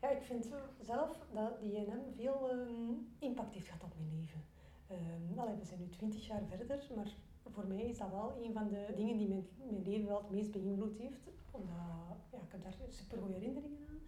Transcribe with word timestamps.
Ja, 0.00 0.08
ik 0.10 0.22
vind 0.22 0.48
zelf 0.80 1.26
dat 1.32 1.60
die 1.60 1.72
INM 1.72 2.12
veel 2.16 2.50
ehm, 2.50 2.92
impact 3.18 3.54
heeft 3.54 3.66
gehad 3.66 3.84
op 3.84 3.94
mijn 3.96 4.20
leven. 4.20 4.44
Um, 4.90 5.38
allee, 5.38 5.56
we 5.56 5.64
zijn 5.64 5.80
nu 5.80 5.88
twintig 5.88 6.26
jaar 6.26 6.42
verder, 6.48 6.86
maar 6.94 7.14
voor 7.50 7.66
mij 7.66 7.88
is 7.88 7.98
dat 7.98 8.10
wel 8.10 8.36
een 8.42 8.52
van 8.52 8.68
de 8.68 8.92
dingen 8.96 9.16
die 9.16 9.28
mijn, 9.28 9.46
mijn 9.56 9.82
leven 9.82 10.06
wel 10.06 10.22
het 10.22 10.30
meest 10.30 10.50
beïnvloed 10.52 10.98
heeft. 10.98 11.28
Omdat, 11.50 12.18
ja, 12.30 12.38
ik 12.38 12.52
heb 12.52 12.62
daar 12.62 12.76
super 12.88 13.18
goede 13.18 13.34
herinneringen 13.34 13.78
aan. 13.88 13.98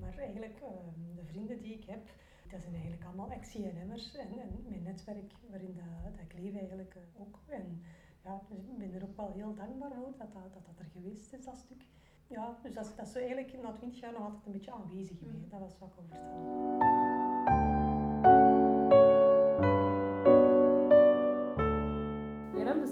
Maar 0.00 0.18
eigenlijk, 0.18 0.60
um, 0.60 1.14
de 1.14 1.24
vrienden 1.24 1.60
die 1.62 1.74
ik 1.74 1.84
heb, 1.84 2.10
dat 2.50 2.60
zijn 2.60 2.74
eigenlijk 2.74 3.04
allemaal 3.04 3.30
ex-INM'ers. 3.30 4.14
En, 4.14 4.38
en 4.38 4.64
mijn 4.68 4.82
netwerk 4.82 5.32
waarin 5.50 5.74
dat, 5.74 6.12
dat 6.12 6.20
ik 6.20 6.38
leef 6.38 6.54
eigenlijk 6.54 6.94
uh, 6.94 7.20
ook. 7.20 7.38
En 7.48 7.82
ja, 8.24 8.42
dus 8.48 8.66
ik 8.66 8.78
ben 8.78 8.94
er 8.94 9.02
ook 9.02 9.16
wel 9.16 9.32
heel 9.32 9.54
dankbaar 9.54 9.92
voor 9.94 10.14
dat 10.18 10.32
dat, 10.32 10.52
dat, 10.52 10.66
dat 10.66 10.78
er 10.78 10.90
geweest 10.92 11.32
is, 11.32 11.44
dat 11.44 11.56
stuk. 11.56 11.82
Ja, 12.28 12.56
dus 12.62 12.74
dat, 12.74 12.92
dat 12.96 13.06
is 13.06 13.14
eigenlijk 13.14 13.62
na 13.62 13.72
twintig 13.72 14.00
jaar 14.00 14.12
nog 14.12 14.22
altijd 14.22 14.46
een 14.46 14.52
beetje 14.52 14.72
aanwezig 14.72 15.20
in 15.20 15.26
mij. 15.26 15.40
Mm. 15.42 15.48
Dat 15.48 15.60
was 15.60 15.78
wat 15.78 15.88
ik 15.88 15.94
wil 15.94 16.04
vertellen. 16.08 16.86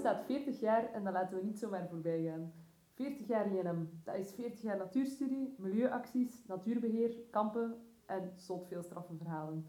bestaat 0.05 0.25
40 0.25 0.59
jaar 0.59 0.91
en 0.91 1.03
dat 1.03 1.13
laten 1.13 1.37
we 1.37 1.43
niet 1.43 1.59
zomaar 1.59 1.87
voorbij 1.87 2.23
gaan. 2.23 2.53
40 2.93 3.27
jaar 3.27 3.51
INM, 3.51 4.01
dat 4.03 4.15
is 4.15 4.33
40 4.33 4.61
jaar 4.61 4.77
natuurstudie, 4.77 5.55
milieuacties, 5.57 6.45
natuurbeheer, 6.45 7.17
kampen 7.31 7.75
en 8.05 8.31
zot 8.35 8.67
veel 8.67 8.83
straffenverhalen. 8.83 9.65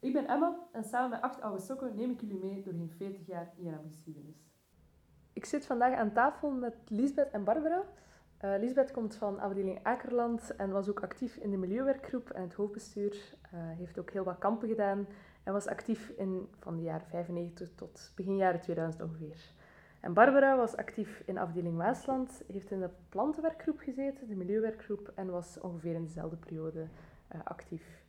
Ik 0.00 0.12
ben 0.12 0.26
Emma 0.26 0.56
en 0.72 0.84
samen 0.84 1.10
met 1.10 1.20
acht 1.20 1.40
oude 1.40 1.60
sokken 1.62 1.94
neem 1.94 2.10
ik 2.10 2.20
jullie 2.20 2.38
mee 2.38 2.62
doorheen 2.62 2.90
40 2.90 3.26
jaar 3.26 3.52
INM-geschiedenis. 3.56 4.48
Ik 5.32 5.44
zit 5.44 5.66
vandaag 5.66 5.94
aan 5.94 6.12
tafel 6.12 6.50
met 6.50 6.76
Lisbeth 6.88 7.30
en 7.30 7.44
Barbara. 7.44 7.84
Uh, 8.44 8.54
Lisbeth 8.58 8.90
komt 8.90 9.14
van 9.14 9.40
afdeling 9.40 9.78
Akerland 9.82 10.56
en 10.56 10.70
was 10.70 10.88
ook 10.88 11.00
actief 11.00 11.36
in 11.36 11.50
de 11.50 11.56
milieuwerkgroep 11.56 12.30
en 12.30 12.42
het 12.42 12.54
hoofdbestuur. 12.54 13.12
Uh, 13.12 13.50
heeft 13.52 13.98
ook 13.98 14.10
heel 14.10 14.24
wat 14.24 14.38
kampen 14.38 14.68
gedaan 14.68 15.06
en 15.42 15.52
was 15.52 15.66
actief 15.66 16.08
in, 16.08 16.48
van 16.58 16.76
de 16.76 16.82
jaren 16.82 17.06
95 17.06 17.74
tot 17.74 18.12
begin 18.16 18.36
jaren 18.36 18.60
2000 18.60 19.02
ongeveer. 19.02 19.52
En 20.00 20.12
Barbara 20.12 20.56
was 20.56 20.76
actief 20.76 21.22
in 21.26 21.38
afdeling 21.38 21.76
Waasland, 21.76 22.42
heeft 22.52 22.70
in 22.70 22.80
de 22.80 22.90
plantenwerkgroep 23.08 23.78
gezeten, 23.78 24.28
de 24.28 24.36
milieuwerkgroep, 24.36 25.12
en 25.14 25.30
was 25.30 25.60
ongeveer 25.60 25.94
in 25.94 26.04
dezelfde 26.04 26.36
periode 26.36 26.86
uh, 27.34 27.40
actief. 27.44 28.02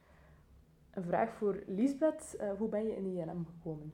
Een 0.92 1.04
vraag 1.04 1.34
voor 1.34 1.64
Lisbeth. 1.68 2.38
Hoe 2.58 2.70
ben 2.70 2.84
je 2.84 2.96
in 2.96 3.06
INM 3.06 3.46
gekomen? 3.46 3.92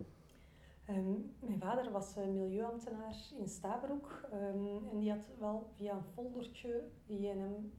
Um, 0.89 1.35
mijn 1.39 1.59
vader 1.59 1.91
was 1.91 2.17
uh, 2.17 2.25
milieuambtenaar 2.25 3.15
in 3.39 3.47
Stabroek 3.47 4.21
um, 4.33 4.89
en 4.91 4.99
die 4.99 5.11
had 5.11 5.27
wel 5.39 5.69
via 5.75 5.93
een 5.95 6.03
foldertje 6.13 6.83
de 7.05 7.19
INM 7.19 7.71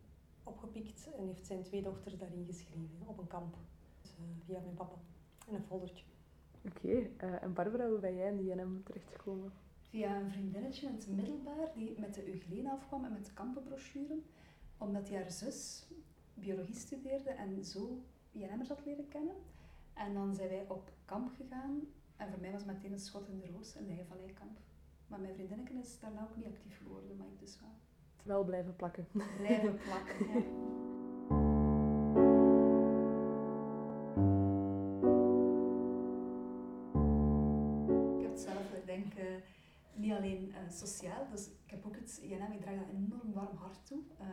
opgepikt 0.43 1.09
en 1.19 1.27
heeft 1.27 1.47
zijn 1.47 1.63
twee 1.63 1.83
dochters 1.83 2.17
daarin 2.19 2.45
geschreven 2.45 3.03
op 3.07 3.19
een 3.19 3.27
kamp. 3.27 3.57
Dus, 4.03 4.11
via 4.45 4.61
mijn 4.61 4.75
papa. 4.75 4.97
En 5.49 5.55
een 5.55 5.65
foldertje. 5.65 6.05
Oké, 6.65 7.09
okay. 7.17 7.39
en 7.39 7.53
Barbara, 7.53 7.89
hoe 7.89 7.99
ben 7.99 8.15
jij 8.15 8.31
in 8.31 8.37
de 8.37 8.51
INM 8.51 8.83
terechtgekomen? 8.83 9.53
via 9.89 10.17
een 10.17 10.31
vriendinnetje 10.31 10.87
in 10.87 10.93
het 10.93 11.09
middelbaar 11.09 11.73
die 11.75 12.01
met 12.01 12.15
de 12.15 12.33
Euglene 12.33 12.71
afkwam 12.71 13.05
en 13.05 13.13
met 13.13 13.27
de 13.27 13.33
kampenbrochure, 13.33 14.23
omdat 14.79 15.07
die 15.07 15.17
haar 15.17 15.31
zus 15.31 15.87
biologie 16.35 16.75
studeerde 16.75 17.31
en 17.31 17.65
zo 17.65 18.03
INM'ers 18.33 18.69
had 18.69 18.85
leren 18.85 19.09
kennen. 19.09 19.35
En 19.95 20.15
dan 20.15 20.35
zijn 20.35 20.49
wij 20.49 20.65
op 20.69 20.93
kamp 21.05 21.31
gegaan 21.37 21.81
en 22.19 22.31
voor 22.31 22.41
mij 22.41 22.53
was 22.53 22.63
het 22.63 22.73
meteen 22.73 22.93
een 22.93 22.99
schot 22.99 23.29
in 23.29 23.39
de 23.39 23.47
roos, 23.47 23.75
een 23.75 23.87
Leijenvalleikamp. 23.87 24.59
Maar 25.07 25.21
mijn 25.21 25.35
vriendinnetje 25.35 25.79
is 25.79 26.01
daarna 26.01 26.23
ook 26.23 26.37
niet 26.37 26.47
actief 26.47 26.79
geworden, 26.79 27.17
maar 27.17 27.27
ik 27.27 27.41
dus 27.41 27.61
wel. 27.61 27.71
Wel 28.23 28.45
blijven 28.45 28.77
plakken. 28.77 29.07
Blijven 29.39 29.77
plakken, 29.77 30.29
ja. 30.29 30.67
niet 39.99 40.13
alleen 40.13 40.49
uh, 40.49 40.57
sociaal, 40.71 41.27
dus 41.31 41.47
ik 41.47 41.71
heb 41.71 41.87
ook 41.87 41.97
het 41.97 42.19
INM, 42.23 42.53
ik 42.53 42.61
draag 42.61 42.79
dat 42.79 42.89
enorm 42.89 43.33
warm 43.33 43.57
hart 43.57 43.87
toe. 43.87 43.99
Uh, 44.21 44.27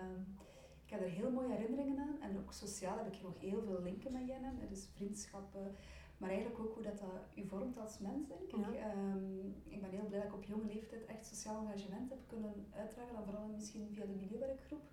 ik 0.85 0.91
heb 0.91 1.01
er 1.01 1.09
heel 1.09 1.31
mooie 1.31 1.55
herinneringen 1.55 1.99
aan 1.99 2.21
en 2.21 2.37
ook 2.37 2.53
sociaal 2.53 2.97
heb 2.97 3.13
ik 3.13 3.21
nog 3.21 3.39
heel 3.39 3.61
veel 3.61 3.81
linken 3.81 4.11
met 4.13 4.21
INM, 4.21 4.69
dus 4.69 4.87
vriendschappen, 4.95 5.75
maar 6.17 6.29
eigenlijk 6.29 6.59
ook 6.59 6.73
hoe 6.73 6.83
dat, 6.83 6.99
dat 6.99 7.09
u 7.35 7.47
vormt 7.47 7.77
als 7.77 7.99
mens, 7.99 8.27
denk 8.27 8.41
ik. 8.41 8.73
Ja. 8.73 8.95
Um, 8.95 9.55
ik 9.63 9.81
ben 9.81 9.89
heel 9.89 10.05
blij 10.05 10.19
dat 10.19 10.27
ik 10.27 10.35
op 10.35 10.43
jonge 10.43 10.65
leeftijd 10.65 11.05
echt 11.05 11.25
sociaal 11.25 11.65
engagement 11.65 12.09
heb 12.09 12.27
kunnen 12.27 12.67
uitdragen, 12.71 13.13
dan 13.13 13.23
vooral 13.23 13.47
misschien 13.47 13.93
via 13.93 14.05
de 14.05 14.13
milieuwerkgroep. 14.13 14.83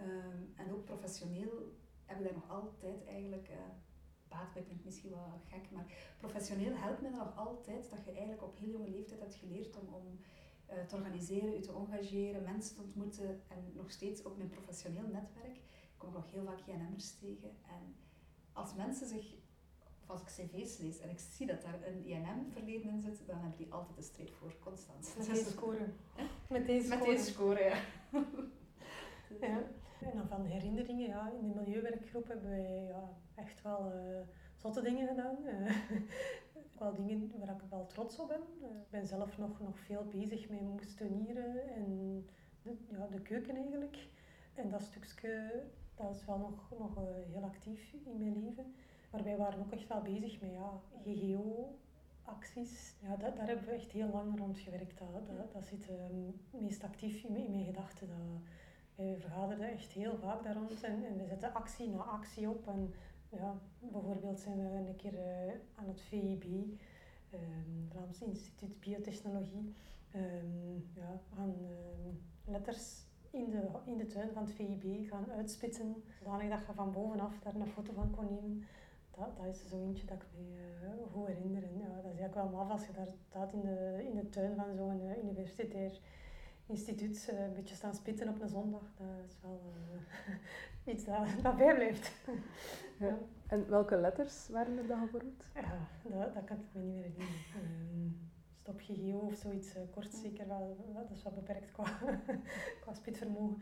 Um, 0.00 0.52
en 0.56 0.72
ook 0.72 0.84
professioneel 0.84 1.72
heb 2.04 2.18
ik 2.18 2.24
daar 2.24 2.34
nog 2.34 2.50
altijd 2.50 3.04
eigenlijk... 3.04 3.48
Uh, 3.48 3.56
baat 4.28 4.64
klinkt 4.64 4.84
misschien 4.84 5.10
wel 5.10 5.40
gek, 5.44 5.70
maar 5.70 6.14
professioneel 6.18 6.74
helpt 6.74 7.02
me 7.02 7.10
nog 7.10 7.36
altijd 7.36 7.90
dat 7.90 8.04
je 8.04 8.10
eigenlijk 8.10 8.42
op 8.42 8.58
heel 8.58 8.70
jonge 8.70 8.90
leeftijd 8.90 9.20
hebt 9.20 9.34
geleerd 9.34 9.76
om, 9.76 9.94
om 9.94 10.18
uh, 10.70 10.82
te 10.84 10.96
organiseren, 10.96 11.52
je 11.52 11.60
te 11.60 11.72
engageren, 11.72 12.42
mensen 12.42 12.76
te 12.76 12.82
ontmoeten 12.82 13.42
en 13.48 13.72
nog 13.74 13.90
steeds 13.90 14.24
ook 14.24 14.36
mijn 14.36 14.48
professioneel 14.48 15.06
netwerk. 15.06 15.56
Ik 15.56 15.94
kom 15.96 16.12
nog 16.12 16.30
heel 16.30 16.44
vaak 16.44 16.66
INM'ers 16.66 17.18
tegen 17.18 17.50
en 17.66 17.96
als 18.52 18.74
mensen 18.74 19.06
zich, 19.06 19.34
of 20.06 20.10
als 20.10 20.20
ik 20.20 20.26
cv's 20.26 20.78
lees 20.78 21.00
en 21.00 21.10
ik 21.10 21.18
zie 21.18 21.46
dat 21.46 21.62
daar 21.62 21.78
een 21.86 22.04
INM-verleden 22.04 22.90
in 22.90 23.00
zit, 23.00 23.26
dan 23.26 23.38
hebben 23.38 23.58
die 23.58 23.72
altijd 23.72 23.96
een 23.96 24.02
streep 24.02 24.34
voor, 24.34 24.54
constant. 24.60 25.14
Met 25.16 25.26
deze 25.26 25.50
score. 25.56 25.88
Met 26.48 26.66
deze 26.66 26.86
score. 26.86 26.98
Met 26.98 27.06
deze 27.06 27.30
score, 27.30 27.62
ja. 27.62 27.76
ja. 29.40 29.62
En 30.00 30.16
dan 30.16 30.28
van 30.28 30.44
herinneringen, 30.44 31.08
ja, 31.08 31.32
in 31.40 31.48
de 31.48 31.54
milieuwerkgroep 31.54 32.28
hebben 32.28 32.50
wij 32.50 32.86
ja, 32.88 33.16
echt 33.34 33.62
wel 33.62 33.92
uh, 33.94 34.20
zotte 34.56 34.82
dingen 34.82 35.08
gedaan. 35.08 35.36
Uh, 35.44 35.76
wel 36.78 36.94
dingen 36.94 37.32
waar 37.38 37.54
ik 37.54 37.62
wel 37.70 37.86
trots 37.86 38.18
op 38.18 38.28
ben. 38.28 38.42
Uh, 38.62 38.80
ik 38.80 38.90
ben 38.90 39.06
zelf 39.06 39.38
nog, 39.38 39.60
nog 39.60 39.78
veel 39.78 40.04
bezig 40.04 40.48
met 40.48 40.60
moestenieren 40.60 41.68
en 41.74 42.24
de, 42.62 42.76
ja, 42.90 43.06
de 43.06 43.20
keuken 43.20 43.56
eigenlijk. 43.56 44.08
En 44.54 44.70
dat 44.70 44.82
stukje, 44.82 45.62
dat 45.94 46.14
is 46.14 46.24
wel 46.24 46.38
nog, 46.38 46.78
nog 46.78 46.94
heel 47.32 47.42
actief 47.42 47.92
in 48.04 48.18
mijn 48.18 48.44
leven. 48.44 48.74
Maar 49.14 49.24
wij 49.24 49.36
waren 49.36 49.58
ook 49.58 49.72
echt 49.72 49.88
wel 49.88 50.02
bezig 50.02 50.40
met 50.40 50.50
ja, 50.50 50.80
GGO-acties. 51.04 52.94
Ja, 53.02 53.16
dat, 53.16 53.36
daar 53.36 53.46
hebben 53.46 53.66
we 53.66 53.72
echt 53.72 53.92
heel 53.92 54.08
lang 54.08 54.38
rond 54.38 54.58
gewerkt. 54.58 54.98
Dat, 54.98 55.26
dat, 55.26 55.52
dat 55.52 55.64
zit 55.64 55.88
um, 55.88 56.40
meest 56.50 56.84
actief 56.84 57.24
in, 57.24 57.36
in 57.36 57.50
mijn 57.50 57.64
gedachten. 57.64 58.08
Wij 58.94 59.16
vergaderden 59.18 59.70
echt 59.70 59.92
heel 59.92 60.16
vaak 60.16 60.42
daar 60.42 60.54
rond 60.54 60.82
en, 60.82 61.04
en 61.04 61.18
we 61.18 61.26
zetten 61.26 61.54
actie 61.54 61.88
na 61.88 62.02
actie 62.02 62.48
op. 62.48 62.66
En 62.68 62.94
ja, 63.28 63.58
bijvoorbeeld 63.78 64.40
zijn 64.40 64.56
we 64.56 64.88
een 64.88 64.96
keer 64.96 65.14
uh, 65.14 65.52
aan 65.74 65.88
het 65.88 66.00
VIB, 66.00 66.44
ehm, 67.30 67.88
Vlaams 67.88 68.22
Instituut 68.22 68.80
Biotechnologie, 68.80 69.74
um, 70.14 70.90
ja, 70.94 71.20
aan 71.38 71.48
um, 71.48 72.22
letters 72.44 73.02
in 73.30 73.50
de, 73.50 73.68
in 73.84 73.96
de 73.96 74.06
tuin 74.06 74.32
van 74.32 74.42
het 74.42 74.52
VIB 74.52 75.08
gaan 75.08 75.32
uitspitsen, 75.32 76.02
zodanig 76.18 76.48
dat 76.48 76.66
je 76.66 76.72
van 76.72 76.92
bovenaf 76.92 77.38
daar 77.38 77.54
een 77.54 77.66
foto 77.66 77.92
van 77.92 78.10
kon 78.10 78.24
nemen. 78.24 78.66
Dat, 79.16 79.36
dat 79.36 79.46
is 79.46 79.68
zo 79.68 79.76
eentje 79.76 80.06
dat 80.06 80.16
ik 80.16 80.26
me 80.34 80.42
uh, 80.82 81.12
goed 81.12 81.26
herinner. 81.26 81.62
En, 81.62 81.78
ja, 81.78 81.86
dat 81.86 82.12
is 82.12 82.18
eigenlijk 82.18 82.34
wel 82.34 82.48
maf 82.48 82.70
als 82.70 82.86
je 82.86 82.92
daar 82.92 83.08
staat 83.28 83.52
in 83.52 83.60
de, 83.60 84.04
in 84.08 84.14
de 84.14 84.28
tuin 84.28 84.54
van 84.56 84.74
zo'n 84.76 85.00
uh, 85.00 85.22
universitair 85.22 86.00
instituut 86.66 87.28
uh, 87.32 87.40
een 87.40 87.52
beetje 87.52 87.74
staan 87.74 87.94
spitten 87.94 88.28
op 88.28 88.40
een 88.40 88.48
zondag, 88.48 88.82
dat 88.96 89.06
is 89.28 89.36
wel 89.42 89.60
iets 90.94 91.04
dat, 91.04 91.26
dat 91.42 91.56
bijblijft. 91.56 92.12
ja. 92.98 93.18
En 93.46 93.68
welke 93.68 93.96
letters 93.96 94.48
waren 94.48 94.78
er 94.78 94.86
dan 94.86 95.00
gevormd? 95.00 95.50
Ja, 95.54 95.88
dat, 96.02 96.34
dat 96.34 96.44
kan 96.44 96.56
ik 96.56 96.66
me 96.72 96.80
niet 96.80 96.94
meer 96.94 97.02
herinneren. 97.02 98.32
Stop 98.64 98.80
GGO 98.80 99.18
of 99.18 99.34
zoiets, 99.34 99.76
uh, 99.76 99.82
kort 99.90 100.14
zeker 100.14 100.48
wel, 100.48 100.76
dat 100.94 101.10
is 101.10 101.22
wel 101.22 101.32
beperkt 101.32 101.70
qua, 101.72 101.98
qua 102.82 102.94
spitvermogen. 102.94 103.58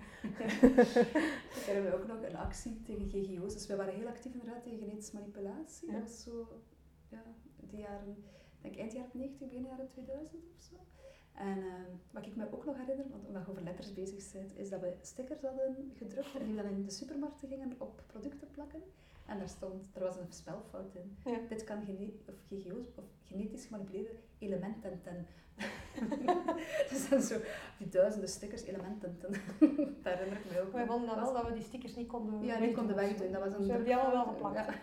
We 1.64 1.70
hebben 1.72 1.94
ook 1.94 2.06
nog 2.06 2.22
een 2.22 2.36
actie 2.36 2.82
tegen 2.82 3.08
GGO's, 3.08 3.52
dus 3.52 3.66
we 3.66 3.76
waren 3.76 3.94
heel 3.94 4.06
actief 4.06 4.32
inderdaad 4.32 4.62
tegen 4.62 4.78
genetische 4.78 5.14
manipulatie. 5.14 5.86
Ja. 5.86 5.92
Dat 5.92 6.02
was 6.02 6.22
zo, 6.22 6.48
ja, 7.08 7.22
die 7.56 7.78
jaren, 7.78 8.24
denk 8.60 8.76
eind 8.76 8.92
jaren 8.92 9.10
90, 9.12 9.38
begin 9.38 9.62
jaren 9.62 9.88
2000 9.88 10.42
of 10.56 10.62
zo. 10.62 10.74
En 11.34 11.58
uh, 11.58 11.74
wat 12.10 12.26
ik 12.26 12.36
me 12.36 12.52
ook 12.52 12.64
nog 12.64 12.76
herinner, 12.76 13.08
want 13.10 13.26
omdat 13.26 13.44
je 13.44 13.50
over 13.50 13.62
letters 13.62 13.92
bezig 13.92 14.32
bent, 14.32 14.56
is 14.56 14.68
dat 14.68 14.80
we 14.80 14.96
stickers 15.00 15.40
hadden 15.40 15.92
gedrukt 15.94 16.34
en 16.34 16.46
die 16.46 16.56
dan 16.56 16.64
in 16.64 16.82
de 16.82 16.90
supermarkten 16.90 17.48
gingen 17.48 17.74
op 17.78 18.02
producten 18.06 18.50
plakken. 18.50 18.82
En 19.26 19.38
daar 19.38 19.48
stond, 19.48 19.88
er 19.92 20.00
was 20.00 20.16
een 20.16 20.32
spelfout 20.32 20.94
in. 20.94 21.16
Dit 21.48 21.64
kan 21.64 21.84
gene 21.84 22.12
of 22.28 22.34
GGO's 22.48 22.86
of 22.94 23.04
genetisch 23.22 23.64
gemanipuleerde 23.64 24.10
elementen 24.38 25.00
ten. 25.02 25.26
dus 26.90 27.08
dan 27.08 27.22
zo 27.22 27.36
die 27.78 27.88
duizenden 27.88 28.28
stickers, 28.28 28.62
elementen 28.62 29.18
ten. 29.18 29.30
daar 30.02 30.16
herinner 30.16 30.38
ik 30.38 30.52
me 30.52 30.60
ook. 30.60 30.72
Wij 30.72 30.86
vonden 30.86 31.08
dan 31.08 31.20
wel 31.20 31.32
dat 31.32 31.46
we 31.46 31.52
die 31.52 31.62
stickers 31.62 31.96
niet 31.96 32.08
konden 32.08 32.44
Ja, 32.44 32.58
niet 32.58 32.74
konden 32.74 32.96
wegdoen. 32.96 33.32
Dat 33.32 33.42
was 33.42 33.52
een 33.52 33.58
we 33.58 33.66
hebben 33.66 33.84
die 33.84 33.96
allemaal 33.96 34.24
wel 34.24 34.34
geplakt. 34.34 34.56
Ja. 34.56 34.74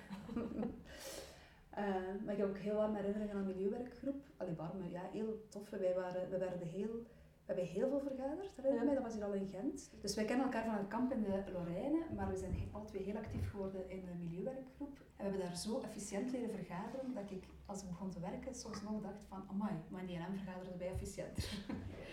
Uh, 1.77 2.21
maar 2.23 2.33
ik 2.33 2.39
heb 2.39 2.47
ook 2.49 2.57
heel 2.57 2.75
warme 2.75 2.97
herinneringen 2.97 3.35
aan 3.35 3.47
de 3.47 3.53
milieuwerkgroep. 3.53 4.23
Allee, 4.37 4.55
warme, 4.55 4.89
ja, 4.89 5.01
heel 5.11 5.45
toffe. 5.49 5.77
Wij, 5.77 5.93
waren, 5.95 6.29
we 6.29 6.37
werden 6.37 6.67
heel 6.67 7.05
We 7.49 7.55
hebben 7.55 7.73
heel 7.73 7.89
veel 7.89 7.99
vergaderd, 7.99 8.55
herinner 8.55 8.85
mij, 8.85 8.93
dat 8.93 9.03
was 9.03 9.13
hier 9.13 9.23
al 9.23 9.33
in 9.33 9.47
Gent. 9.47 9.91
Dus 10.01 10.15
wij 10.15 10.25
kennen 10.25 10.45
elkaar 10.45 10.65
van 10.65 10.73
het 10.73 10.87
kamp 10.87 11.11
in 11.11 11.21
de 11.21 11.43
Lorraine, 11.51 12.05
maar 12.15 12.29
we 12.29 12.37
zijn 12.37 12.69
alle 12.71 12.85
twee 12.85 13.03
heel 13.03 13.15
actief 13.15 13.49
geworden 13.49 13.89
in 13.89 14.05
de 14.05 14.13
milieuwerkgroep. 14.23 14.97
En 14.97 15.15
we 15.15 15.23
hebben 15.23 15.39
daar 15.39 15.57
zo 15.57 15.79
efficiënt 15.79 16.31
leren 16.31 16.49
vergaderen, 16.49 17.13
dat 17.13 17.31
ik, 17.31 17.43
als 17.65 17.81
ik 17.81 17.87
begon 17.87 18.09
te 18.09 18.19
werken, 18.19 18.55
soms 18.55 18.81
nog 18.81 19.01
dacht 19.01 19.23
van, 19.27 19.43
amai, 19.49 19.73
maar 19.89 20.01
in 20.01 20.07
DNM 20.07 20.35
vergaderen 20.35 20.77
wij 20.77 20.87
efficiënter. 20.87 21.43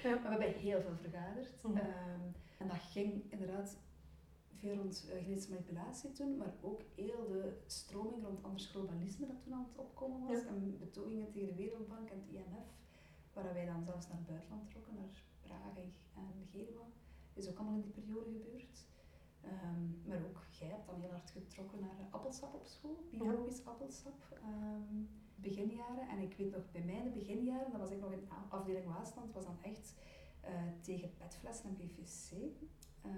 Ja. 0.02 0.14
Maar 0.14 0.38
we 0.38 0.44
hebben 0.44 0.60
heel 0.60 0.80
veel 0.80 0.96
vergaderd. 0.96 1.62
Mhm. 1.62 1.76
Ehm, 1.76 2.20
en 2.58 2.68
dat 2.68 2.76
ging 2.76 3.24
inderdaad 3.28 3.78
veel 4.54 4.76
rond 4.76 5.08
eh, 5.10 5.22
genetische 5.22 5.50
manipulatie 5.50 6.12
toen, 6.12 6.36
maar 6.36 6.54
ook 6.60 6.80
heel 6.94 7.26
de 7.28 7.58
stroming 7.66 8.24
rond 8.24 8.42
anders 8.42 8.66
globalisme 8.66 9.26
dat 9.26 9.42
toen 9.42 9.54
aan 9.54 9.66
het 9.68 9.78
opkomen 9.78 10.28
was. 10.28 10.42
Ja. 10.42 10.46
En 10.46 10.78
betogingen 10.78 11.30
tegen 11.30 11.48
de 11.48 11.54
Wereldbank 11.54 12.10
en 12.10 12.16
het 12.16 12.34
IMF, 12.34 12.66
waar 13.42 13.54
wij 13.54 13.66
dan 13.66 13.84
zelfs 13.84 14.08
naar 14.08 14.16
het 14.16 14.26
buitenland 14.26 14.70
trokken, 14.70 14.94
naar 14.94 15.08
Praag 15.40 15.76
en, 15.76 15.92
en 16.14 16.46
Genua. 16.50 16.86
is 17.32 17.48
ook 17.48 17.56
allemaal 17.58 17.74
in 17.74 17.80
die 17.80 17.90
periode 17.90 18.30
gebeurd. 18.30 18.86
Ehm, 19.40 20.08
maar 20.08 20.22
ook 20.28 20.40
jij 20.50 20.68
hebt 20.68 20.86
dan 20.86 21.00
heel 21.00 21.10
hard 21.10 21.30
getrokken 21.30 21.80
naar 21.80 22.08
appelsap 22.10 22.54
op 22.54 22.66
school, 22.66 23.06
biologisch 23.10 23.64
appelsap, 23.64 24.38
ehm, 24.42 25.02
beginjaren. 25.34 26.08
En 26.08 26.18
ik 26.18 26.36
weet 26.36 26.50
nog, 26.50 26.70
bij 26.72 26.82
mij 26.84 26.94
in 26.96 27.04
de 27.04 27.18
beginjaren, 27.18 27.70
dat 27.70 27.80
was 27.80 27.90
ik 27.90 28.00
nog 28.00 28.12
in 28.12 28.28
afdeling 28.48 28.86
Waasland, 28.86 29.32
was 29.32 29.44
dan 29.44 29.62
echt 29.62 29.94
eh, 30.40 30.52
tegen 30.80 31.14
petflessen 31.14 31.68
en 31.68 31.76
PVC. 31.76 32.32
eh, 33.02 33.12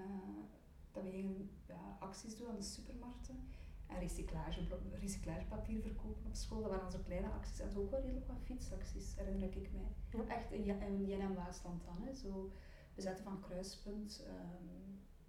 dat 0.91 1.03
we 1.03 1.09
gingen 1.09 1.49
ja, 1.67 1.97
acties 1.99 2.37
doen 2.37 2.47
aan 2.47 2.55
de 2.55 2.61
supermarkten. 2.61 3.47
En 3.89 3.99
recyclage, 3.99 4.67
recyclagepapier 4.99 5.81
verkopen 5.81 6.25
op 6.25 6.35
school. 6.35 6.61
Dat 6.61 6.71
waren 6.71 6.91
zo 6.91 6.99
kleine 7.03 7.27
acties. 7.27 7.59
En 7.59 7.71
zo 7.71 7.79
ook 7.79 7.91
wel 7.91 8.01
redelijk 8.01 8.27
wat 8.27 8.41
fietsacties, 8.43 9.15
herinner 9.15 9.55
ik 9.57 9.69
mij. 9.71 10.21
Ja. 10.21 10.35
Echt 10.35 10.51
in, 10.51 10.81
in 10.81 11.05
JNM 11.05 11.33
Waasland 11.33 11.83
dan. 11.85 12.07
Hè. 12.07 12.13
Zo 12.13 12.51
bezetten 12.95 13.23
van 13.23 13.41
kruispunt. 13.41 14.23
ehm, 14.27 14.79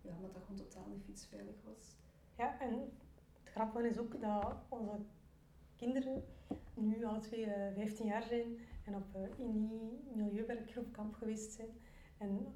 ja, 0.01 0.15
omdat 0.17 0.35
dat 0.35 0.43
gewoon 0.43 0.57
totaal 0.57 0.87
niet 0.87 1.05
fietsveilig 1.05 1.55
was. 1.65 1.97
Ja, 2.37 2.61
en 2.61 2.71
het 3.43 3.53
grappige 3.53 3.89
is 3.89 3.99
ook 3.99 4.21
dat 4.21 4.55
onze 4.69 4.99
kinderen 5.77 6.25
nu 6.75 7.05
alle 7.05 7.19
twee 7.19 7.45
eh, 7.45 7.75
15 7.75 8.07
jaar 8.07 8.23
zijn 8.23 8.59
en 8.85 8.95
op 8.95 9.15
eh, 9.15 9.39
in 9.39 9.53
die 9.69 10.01
milieuwerkgroep 10.15 10.93
kamp 10.93 11.15
geweest 11.15 11.53
zijn. 11.53 11.69
En 12.19 12.55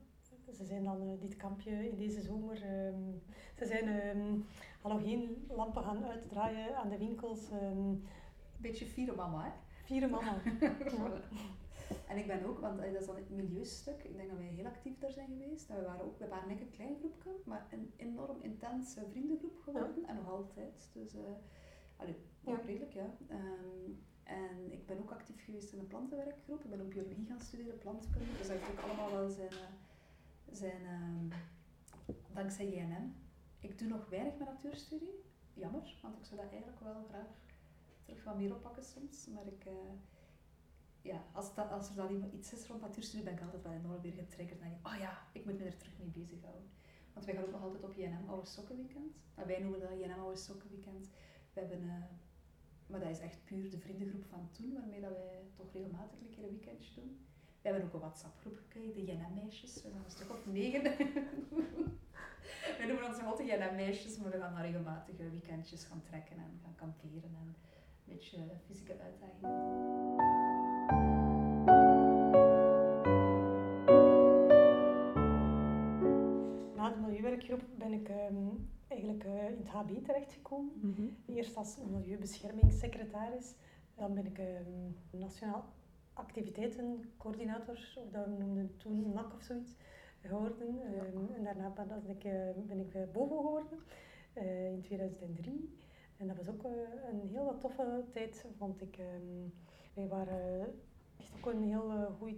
ze 0.52 0.64
zijn 0.64 0.84
dan 0.84 1.00
eh, 1.02 1.20
dit 1.20 1.36
kampje 1.36 1.88
in 1.88 1.96
deze 1.96 2.20
zomer. 2.20 2.62
ehm, 2.62 3.02
ze 3.58 3.66
zijn 3.66 3.88
ehm 3.88 4.40
halogeenlampen 4.82 5.82
gaan 5.82 6.04
uitdraaien 6.04 6.76
aan 6.76 6.88
de 6.88 6.98
winkels. 6.98 7.50
ehm 7.50 7.94
Beetje 8.56 8.86
vieren 8.86 9.16
mama, 9.16 9.44
hè? 9.44 9.50
vieren 9.84 10.10
mama. 10.10 10.36
En 12.08 12.16
ik 12.16 12.26
ben 12.26 12.44
ook, 12.44 12.58
want 12.58 12.78
eh, 12.80 12.92
dat 12.92 13.00
is 13.00 13.06
dan 13.06 13.16
het 13.16 13.30
milieustuk, 13.30 14.02
ik 14.04 14.16
denk 14.16 14.28
dat 14.28 14.38
wij 14.38 14.46
heel 14.46 14.66
actief 14.66 14.98
daar 14.98 15.12
zijn 15.12 15.26
geweest. 15.28 15.70
En 15.70 15.76
we 15.76 15.82
waren 15.84 16.04
ook, 16.04 16.18
we 16.18 16.28
waren 16.28 16.50
een 16.50 16.70
klein 16.70 16.96
groepje, 16.98 17.30
maar 17.44 17.66
een 17.70 17.92
enorm 17.96 18.36
intense 18.42 19.06
vriendengroep 19.10 19.58
geworden. 19.64 20.04
En 20.06 20.14
nog 20.14 20.28
altijd. 20.30 20.90
Dus, 20.92 21.14
allee, 21.96 22.16
nog 22.40 22.58
Ja. 22.58 22.64
redelijk, 22.66 22.92
ja. 22.92 23.14
En 24.24 24.72
ik 24.72 24.86
ben 24.86 24.98
ook 24.98 25.10
actief 25.10 25.44
geweest 25.44 25.72
in 25.72 25.78
een 25.78 25.86
plantenwerkgroep. 25.86 26.64
Ik 26.64 26.70
ben 26.70 26.80
ook 26.80 26.88
biologie 26.88 27.26
gaan 27.26 27.40
studeren, 27.40 27.78
plantkunde. 27.78 28.36
Dus 28.38 28.46
dat 28.48 28.56
heeft 28.56 28.70
ook 28.70 28.84
allemaal 28.84 29.10
wel 29.10 29.28
zijn, 29.30 29.52
zijn 30.50 30.86
ehm, 30.86 31.40
dankzij 32.32 32.68
JNM. 32.68 33.14
Ik 33.60 33.78
doe 33.78 33.88
nog 33.88 34.08
weinig 34.08 34.38
met 34.38 34.48
natuurstudie. 34.48 35.22
Jammer, 35.54 35.98
want 36.02 36.16
ik 36.16 36.24
zou 36.24 36.40
dat 36.40 36.50
eigenlijk 36.50 36.80
wel 36.80 37.04
graag 37.08 37.26
terug 38.02 38.24
wat 38.24 38.36
meer 38.36 38.54
oppakken 38.54 38.84
soms. 38.84 39.26
Maar 39.26 39.46
ik, 39.46 39.64
eh, 39.64 39.92
ja, 41.02 41.24
als, 41.32 41.54
dat, 41.54 41.70
als 41.70 41.88
er 41.88 41.94
dan 41.94 42.30
iets 42.32 42.52
is 42.52 42.66
rond 42.66 42.80
natuurstudie, 42.80 43.24
ben 43.24 43.34
ik 43.34 43.42
altijd 43.42 43.62
wel 43.62 43.72
enorm 43.72 44.00
weer 44.00 44.12
getriggerd. 44.12 44.60
En 44.60 44.68
denk 44.68 44.86
oh 44.86 44.96
ja, 44.98 45.22
ik 45.32 45.44
moet 45.44 45.58
me 45.58 45.64
er 45.64 45.76
terug 45.76 45.98
mee 45.98 46.08
bezighouden. 46.08 46.70
Want 47.12 47.26
wij 47.26 47.34
gaan 47.34 47.44
ook 47.44 47.50
nog 47.50 47.62
altijd 47.62 47.84
op 47.84 47.94
JNM 47.94 48.28
Oude 48.28 48.46
Sokkenweekend. 48.46 49.16
En 49.34 49.46
wij 49.46 49.60
noemen 49.60 49.80
dat 49.80 49.98
JNM 49.98 50.20
Oude 50.20 50.40
Sokkenweekend. 50.40 51.10
We 51.52 51.60
hebben, 51.60 51.82
eh, 51.88 52.02
maar 52.86 53.00
dat 53.00 53.10
is 53.10 53.18
echt 53.18 53.44
puur 53.44 53.70
de 53.70 53.78
vriendengroep 53.78 54.24
van 54.24 54.48
toen, 54.50 54.72
waarmee 54.72 55.00
dat 55.00 55.10
wij 55.10 55.50
toch 55.54 55.72
regelmatig 55.72 56.20
een 56.20 56.28
keer 56.28 56.44
een 56.44 56.50
weekendje 56.50 57.00
doen. 57.00 57.26
We 57.64 57.70
hebben 57.70 57.88
ook 57.88 57.94
een 57.94 58.00
WhatsApp-groep 58.00 58.56
gekregen, 58.56 58.94
de 58.94 59.04
JNM-meisjes. 59.12 59.74
We 59.74 59.80
zijn 59.80 60.04
een 60.04 60.10
stuk 60.10 60.30
of 60.30 60.46
negen. 60.46 60.82
wij 62.78 62.86
noemen 62.86 63.06
ons 63.06 63.16
nog 63.16 63.26
altijd 63.26 63.48
JNM-meisjes, 63.48 64.18
maar 64.18 64.30
we 64.30 64.38
gaan 64.38 64.52
dan 64.54 64.62
regelmatig 64.62 65.16
weekendjes 65.16 65.84
gaan 65.84 66.02
trekken 66.02 66.36
en 66.36 66.60
gaan 66.62 66.74
kamperen 66.74 67.22
en 67.22 67.34
een 67.34 67.54
beetje 68.04 68.38
fysieke 68.66 68.96
uitdagingen. 69.00 69.50
Na 76.74 76.90
de 76.90 77.00
milieuwerkgroep 77.00 77.62
ben 77.78 77.92
ik 77.92 78.08
ehm, 78.08 78.48
eigenlijk 78.88 79.24
eh, 79.24 79.50
in 79.50 79.56
het 79.56 79.68
HB 79.68 80.04
terechtgekomen. 80.04 80.72
Mhm. 80.80 81.06
Eerst 81.26 81.56
als 81.56 81.78
milieubeschermingssecretaris, 81.90 83.54
dan 83.94 84.14
ben 84.14 84.26
ik 84.26 84.38
ehm, 84.38 84.90
nationaal 85.10 85.72
activiteitencoördinator, 86.14 87.96
of 87.96 88.10
dat 88.12 88.26
we 88.26 88.76
toen 88.76 89.12
NAC 89.12 89.32
of 89.34 89.42
zoiets, 89.42 89.76
geworden. 90.26 90.82
Ehm, 90.82 91.32
en 91.36 91.44
daarna 91.44 91.70
ben 91.70 92.16
ik, 92.16 92.24
eh, 92.24 92.50
ben 92.66 92.80
ik 92.80 93.12
BOVO 93.12 93.36
geworden 93.36 93.78
eh, 94.32 94.72
in 94.72 94.82
2003. 94.82 95.78
En 96.16 96.26
dat 96.26 96.36
was 96.36 96.48
ook 96.48 96.62
eh, 96.62 96.70
een 97.10 97.44
wat 97.44 97.60
toffe 97.60 98.04
tijd, 98.12 98.46
vond 98.56 98.80
ik. 98.82 98.96
Ehm, 98.96 99.48
wij 99.94 100.08
waren 100.08 100.74
echt 101.16 101.32
ook 101.36 101.52
een 101.52 101.62
heel 101.62 101.90
goed 102.18 102.36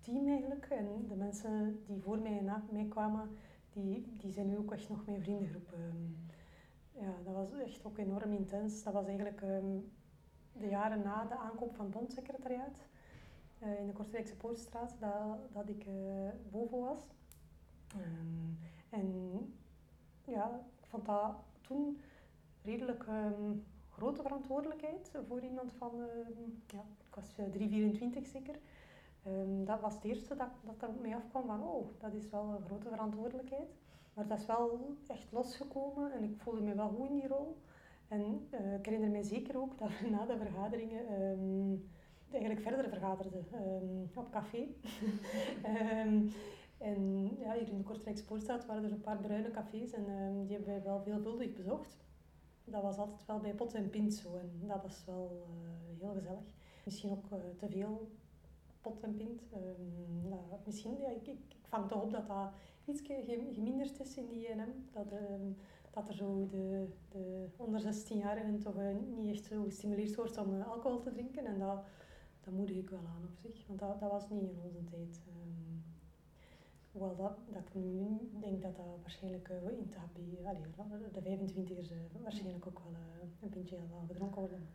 team 0.00 0.28
eigenlijk. 0.28 0.66
En 0.70 1.06
de 1.08 1.14
mensen 1.14 1.82
die 1.86 2.02
voor 2.02 2.18
mij 2.18 2.38
en 2.38 2.44
na 2.44 2.64
mij 2.70 2.86
kwamen, 2.88 3.30
die, 3.72 4.12
die 4.16 4.32
zijn 4.32 4.46
nu 4.46 4.56
ook 4.56 4.72
echt 4.72 4.88
nog 4.88 5.06
mijn 5.06 5.22
vriendengroep. 5.22 5.72
Ehm, 5.72 6.02
ja, 7.04 7.14
dat 7.24 7.34
was 7.34 7.52
echt 7.52 7.84
ook 7.84 7.98
enorm 7.98 8.32
intens. 8.32 8.82
Dat 8.82 8.92
was 8.92 9.06
eigenlijk 9.06 9.40
de 10.52 10.68
jaren 10.68 11.02
na 11.02 11.24
de 11.24 11.36
aankoop 11.36 11.74
van 11.74 11.84
het 11.84 11.94
bondsecretariaat 11.94 12.86
in 13.60 13.86
de 13.86 13.92
Kortrijkse 13.92 14.36
Poortstraat, 14.36 14.94
dat, 15.00 15.52
dat 15.52 15.68
ik 15.68 15.86
eh, 15.86 16.28
boven 16.50 16.78
was. 16.78 17.06
Ehm, 17.88 18.52
en 18.90 19.38
ja, 20.24 20.60
ik 20.80 20.86
vond 20.86 21.06
dat 21.06 21.34
toen 21.60 22.00
redelijk 22.62 23.04
ehm, 23.06 23.52
grote 23.90 24.22
verantwoordelijkheid 24.22 25.10
voor 25.28 25.40
iemand 25.40 25.72
van, 25.72 25.90
ehm, 26.00 26.42
ja, 26.66 26.84
ik 27.08 27.14
was 27.14 27.38
eh, 27.38 27.44
3,24 27.44 28.26
zeker. 28.26 28.58
Ehm, 29.22 29.64
dat 29.64 29.80
was 29.80 29.94
het 29.94 30.04
eerste 30.04 30.36
dat, 30.36 30.50
dat 30.64 30.82
er 30.82 30.88
op 30.88 31.00
mij 31.00 31.16
afkwam 31.16 31.46
van, 31.46 31.62
oh, 31.62 31.86
dat 31.98 32.12
is 32.12 32.30
wel 32.30 32.44
een 32.44 32.64
grote 32.64 32.88
verantwoordelijkheid. 32.88 33.76
Maar 34.14 34.26
dat 34.26 34.38
is 34.38 34.46
wel 34.46 34.96
echt 35.06 35.32
losgekomen 35.32 36.12
en 36.12 36.22
ik 36.22 36.36
voelde 36.36 36.60
me 36.60 36.74
wel 36.74 36.88
goed 36.88 37.08
in 37.08 37.14
die 37.14 37.28
rol. 37.28 37.56
En 38.08 38.46
eh, 38.50 38.74
ik 38.74 38.84
herinner 38.84 39.10
me 39.10 39.22
zeker 39.22 39.60
ook 39.60 39.78
dat 39.78 39.88
we 40.00 40.08
na 40.10 40.26
de 40.26 40.36
vergaderingen 40.36 41.06
eigenlijk 42.40 42.60
verder 42.60 42.88
vergaderden 42.88 43.46
ehm, 43.52 44.18
op 44.18 44.30
café. 44.30 44.66
Ehm, 45.62 46.26
en 46.78 47.28
ja, 47.38 47.52
hier 47.52 47.68
in 47.68 47.76
de 47.76 47.84
Kortrijkse 47.84 48.24
Poortstraat 48.24 48.66
waren 48.66 48.84
er 48.84 48.92
een 48.92 49.00
paar 49.00 49.18
bruine 49.18 49.50
cafés 49.50 49.92
en 49.92 50.06
ehm, 50.06 50.46
die 50.46 50.56
hebben 50.56 50.74
wij 50.74 50.82
wel 50.82 51.00
veelvuldig 51.00 51.52
bezocht. 51.52 51.96
Dat 52.64 52.82
was 52.82 52.98
altijd 52.98 53.26
wel 53.26 53.38
bij 53.38 53.54
pot 53.54 53.74
en 53.74 53.90
pint 53.90 54.14
zo 54.14 54.36
en 54.36 54.66
dat 54.66 54.82
was 54.82 55.04
wel 55.06 55.42
eh, 55.46 56.00
heel 56.00 56.12
gezellig. 56.12 56.44
Misschien 56.84 57.10
ook 57.10 57.30
eh, 57.30 57.38
te 57.58 57.68
veel 57.68 58.10
pot 58.80 59.02
en 59.02 59.14
pint. 59.14 59.42
Nou, 60.28 60.42
misschien, 60.64 60.98
ja, 61.00 61.08
ik, 61.08 61.26
ik, 61.26 61.38
ik 61.48 61.66
vang 61.68 61.88
toch 61.88 62.02
op 62.02 62.12
dat 62.12 62.26
dat 62.26 62.50
iets 62.88 63.02
geminderd 63.52 64.00
is 64.00 64.16
in 64.16 64.28
die 64.28 64.48
INM. 64.48 64.88
Dat, 64.92 65.12
ehm, 65.12 65.52
dat 65.90 66.08
er 66.08 66.14
zo 66.14 66.46
de, 66.50 66.88
de 67.08 67.46
onder 67.56 67.80
16-jarigen 67.80 68.58
toch 68.62 68.76
eh, 68.76 68.94
niet 69.16 69.34
echt 69.34 69.44
zo 69.44 69.62
gestimuleerd 69.62 70.14
wordt 70.14 70.38
om 70.38 70.62
alcohol 70.62 71.00
te 71.00 71.12
drinken. 71.12 71.46
En 71.46 71.58
dat, 71.58 71.84
dat 72.48 72.56
moedig 72.56 72.76
ik 72.76 72.90
wel 72.90 73.06
aan 73.14 73.28
op 73.30 73.36
zich, 73.36 73.66
want 73.66 73.78
dat, 73.78 74.00
dat 74.00 74.10
was 74.10 74.28
niet 74.30 74.42
in 74.42 74.60
onze 74.62 74.84
tijd. 74.84 75.20
Ehm, 75.28 75.74
hoewel 76.92 77.16
dat, 77.16 77.38
dat 77.52 77.62
ik 77.66 77.74
nu 77.74 78.30
denk 78.40 78.62
dat 78.62 78.76
dat 78.76 78.86
waarschijnlijk 79.00 79.48
eh, 79.48 79.62
in 79.62 79.88
het 79.88 79.96
allee, 80.44 81.10
de 81.12 81.52
25ers 81.52 81.90
eh, 81.90 82.22
waarschijnlijk 82.22 82.66
ook 82.66 82.78
wel 82.78 82.92
eh, 82.92 83.28
een 83.42 83.48
pintje 83.48 83.76
wel 83.90 84.04
gedronken 84.06 84.40
worden. 84.40 84.68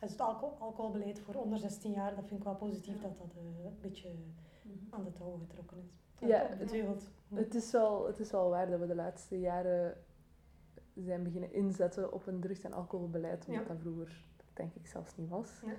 Dus 0.00 0.10
het 0.10 0.20
alcohol, 0.20 0.56
alcoholbeleid 0.58 1.20
voor 1.20 1.34
onder 1.34 1.58
16 1.58 1.92
jaar, 1.92 2.14
dat 2.14 2.26
vind 2.26 2.40
ik 2.40 2.46
wel 2.46 2.56
positief 2.56 3.00
dat 3.00 3.18
dat 3.18 3.34
een 3.36 3.76
beetje 3.80 4.10
aan 4.90 5.04
de 5.04 5.12
touw 5.12 5.38
getrokken 5.38 5.78
is. 5.78 6.28
Ja, 6.28 6.56
teugelt. 6.66 7.10
Het 7.34 7.54
is, 7.54 7.70
wel, 7.70 8.06
het 8.06 8.18
is 8.18 8.30
wel 8.30 8.48
waar 8.48 8.70
dat 8.70 8.80
we 8.80 8.86
de 8.86 8.94
laatste 8.94 9.40
jaren 9.40 9.96
zijn 10.94 11.22
beginnen 11.22 11.52
inzetten 11.52 12.12
op 12.12 12.26
een 12.26 12.40
drugs- 12.40 12.64
en 12.64 12.72
alcoholbeleid, 12.72 13.46
omdat 13.46 13.62
Ja. 13.62 13.68
dat 13.68 13.78
vroeger 13.80 14.24
denk 14.52 14.74
ik 14.74 14.86
zelfs 14.86 15.16
niet 15.16 15.28
was. 15.28 15.60
Ja. 15.64 15.72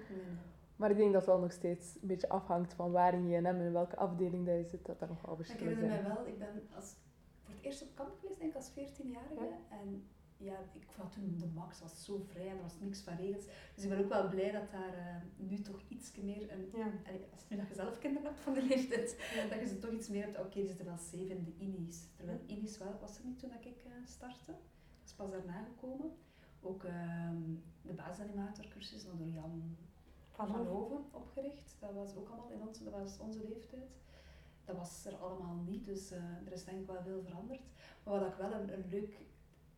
Maar 0.79 0.91
ik 0.91 0.98
denk 0.98 1.12
dat 1.13 1.21
het 1.21 1.29
wel 1.29 1.39
nog 1.39 1.51
steeds 1.51 1.95
een 2.01 2.07
beetje 2.07 2.29
afhangt 2.29 2.74
van 2.74 2.91
waar 2.91 3.13
in 3.13 3.29
JNM 3.29 3.45
en 3.45 3.59
in 3.65 3.71
welke 3.71 3.95
afdeling 3.95 4.45
dat 4.45 4.55
je 4.55 4.63
zit, 4.63 4.86
dat 4.86 5.01
er 5.01 5.07
nogal 5.07 5.36
Maar 5.36 5.39
Ik 5.39 5.45
verschillen 5.45 5.75
herinner 5.75 5.98
zijn. 5.98 6.07
mij 6.07 6.15
wel, 6.15 6.27
ik 6.27 6.39
ben 6.39 6.67
als, 6.75 6.95
voor 7.41 7.53
het 7.53 7.63
eerst 7.63 7.81
op 7.81 7.95
kamp 7.95 8.12
geweest, 8.19 8.39
denk 8.39 8.50
ik 8.51 8.55
als 8.57 8.71
14-jarige. 8.71 9.48
En 9.69 10.03
ja, 10.38 10.57
ik 10.71 10.91
vond 10.91 11.12
toen 11.12 11.36
de 11.38 11.48
max 11.48 11.81
was 11.81 12.03
zo 12.05 12.17
vrij 12.31 12.50
en 12.50 12.55
er 12.55 12.62
was 12.62 12.79
niks 12.79 13.01
van 13.01 13.15
regels. 13.15 13.45
Dus 13.75 13.83
ik 13.83 13.89
ben 13.89 14.00
ook 14.03 14.09
wel 14.09 14.29
blij 14.29 14.51
dat 14.51 14.71
daar 14.71 14.93
uh, 14.93 15.48
nu 15.50 15.62
toch 15.62 15.81
iets 15.88 16.15
meer, 16.15 16.51
een, 16.51 16.69
Ja. 16.74 16.91
allee, 17.07 17.25
als 17.31 17.45
nu 17.50 17.57
dat 17.57 17.67
je 17.67 17.74
zelf 17.74 17.98
kinderen 17.98 18.27
hebt 18.27 18.39
van 18.39 18.53
de 18.53 18.63
leeftijd, 18.63 19.17
dat 19.50 19.59
je 19.59 19.67
ze 19.67 19.77
toch 19.79 19.91
iets 19.91 20.07
meer 20.09 20.24
hebt, 20.24 20.39
oké, 20.39 20.50
die 20.59 20.65
zitten 20.67 20.86
wel 20.86 20.98
safe 20.98 21.29
in 21.29 21.43
de 21.43 21.53
Inis. 21.57 22.07
Terwijl 22.15 22.39
Inis 22.45 22.77
wel, 22.77 22.98
was 23.00 23.17
er 23.17 23.25
niet 23.25 23.39
toen 23.39 23.50
dat 23.50 23.65
ik 23.65 23.83
uh, 23.86 23.91
startte. 24.05 24.51
Dat 25.00 25.05
is 25.05 25.13
pas 25.13 25.31
daarna 25.31 25.63
gekomen. 25.63 26.12
Ook 26.62 26.83
ehm, 26.83 27.41
de 27.81 27.93
basisanimatorcursus 27.93 29.03
door 29.05 29.27
Jan 29.27 29.77
Van 30.39 30.48
van 30.48 30.65
Hoven. 30.65 30.74
Hoven 30.74 31.05
opgericht. 31.12 31.75
Dat 31.79 31.93
was 31.93 32.15
ook 32.15 32.29
allemaal 32.29 32.51
in 32.51 32.67
onze, 32.67 32.84
dat 32.84 32.93
was 32.93 33.19
onze 33.19 33.48
leeftijd. 33.48 33.89
Dat 34.65 34.75
was 34.75 35.05
er 35.05 35.15
allemaal 35.15 35.55
niet, 35.55 35.86
dus 35.86 36.12
eh, 36.12 36.46
er 36.46 36.51
is 36.51 36.65
denk 36.65 36.79
ik 36.79 36.88
wel 36.88 37.01
veel 37.01 37.22
veranderd. 37.22 37.62
Maar 38.03 38.19
wat 38.19 38.27
ik 38.27 38.36
wel 38.38 38.51
een, 38.53 38.74
een 38.74 38.86
leuk 38.89 39.19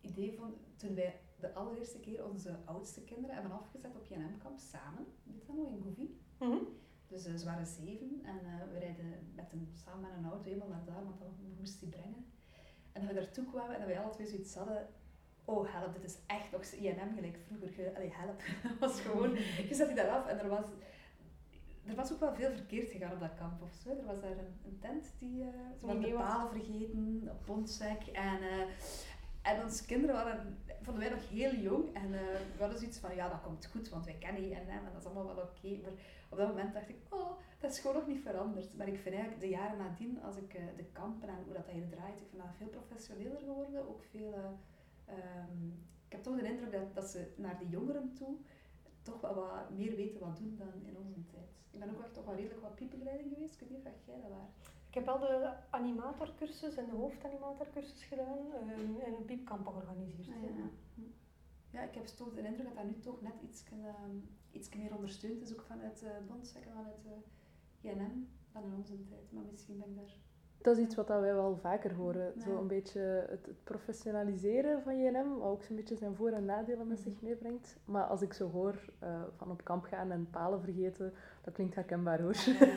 idee 0.01 0.33
vond, 0.33 0.55
toen 0.75 0.95
wij 0.95 1.19
de 1.39 1.53
allereerste 1.53 1.99
keer 1.99 2.25
onze 2.25 2.59
oudste 2.65 3.01
kinderen 3.03 3.35
hebben 3.35 3.51
afgezet 3.51 3.95
op 3.95 4.05
JNM-kamp 4.05 4.59
samen, 4.59 5.05
dat 5.23 5.55
nog, 5.55 5.71
in 5.71 5.81
Gouvie. 5.81 6.19
Mhm. 6.39 6.63
Dus 7.07 7.25
eh, 7.25 7.35
ze 7.35 7.45
waren 7.45 7.65
zeven 7.65 8.19
en 8.23 8.39
eh, 8.39 8.71
we 8.71 8.79
rijden 8.79 9.31
met 9.35 9.53
een, 9.53 9.69
samen 9.73 10.01
met 10.01 10.17
een 10.17 10.29
auto 10.29 10.43
helemaal 10.43 10.67
naar 10.67 10.85
daar, 10.85 11.03
want 11.03 11.19
dan 11.19 11.35
moest 11.59 11.79
die 11.79 11.89
brengen. 11.89 12.25
En 12.91 13.01
dat 13.01 13.09
we 13.09 13.15
daartoe 13.15 13.45
kwamen 13.45 13.73
en 13.73 13.79
dat 13.79 13.89
wij 13.89 13.99
alle 13.99 14.13
twee 14.13 14.27
zoiets 14.27 14.55
hadden, 14.55 14.87
oh 15.45 15.73
help, 15.73 15.93
dit 15.93 16.03
is 16.03 16.17
echt 16.27 16.51
nog 16.51 16.63
INM 16.63 17.15
gelijk 17.15 17.37
vroeger. 17.47 17.83
Je, 17.83 17.95
allee, 17.95 18.13
help, 18.13 18.41
dat 18.63 18.79
was 18.79 19.01
gewoon, 19.01 19.35
je 19.69 19.75
zet 19.75 19.87
die 19.87 19.95
daar 19.95 20.09
af 20.09 20.27
en 20.27 20.39
er 20.39 20.47
was, 20.47 20.65
er 21.85 21.95
was 21.95 22.11
ook 22.13 22.19
wel 22.19 22.33
veel 22.35 22.51
verkeerd 22.51 22.91
gegaan 22.91 23.11
op 23.11 23.19
dat 23.19 23.35
kamp 23.35 23.61
of 23.61 23.73
zo. 23.83 23.89
Er 23.89 24.05
was 24.05 24.21
daar 24.21 24.31
een, 24.31 24.59
een 24.65 24.79
tent 24.79 25.13
die, 25.19 25.41
eh 25.43 25.47
ze 25.79 25.99
de 25.99 26.13
palen 26.13 26.51
vergeten, 26.51 27.29
op 27.31 27.57
en... 28.13 28.41
eh, 28.41 28.67
en 29.41 29.63
onze 29.63 29.85
kinderen 29.85 30.15
waren, 30.15 30.57
vonden 30.81 31.03
wij 31.03 31.11
nog 31.11 31.29
heel 31.29 31.55
jong 31.55 31.93
en 31.93 32.13
eh, 32.13 32.19
we 32.55 32.59
hadden 32.59 32.77
zoiets 32.77 32.97
van, 32.97 33.15
ja, 33.15 33.29
dat 33.29 33.41
komt 33.41 33.65
goed, 33.65 33.89
want 33.89 34.05
wij 34.05 34.15
kennen 34.19 34.43
INM 34.43 34.69
en 34.69 34.91
dat 34.93 35.01
is 35.01 35.05
allemaal 35.05 35.35
wel 35.35 35.43
oké. 35.43 35.81
Maar 35.81 35.91
op 36.29 36.37
dat 36.37 36.47
moment 36.47 36.73
dacht 36.73 36.89
ik, 36.89 36.95
oh, 37.09 37.31
dat 37.59 37.71
is 37.71 37.79
gewoon 37.79 37.95
nog 37.95 38.07
niet 38.07 38.21
veranderd. 38.21 38.77
Maar 38.77 38.87
ik 38.87 38.99
vind 38.99 39.15
eigenlijk 39.15 39.43
de 39.43 39.49
jaren 39.49 39.77
nadien, 39.77 40.21
als 40.23 40.35
ik 40.35 40.51
de 40.77 40.85
kampen 40.91 41.29
en 41.29 41.43
hoe 41.45 41.53
dat 41.53 41.67
hier 41.67 41.89
draait, 41.89 42.21
ik 42.21 42.27
vind 42.29 42.41
dat 42.41 42.55
veel 42.57 42.67
professioneler 42.67 43.39
geworden. 43.39 43.89
Ook 43.89 44.03
veel, 44.03 44.33
ehm, 45.05 45.67
ik 46.05 46.11
heb 46.11 46.23
toch 46.23 46.30
de 46.43 46.49
indruk 46.49 46.71
dat, 46.71 46.93
dat 46.93 47.07
ze 47.07 47.33
naar 47.37 47.59
de 47.59 47.67
jongeren 47.67 48.13
toe 48.13 48.37
toch 49.01 49.21
wel 49.21 49.35
wat 49.35 49.69
meer 49.69 49.95
weten 49.95 50.19
wat 50.19 50.37
doen 50.37 50.55
dan 50.57 50.85
in 50.85 50.97
onze 50.97 51.25
tijd. 51.25 51.49
Ik 51.71 51.79
ben 51.79 51.89
ook 51.89 52.01
echt 52.01 52.13
toch 52.13 52.25
wel 52.25 52.35
redelijk 52.35 52.61
wat 52.61 52.75
piepbegeleiding 52.75 53.33
geweest. 53.33 53.53
Ik 53.53 53.59
weet 53.59 53.69
niet 53.69 53.85
of 53.85 54.05
jij 54.05 54.21
dat 54.21 54.29
was. 54.29 54.49
Ik 54.87 54.93
heb 54.93 55.05
wel 55.05 55.19
de 55.19 55.53
animatorcursus 55.69 56.75
en 56.75 56.85
de 56.85 56.95
hoofdanimatorcursus 56.95 58.03
gedaan 58.03 58.53
eh, 58.53 59.07
en 59.07 59.25
piepkampen 59.25 59.73
georganiseerd. 59.73 60.27
Ah, 60.27 60.41
ja, 60.41 60.49
ja. 60.49 60.69
Hm. 60.95 61.01
ja, 61.69 61.81
ik 61.81 61.93
heb 61.93 62.05
toch 62.05 62.33
de 62.33 62.41
indruk 62.41 62.67
dat 62.67 62.75
dat 62.75 62.85
nu 62.85 62.99
toch 62.99 63.21
net 63.21 63.41
iets, 63.41 63.63
iets 64.51 64.69
meer 64.75 64.95
ondersteund 64.95 65.41
is, 65.41 65.53
ook 65.53 65.61
vanuit 65.61 66.03
uh, 66.03 66.09
Bondsec 66.27 66.65
en 66.65 66.73
vanuit 66.73 67.05
uh, 67.05 67.91
INM, 67.91 68.29
dan 68.51 68.63
in 68.63 68.73
onze 68.73 69.03
tijd. 69.03 69.31
Maar 69.31 69.43
misschien 69.51 69.77
ben 69.77 69.89
ik 69.89 69.95
daar... 69.95 70.15
Dat 70.61 70.77
is 70.77 70.83
iets 70.83 70.95
wat 70.95 71.07
wij 71.07 71.33
wel 71.33 71.57
vaker 71.61 71.93
horen. 71.93 72.33
Ja. 72.35 72.41
Zo 72.41 72.57
een 72.57 72.67
beetje 72.67 72.99
het, 73.29 73.45
het 73.45 73.63
professionaliseren 73.63 74.81
van 74.81 74.99
JNM, 74.99 75.37
wat 75.37 75.49
ook 75.49 75.63
zo'n 75.63 75.75
beetje 75.75 75.95
zijn 75.95 76.15
voor- 76.15 76.31
en 76.31 76.45
nadelen 76.45 76.87
met 76.87 76.99
zich 76.99 77.21
meebrengt. 77.21 77.77
Maar 77.85 78.03
als 78.03 78.21
ik 78.21 78.33
zo 78.33 78.49
hoor 78.49 78.75
uh, 79.03 79.21
van 79.37 79.51
op 79.51 79.63
kamp 79.63 79.83
gaan 79.83 80.11
en 80.11 80.27
palen 80.31 80.61
vergeten, 80.61 81.13
dat 81.43 81.53
klinkt 81.53 81.75
herkenbaar 81.75 82.21
hoor. 82.21 82.35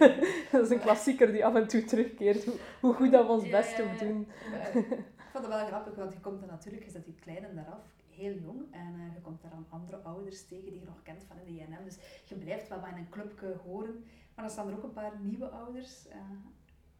dat 0.52 0.64
is 0.64 0.70
een 0.70 0.80
klassieker 0.80 1.32
die 1.32 1.44
af 1.44 1.54
en 1.54 1.68
toe 1.68 1.84
terugkeert, 1.84 2.44
hoe, 2.44 2.54
hoe 2.80 2.94
goed 2.94 3.10
dat 3.10 3.26
we 3.26 3.32
ons 3.32 3.50
best 3.50 3.82
ook 3.82 3.98
doen. 3.98 4.20
ik 4.74 5.30
vond 5.32 5.44
het 5.44 5.54
wel 5.54 5.66
grappig, 5.66 5.94
want 5.94 6.12
je 6.12 6.20
komt 6.20 6.42
er 6.42 6.48
natuurlijk, 6.48 6.84
je 6.84 6.90
zet 6.90 7.04
die 7.04 7.18
kleine 7.20 7.54
daaraf, 7.54 7.84
heel 8.08 8.34
jong, 8.34 8.72
en 8.72 8.94
uh, 8.94 9.14
je 9.14 9.20
komt 9.20 9.42
daar 9.42 9.50
dan 9.50 9.66
andere 9.68 9.96
ouders 9.96 10.46
tegen 10.46 10.70
die 10.70 10.80
je 10.80 10.86
nog 10.86 11.02
kent 11.02 11.24
van 11.24 11.36
in 11.38 11.44
de 11.44 11.54
JNM. 11.54 11.84
Dus 11.84 11.98
je 12.24 12.34
blijft 12.34 12.68
wel 12.68 12.86
in 12.86 12.96
een 12.96 13.08
clubje 13.08 13.56
horen. 13.64 14.04
Maar 14.34 14.44
dan 14.44 14.54
staan 14.54 14.68
er 14.68 14.76
ook 14.76 14.82
een 14.82 14.92
paar 14.92 15.12
nieuwe 15.20 15.48
ouders 15.48 16.06
uh, 16.08 16.14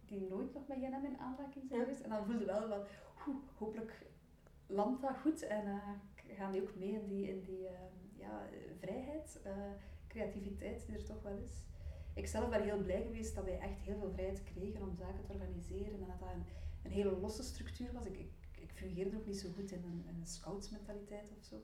die 0.07 0.21
nooit 0.21 0.55
nog 0.55 0.67
met 0.67 0.81
JNM 0.81 1.05
in 1.05 1.19
aanraking 1.19 1.69
zijn 1.69 1.81
geweest. 1.81 2.01
En 2.01 2.11
dan 2.11 2.25
voel 2.25 2.39
je 2.39 2.45
wel 2.45 2.69
van, 2.69 2.85
hopelijk 3.55 4.07
landt 4.67 5.03
dat 5.03 5.17
goed 5.17 5.43
en 5.43 5.67
uh, 5.67 5.89
gaan 6.37 6.53
die 6.53 6.63
ook 6.63 6.75
mee 6.75 6.93
in 6.93 7.07
die, 7.07 7.29
in 7.29 7.41
die 7.41 7.67
ja, 8.17 8.49
vrijheid, 8.79 9.41
uh, 9.47 9.53
creativiteit 10.09 10.87
die 10.87 10.97
er 10.97 11.05
toch 11.05 11.23
wel 11.23 11.37
is. 11.37 11.63
Ik 12.15 12.27
zelf 12.27 12.49
ben 12.49 12.63
heel 12.63 12.83
blij 12.83 13.03
geweest 13.03 13.35
dat 13.35 13.45
wij 13.45 13.59
echt 13.59 13.81
heel 13.81 13.99
veel 13.99 14.13
vrijheid 14.13 14.43
kregen 14.43 14.83
om 14.83 14.95
zaken 14.95 15.25
te 15.25 15.33
organiseren 15.33 15.93
en 15.93 16.07
dat 16.07 16.19
dat 16.19 16.29
een, 16.35 16.45
een 16.83 16.91
hele 16.91 17.19
losse 17.21 17.43
structuur 17.43 17.93
was. 17.93 18.05
Ik, 18.05 18.19
ik, 18.19 18.33
ik 18.51 18.73
fungeerde 18.73 19.17
ook 19.17 19.27
niet 19.27 19.39
zo 19.39 19.49
goed 19.55 19.71
in 19.71 19.85
een, 19.85 20.05
in 20.09 20.21
een 20.21 20.27
scoutsmentaliteit 20.27 21.33
of 21.39 21.45
zo. 21.45 21.63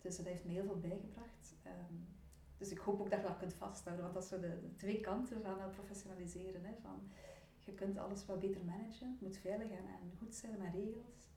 Dus 0.00 0.16
dat 0.16 0.26
heeft 0.26 0.44
me 0.44 0.52
heel 0.52 0.64
veel 0.64 0.80
bijgebracht. 0.80 1.54
Um, 1.66 2.06
dus 2.58 2.70
ik 2.70 2.78
hoop 2.78 3.00
ook 3.00 3.10
dat 3.10 3.20
je 3.20 3.26
dat 3.26 3.38
kunt 3.38 3.54
vasthouden, 3.54 4.04
want 4.04 4.16
dat 4.16 4.24
zijn 4.24 4.40
de, 4.40 4.60
de 4.60 4.76
twee 4.76 5.00
kanten 5.00 5.42
van 5.42 5.60
het 5.60 5.70
professionaliseren. 5.70 6.64
Hè, 6.64 6.72
van, 6.82 7.10
je 7.64 7.72
kunt 7.72 7.98
alles 7.98 8.26
wat 8.26 8.40
beter 8.40 8.64
managen, 8.64 9.10
het 9.10 9.20
moet 9.20 9.36
veilig 9.36 9.70
en, 9.70 9.86
en 9.86 10.16
goed 10.18 10.34
zijn 10.34 10.58
met 10.58 10.74
regels. 10.74 11.30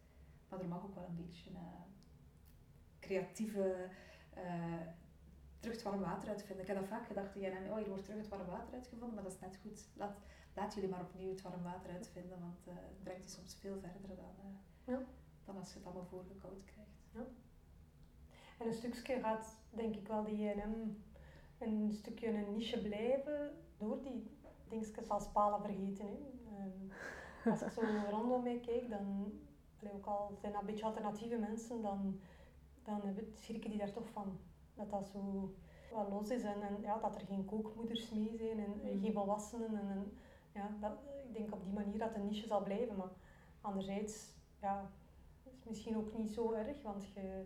Maar 0.49 0.59
er 0.59 0.67
mag 0.67 0.83
ook 0.83 0.95
wel 0.95 1.05
een 1.07 1.25
beetje 1.25 1.49
uh, 1.49 1.57
creatieve, 2.99 3.89
uh, 4.37 4.81
terug 5.59 5.75
het 5.75 5.83
warm 5.83 5.99
water 5.99 6.29
uitvinden. 6.29 6.61
Ik 6.61 6.67
heb 6.67 6.79
dat 6.79 6.87
vaak 6.87 7.05
gedacht, 7.05 7.33
ja, 7.33 7.49
oh, 7.69 7.77
hier 7.77 7.87
wordt 7.87 8.03
terug 8.03 8.19
het 8.19 8.27
warm 8.27 8.45
water 8.45 8.73
uitgevonden, 8.73 9.15
maar 9.15 9.23
dat 9.23 9.33
is 9.33 9.39
net 9.39 9.59
goed. 9.61 9.87
Laat, 9.93 10.17
laat 10.53 10.73
jullie 10.73 10.89
maar 10.89 11.01
opnieuw 11.01 11.29
het 11.29 11.41
warm 11.41 11.63
water 11.63 11.91
uitvinden, 11.91 12.39
want 12.39 12.67
uh, 12.67 12.73
het 12.73 13.03
brengt 13.03 13.23
je 13.23 13.29
soms 13.29 13.55
veel 13.55 13.79
verder 13.79 14.15
dan, 14.15 14.57
ja. 14.83 15.01
dan 15.43 15.57
als 15.57 15.69
je 15.71 15.77
het 15.77 15.85
allemaal 15.85 16.05
voorgekoud 16.05 16.63
krijgt. 16.63 17.01
Ja. 17.11 17.25
En 18.59 18.67
een 18.67 18.73
stukje 18.73 19.19
gaat, 19.19 19.59
denk 19.69 19.95
ik 19.95 20.07
wel, 20.07 20.23
die 20.23 20.53
INM 20.53 21.03
een 21.57 21.93
stukje 21.93 22.27
een 22.27 22.53
niche 22.53 22.81
blijven 22.81 23.51
door 23.77 24.01
die 24.01 24.34
dingetjes 24.69 25.09
als 25.09 25.27
palen 25.31 25.61
vergeten. 25.61 26.05
Hè. 26.05 26.17
Um, 26.63 26.91
als 27.51 27.61
ik 27.61 27.69
zo 27.69 27.81
rondom 28.17 28.43
mij 28.43 28.59
kijk, 28.59 28.89
dan, 28.89 29.33
allee, 29.79 29.93
ook 29.93 30.05
al 30.05 30.37
zijn 30.39 30.51
dat 30.51 30.61
een 30.61 30.67
beetje 30.67 30.85
alternatieve 30.85 31.37
mensen, 31.37 31.81
dan, 31.81 32.19
dan 32.83 33.01
schrikken 33.33 33.69
die 33.69 33.79
daar 33.79 33.91
toch 33.91 34.09
van. 34.09 34.37
Dat 34.73 34.89
dat 34.89 35.05
zo 35.05 35.53
wat 35.91 36.09
los 36.09 36.29
is 36.29 36.43
en, 36.43 36.61
en 36.61 36.81
ja, 36.81 36.97
dat 36.97 37.15
er 37.15 37.25
geen 37.25 37.45
kookmoeders 37.45 38.09
mee 38.09 38.37
zijn 38.37 38.59
en, 38.59 38.81
en 38.83 38.99
geen 38.99 39.13
volwassenen. 39.13 39.67
En, 39.67 39.89
en, 39.89 40.17
ja, 40.51 40.69
dat, 40.79 40.91
ik 41.27 41.33
denk 41.33 41.53
op 41.53 41.63
die 41.63 41.73
manier 41.73 41.99
dat 41.99 42.13
de 42.13 42.19
niche 42.19 42.47
zal 42.47 42.63
blijven. 42.63 42.95
Maar 42.95 43.11
anderzijds, 43.61 44.33
ja, 44.61 44.89
is 45.43 45.63
misschien 45.63 45.97
ook 45.97 46.17
niet 46.17 46.33
zo 46.33 46.51
erg, 46.51 46.81
want 46.81 47.05
je, 47.13 47.45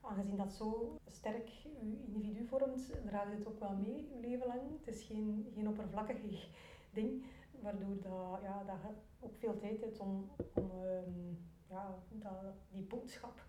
aangezien 0.00 0.36
dat 0.36 0.52
zo 0.52 0.98
sterk 1.06 1.48
je 1.48 2.00
individu 2.06 2.46
vormt, 2.46 2.92
draagt 3.06 3.32
het 3.32 3.46
ook 3.46 3.60
wel 3.60 3.76
mee 3.76 4.08
je 4.08 4.20
leven 4.20 4.46
lang. 4.46 4.60
Het 4.78 4.94
is 4.94 5.02
geen, 5.02 5.50
geen 5.54 5.68
oppervlakkig 5.68 6.48
ding, 6.98 7.24
waardoor 7.60 8.00
dat, 8.00 8.40
ja, 8.42 8.64
dat 8.64 8.76
ook 9.20 9.34
veel 9.38 9.58
tijd 9.58 9.80
hebt 9.80 10.00
om, 10.00 10.30
om 10.54 10.70
um, 10.70 11.38
ja, 11.68 11.98
dat, 12.10 12.54
die 12.70 12.82
boodschap 12.82 13.44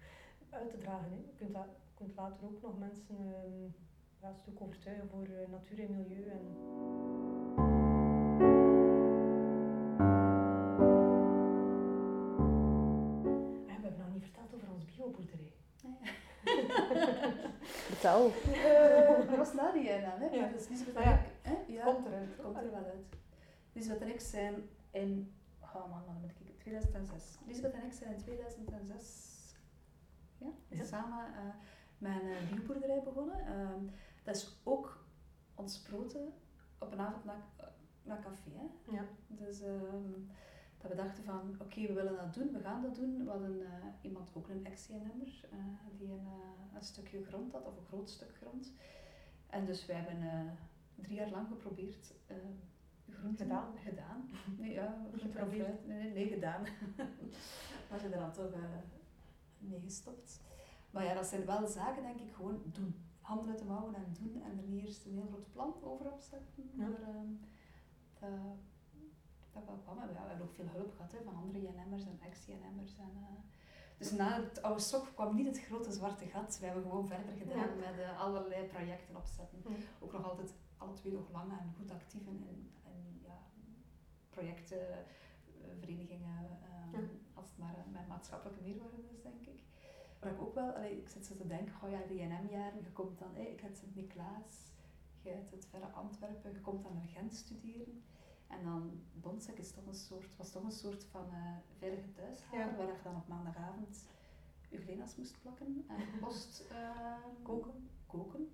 uit 0.50 0.70
te 0.70 0.78
dragen. 0.78 1.12
Hè. 1.12 1.16
Je, 1.16 1.36
kunt 1.36 1.54
dat, 1.54 1.68
kunt 1.94 2.16
later 2.16 2.46
ook 2.46 2.62
nog 2.62 2.80
mensen 2.80 3.16
um, 3.18 3.74
een 4.22 4.36
stuk 4.36 4.62
overtuigen 4.62 5.10
voor 5.10 5.28
uh, 5.28 5.48
natuur 5.50 5.80
en 5.80 5.92
milieu. 5.92 6.30
En... 6.30 7.71
Vertel. 18.02 18.32
Uh, 18.48 19.30
dat 19.30 19.38
was 19.38 19.54
na 19.54 19.72
die 19.72 19.84
dan, 19.84 20.20
hè? 20.20 20.26
Ja. 20.36 20.48
Dus 20.48 20.68
Lisbeth 20.68 20.96
en 20.96 21.04
ja. 21.04 21.14
ik, 21.20 21.26
hè? 21.42 21.56
Ja, 21.68 21.84
Komt 21.84 22.06
eruit. 22.06 22.30
komt 22.44 22.58
er 22.58 22.72
wel 22.72 22.86
uit. 22.86 23.06
Lisbeth 23.74 24.02
en 24.02 24.08
ik 24.08 24.20
zijn 24.20 24.70
in, 24.92 25.34
oh 25.62 25.90
man, 25.90 26.04
dan 26.06 26.16
moet 26.22 26.30
ik 26.30 26.36
kijken, 26.36 26.56
2006. 26.60 27.38
Lisbeth 27.46 27.74
en 27.74 27.86
ik 27.86 27.94
zijn 27.94 28.14
in 28.14 28.22
2006 28.22 29.56
ja, 30.38 30.48
Ja. 30.68 30.84
samen 30.84 31.26
uh, 31.28 31.54
met 31.98 32.22
een 32.22 32.56
bioboerderij 32.56 33.02
begonnen. 33.04 33.60
Um, 33.60 33.92
dat 34.24 34.36
is 34.36 34.60
ook 34.64 35.06
ontsproten 35.56 36.34
op 36.80 36.92
een 36.92 37.00
avond 37.00 37.26
naar, 37.26 37.42
naar 38.04 38.20
café. 38.22 38.50
Hè? 38.54 38.96
Ja. 38.96 39.04
Dus 39.28 39.62
um, 39.62 40.30
dat 40.82 40.92
we 40.92 40.98
dachten 40.98 41.24
van, 41.24 41.50
oké, 41.54 41.64
okay, 41.64 41.88
we 41.88 41.94
willen 41.94 42.16
dat 42.16 42.34
doen, 42.34 42.52
we 42.52 42.60
gaan 42.60 42.82
dat 42.82 42.96
doen. 42.96 43.24
We 43.24 43.30
hadden 43.30 43.60
uh, 43.60 43.68
iemand, 44.02 44.32
ook 44.34 44.50
een 44.50 44.66
ex-CNM'er, 44.66 45.50
uh, 45.54 45.60
die 45.98 46.08
een, 46.08 46.26
uh, 46.26 46.76
een 46.76 46.84
stukje 46.84 47.24
grond 47.24 47.52
had, 47.52 47.66
of 47.66 47.78
een 47.78 47.86
groot 47.86 48.10
stuk 48.10 48.36
grond. 48.42 48.74
En 49.48 49.66
dus 49.66 49.86
wij 49.86 49.96
hebben 49.96 50.58
drie 50.96 51.16
jaar 51.16 51.30
lang 51.30 51.48
geprobeerd 51.48 52.14
groenten 53.10 53.46
gedaan. 53.46 53.78
gedaan. 53.78 54.30
Nee, 54.60 54.72
ja, 54.72 55.06
geprobeerd. 55.18 55.88
Nee, 55.88 55.98
nee, 56.04 56.14
nee, 56.14 56.28
gedaan. 56.28 56.62
maar 57.90 58.00
ze 58.00 58.08
er 58.08 58.20
dan 58.20 58.32
toch 58.32 58.52
mee 59.58 59.80
gestopt. 59.80 60.42
Maar 60.92 61.04
ja, 61.04 61.14
dat 61.14 61.26
zijn 61.26 61.46
wel 61.46 61.68
zaken, 61.68 62.04
denk 62.04 62.20
ik, 62.20 62.34
gewoon 62.34 62.62
doen. 62.66 62.96
Handen 63.22 63.50
uit 63.50 63.60
de 63.60 63.66
mouwen 63.66 63.96
en 63.96 64.16
doen. 64.20 64.42
En 64.44 64.58
er 64.58 64.68
niet 64.68 64.86
eerst 64.86 65.06
een 65.06 65.14
heel 65.14 65.28
groot 65.32 65.52
plan 65.52 65.76
over 65.84 66.12
opzetten. 66.12 66.70
Ja. 66.74 66.88
Maar, 66.88 68.30
dat, 69.54 69.66
wel 69.66 69.78
kwam. 69.84 70.00
En 70.00 70.08
we 70.08 70.20
hebben 70.20 70.48
ook 70.48 70.54
veel 70.54 70.70
hulp 70.72 70.92
gehad 70.96 71.12
hè, 71.12 71.18
van 71.24 71.36
andere 71.36 71.62
JNM'ers 71.62 72.06
en 72.06 72.20
ex-JNM'ers. 72.22 72.98
En, 72.98 73.12
uh, 73.16 73.40
Dus 73.98 74.12
na 74.12 74.42
het 74.42 74.62
oude 74.62 74.82
sok 74.82 75.12
kwam 75.14 75.36
niet 75.36 75.46
het 75.46 75.62
grote 75.62 75.92
zwarte 75.92 76.26
gat. 76.26 76.60
We 76.60 76.66
hebben 76.66 76.84
gewoon 76.84 77.08
verder 77.08 77.34
gedaan 77.38 77.80
met 77.80 77.98
uh, 78.00 78.22
allerlei 78.22 78.68
projecten 78.68 79.16
opzetten. 79.16 79.64
Ook 80.00 80.12
nog 80.12 80.30
altijd 80.30 80.54
alle 80.78 80.94
twee 80.94 81.14
nog 81.14 81.32
lang 81.32 81.52
en 81.52 81.74
goed 81.78 81.92
actief 81.92 82.26
in, 82.28 82.44
in, 82.48 82.72
ja, 83.24 83.38
projecten, 84.30 84.92
eh, 84.92 85.06
verenigingen, 85.80 86.60
um, 86.94 87.22
als 87.34 87.50
het 87.50 87.58
maar 87.58 87.86
met 87.92 88.08
maatschappelijke 88.08 88.62
meerwaarde 88.62 89.10
is, 89.12 89.22
denk 89.22 89.46
ik. 89.46 89.64
Maar 90.20 90.32
ik 90.32 90.42
ook 90.42 90.54
wel, 90.54 90.72
allee, 90.72 90.98
ik 90.98 91.10
zit 91.10 91.26
zo 91.26 91.36
te 91.36 91.48
denken, 91.48 91.74
oh 91.84 91.90
ja, 91.90 92.00
de 92.08 92.20
INM-jaren, 92.20 92.82
je 92.84 92.92
komt 92.92 93.20
dan, 93.20 93.34
hey, 93.34 93.46
ik 93.46 93.62
heb 93.62 93.76
Sint-Niklaas, 93.76 94.72
je 95.22 95.30
hebt 95.30 95.52
het 95.52 95.66
verre 95.70 95.86
Antwerpen, 95.86 96.52
je 96.52 96.62
komt 96.62 96.84
dan 96.84 96.94
naar 96.94 97.08
Gent 97.08 97.34
studeren. 97.34 98.04
En 98.52 98.64
dan 98.64 99.02
Bondsek 99.14 99.58
is 99.58 99.72
toch 99.72 99.86
een 99.86 99.96
soort, 99.96 100.36
was 100.38 100.52
toch 100.52 100.64
een 100.64 100.72
soort 100.72 101.04
van 101.04 101.26
uh, 101.26 101.90
waar 102.78 102.88
je 102.88 102.94
dan 103.04 103.16
op 103.16 103.28
maandagavond 103.28 104.06
je 104.72 104.78
glena's 104.78 105.16
moest 105.16 105.42
plakken 105.42 105.86
en 105.88 106.02
post 106.22 106.66
uh, 106.72 107.16
koken. 107.44 107.90
koken. 108.06 108.52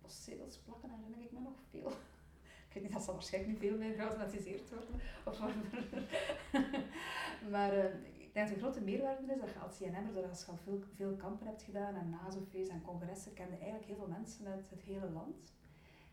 Postzegels 0.00 0.58
plakken 0.58 0.90
herinner 0.90 1.20
ik 1.20 1.32
me 1.32 1.40
nog 1.40 1.58
veel. 1.70 1.88
ik 2.68 2.72
weet 2.72 2.82
niet, 2.82 2.92
dat 2.92 3.02
zal 3.02 3.14
waarschijnlijk 3.14 3.52
niet 3.52 3.70
veel 3.70 3.78
meer 3.78 3.94
geautomatiseerd 3.94 4.70
worden. 4.70 5.00
Of 5.24 5.38
maar 7.52 7.76
uh, 7.76 7.94
ik 8.18 8.32
denk 8.32 8.46
dat 8.46 8.56
de 8.56 8.62
grote 8.62 8.80
meerwaarde 8.80 9.32
is 9.32 9.40
dat 9.40 9.52
je 9.52 9.58
als 9.58 9.76
CNM'er, 9.76 10.28
als 10.28 10.44
je 10.44 10.50
al 10.50 10.56
veel, 10.56 10.82
veel 10.94 11.16
kampen 11.16 11.46
hebt 11.46 11.62
gedaan 11.62 11.94
en 11.94 12.10
nazofees 12.10 12.68
en 12.68 12.82
congressen, 12.82 13.32
kende 13.32 13.56
eigenlijk 13.56 13.86
heel 13.86 13.96
veel 13.96 14.08
mensen 14.08 14.46
uit 14.46 14.70
het 14.70 14.82
hele 14.82 15.10
land. 15.10 15.52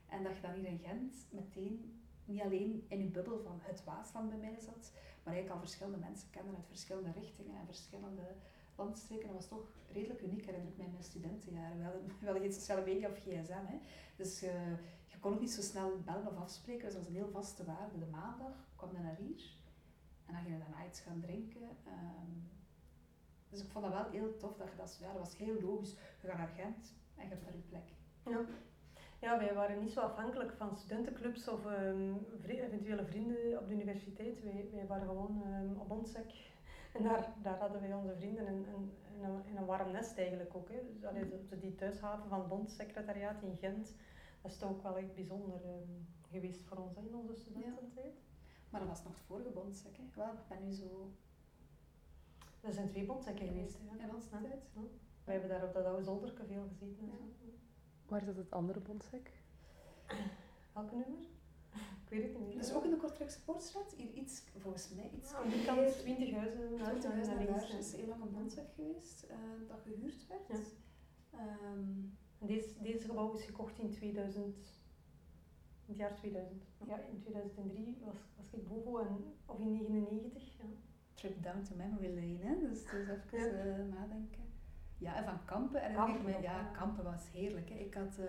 En 0.08 0.24
dat 0.24 0.36
je 0.36 0.42
dan 0.42 0.54
hier 0.54 0.66
in 0.66 0.80
Gent 0.80 1.28
meteen 1.30 2.03
niet 2.25 2.42
alleen 2.42 2.86
in 2.88 3.00
je 3.00 3.10
bubbel 3.10 3.39
van 3.39 3.60
het 3.62 3.84
Waasland 3.84 4.30
bij 4.30 4.38
mij 4.38 4.60
zat, 4.60 4.92
maar 5.24 5.34
eigenlijk 5.34 5.50
al 5.50 5.60
verschillende 5.60 5.98
mensen 5.98 6.30
kennen 6.30 6.56
uit 6.56 6.68
verschillende 6.68 7.12
richtingen 7.12 7.60
en 7.60 7.65
verschillende 7.65 8.36
landstreken. 8.75 9.27
Dat 9.27 9.36
was 9.36 9.48
toch 9.48 9.68
redelijk 9.92 10.22
uniek, 10.22 10.46
herinner 10.46 10.72
ik 10.72 10.77
mij 10.77 10.88
mijn 10.88 11.03
studentenjaren. 11.03 11.77
We 11.77 11.84
hadden, 11.84 12.03
we 12.34 12.39
geen 12.39 12.53
sociale 12.53 12.86
media 12.86 13.10
of 13.10 13.18
gsm, 13.18 13.65
hè. 13.65 13.80
dus 14.15 14.44
uh, 14.44 14.72
je 15.08 15.20
kon 15.20 15.34
ook 15.34 15.39
niet 15.39 15.51
zo 15.51 15.62
snel 15.62 16.01
bellen 16.06 16.27
of 16.27 16.38
afspreken. 16.38 16.84
Dus 16.84 16.94
dat 16.94 17.01
was 17.01 17.12
een 17.12 17.18
heel 17.18 17.32
vaste 17.32 17.65
waarde. 17.65 18.00
De 18.00 18.06
maandag 18.12 18.68
kwam 18.75 18.92
je 18.92 19.00
naar 19.00 19.15
hier 19.15 19.62
en 20.25 20.34
dan 20.34 20.42
ging 20.44 20.53
je 20.53 20.60
daarna 20.60 20.86
iets 20.86 21.00
gaan 21.00 21.20
drinken. 21.20 21.62
Um, 21.62 22.51
dus 23.50 23.62
ik 23.62 23.70
vond 23.70 23.86
dat 23.86 23.94
wel 23.94 24.10
heel 24.10 24.38
tof 24.38 24.58
dat 24.58 24.70
je 24.70 24.75
dat, 24.75 24.98
ja, 25.00 25.13
dat 25.13 25.22
was 25.22 25.38
heel 25.38 25.62
logisch. 25.62 25.96
Je 26.22 26.27
gaat 26.27 26.38
naar 26.38 26.48
Gent 26.48 26.94
en 27.15 27.24
je 27.24 27.30
hebt 27.30 27.44
daar 27.44 27.56
je 27.56 27.62
plek. 27.62 27.88
Ja. 28.25 28.46
Ja, 29.24 29.38
wij 29.38 29.53
waren 29.53 29.80
niet 29.80 29.92
zo 29.92 30.00
afhankelijk 30.00 30.53
van 30.53 30.77
studentenclubs 30.77 31.48
of 31.48 31.65
um, 31.65 32.25
eventuele 32.48 33.06
vrienden 33.06 33.60
op 33.60 33.68
de 33.68 33.74
universiteit. 33.74 34.44
Wij, 34.44 34.70
wij 34.74 34.88
waren 34.88 35.08
gewoon 35.08 35.44
um, 35.48 35.80
op 35.80 35.92
Ontsek. 35.92 36.51
En 36.94 37.03
daar, 37.03 37.34
daar 37.42 37.58
hadden 37.58 37.82
wij 37.82 37.94
onze 37.94 38.15
vrienden 38.15 38.48
in, 38.48 38.65
een, 38.74 38.92
in 39.46 39.58
een 39.58 39.65
warm 39.65 39.92
nest 39.92 40.18
eigenlijk 40.18 40.56
ook. 40.56 40.70
Hè. 40.70 40.80
Dus, 40.94 41.03
allee, 41.03 41.30
de, 41.30 41.60
die 41.60 41.75
thuishaven 41.75 42.30
van 42.30 42.39
het 42.39 42.48
Bondsecretariaat 42.48 43.42
in 43.42 43.56
Gent, 43.56 43.96
dat 44.42 44.51
is 44.51 44.58
toch 44.58 44.70
ook 44.70 44.84
wel 44.84 44.98
echt 44.98 45.15
bijzonder 45.15 45.62
um, 45.65 46.08
geweest 46.30 46.63
voor 46.63 46.77
ons 46.77 46.98
in 46.98 47.15
onze 47.15 47.36
studententijd. 47.36 48.15
Ja. 48.15 48.22
Maar 48.70 48.80
dat 48.80 48.89
was 48.89 49.03
nog 49.03 49.13
het 49.13 49.24
vorige 49.25 49.50
Bondsec, 49.50 49.98
hè? 49.98 50.03
Wel, 50.15 50.34
ik 50.34 50.48
ben 50.48 50.63
nu 50.65 50.72
zo... 50.72 51.12
Er 52.62 52.74
zijn 52.74 52.89
twee 52.89 53.06
Bondsekken 53.06 53.48
geweest. 53.48 53.77
Ja, 53.86 54.03
in 54.03 54.15
onze 54.15 54.30
tijd. 54.30 54.44
Ja. 54.74 54.82
Wij 55.24 55.34
hebben 55.34 55.50
daar 55.51 55.68
op 55.68 55.74
dat 55.74 55.86
oude 55.86 56.03
zolderke 56.03 56.46
veel 56.46 56.65
gezeten. 56.68 57.06
Ja. 57.06 57.51
Waar 58.08 58.22
zit 58.22 58.38
het 58.38 58.52
andere 58.52 58.80
bondsec? 58.80 59.32
Welke 60.74 60.96
nummer? 60.96 61.20
Ik 62.04 62.10
weet 62.10 62.24
het 62.24 62.40
niet 62.40 62.48
meer. 62.48 62.58
Dus 62.58 62.74
ook 62.74 62.84
in 62.84 62.90
de 62.90 62.98
Kortrijkse 62.98 63.44
Poortstraat, 63.44 63.94
hier 63.98 64.14
iets, 64.14 64.44
volgens 64.58 64.90
mij 64.90 65.10
iets. 65.18 65.32
Ja, 65.32 65.44
die 65.44 65.66
kant 65.66 66.00
20 66.00 66.32
huizen 66.32 66.76
naar, 66.76 66.90
20 66.90 67.12
huizen 67.12 67.38
naar 67.38 67.80
is 67.80 67.96
heel 67.96 68.08
lang 68.08 68.22
een 68.22 68.32
bondsec 68.32 68.74
geweest, 68.76 69.26
uh, 69.30 69.68
dat 69.68 69.82
gehuurd 69.82 70.28
werd. 70.28 70.48
Ja. 70.48 71.58
Um, 71.74 72.18
deze, 72.38 72.82
deze 72.82 73.08
gebouw 73.08 73.34
is 73.34 73.44
gekocht 73.44 73.80
in 73.80 73.92
2000, 73.92 74.46
in 74.46 74.64
het 75.86 75.98
jaar 75.98 76.16
2000. 76.16 76.64
Ja, 76.88 77.00
in 77.00 77.20
2003 77.20 77.98
was, 78.06 78.18
was 78.38 78.54
ik 78.54 78.68
boven 78.68 79.08
en, 79.08 79.34
of 79.46 79.60
in 79.60 79.70
1999. 79.70 80.58
Ja. 80.58 80.64
Trip 81.14 81.44
down 81.44 81.62
to 81.62 81.76
memory 81.76 82.16
lane, 82.16 82.38
hè? 82.38 82.60
dus, 82.60 82.84
dus 82.84 83.08
even 83.08 83.40
ja. 83.40 83.78
uh, 83.78 83.94
nadenken. 83.94 84.53
Ja, 85.04 85.16
en 85.16 85.24
van 85.24 85.46
kampen 85.46 85.82
herinner 85.82 86.16
ik 86.16 86.24
me, 86.24 86.42
ja, 86.42 86.64
kampen 86.64 87.04
was 87.04 87.32
heerlijk. 87.32 87.70
Hè. 87.70 87.76
Ik 87.76 87.94
had 87.94 88.18
uh, 88.20 88.28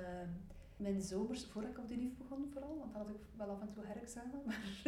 mijn 0.77 1.01
zomers, 1.01 1.47
voordat 1.47 1.71
ik 1.71 1.79
op 1.79 1.89
de 1.89 1.95
RIF 1.95 2.17
begon 2.17 2.51
vooral, 2.53 2.79
want 2.79 2.93
dan 2.93 3.03
had 3.03 3.11
ik 3.11 3.21
wel 3.37 3.49
af 3.49 3.61
en 3.61 3.73
toe 3.73 3.85
herexamen, 3.87 4.43
maar 4.47 4.83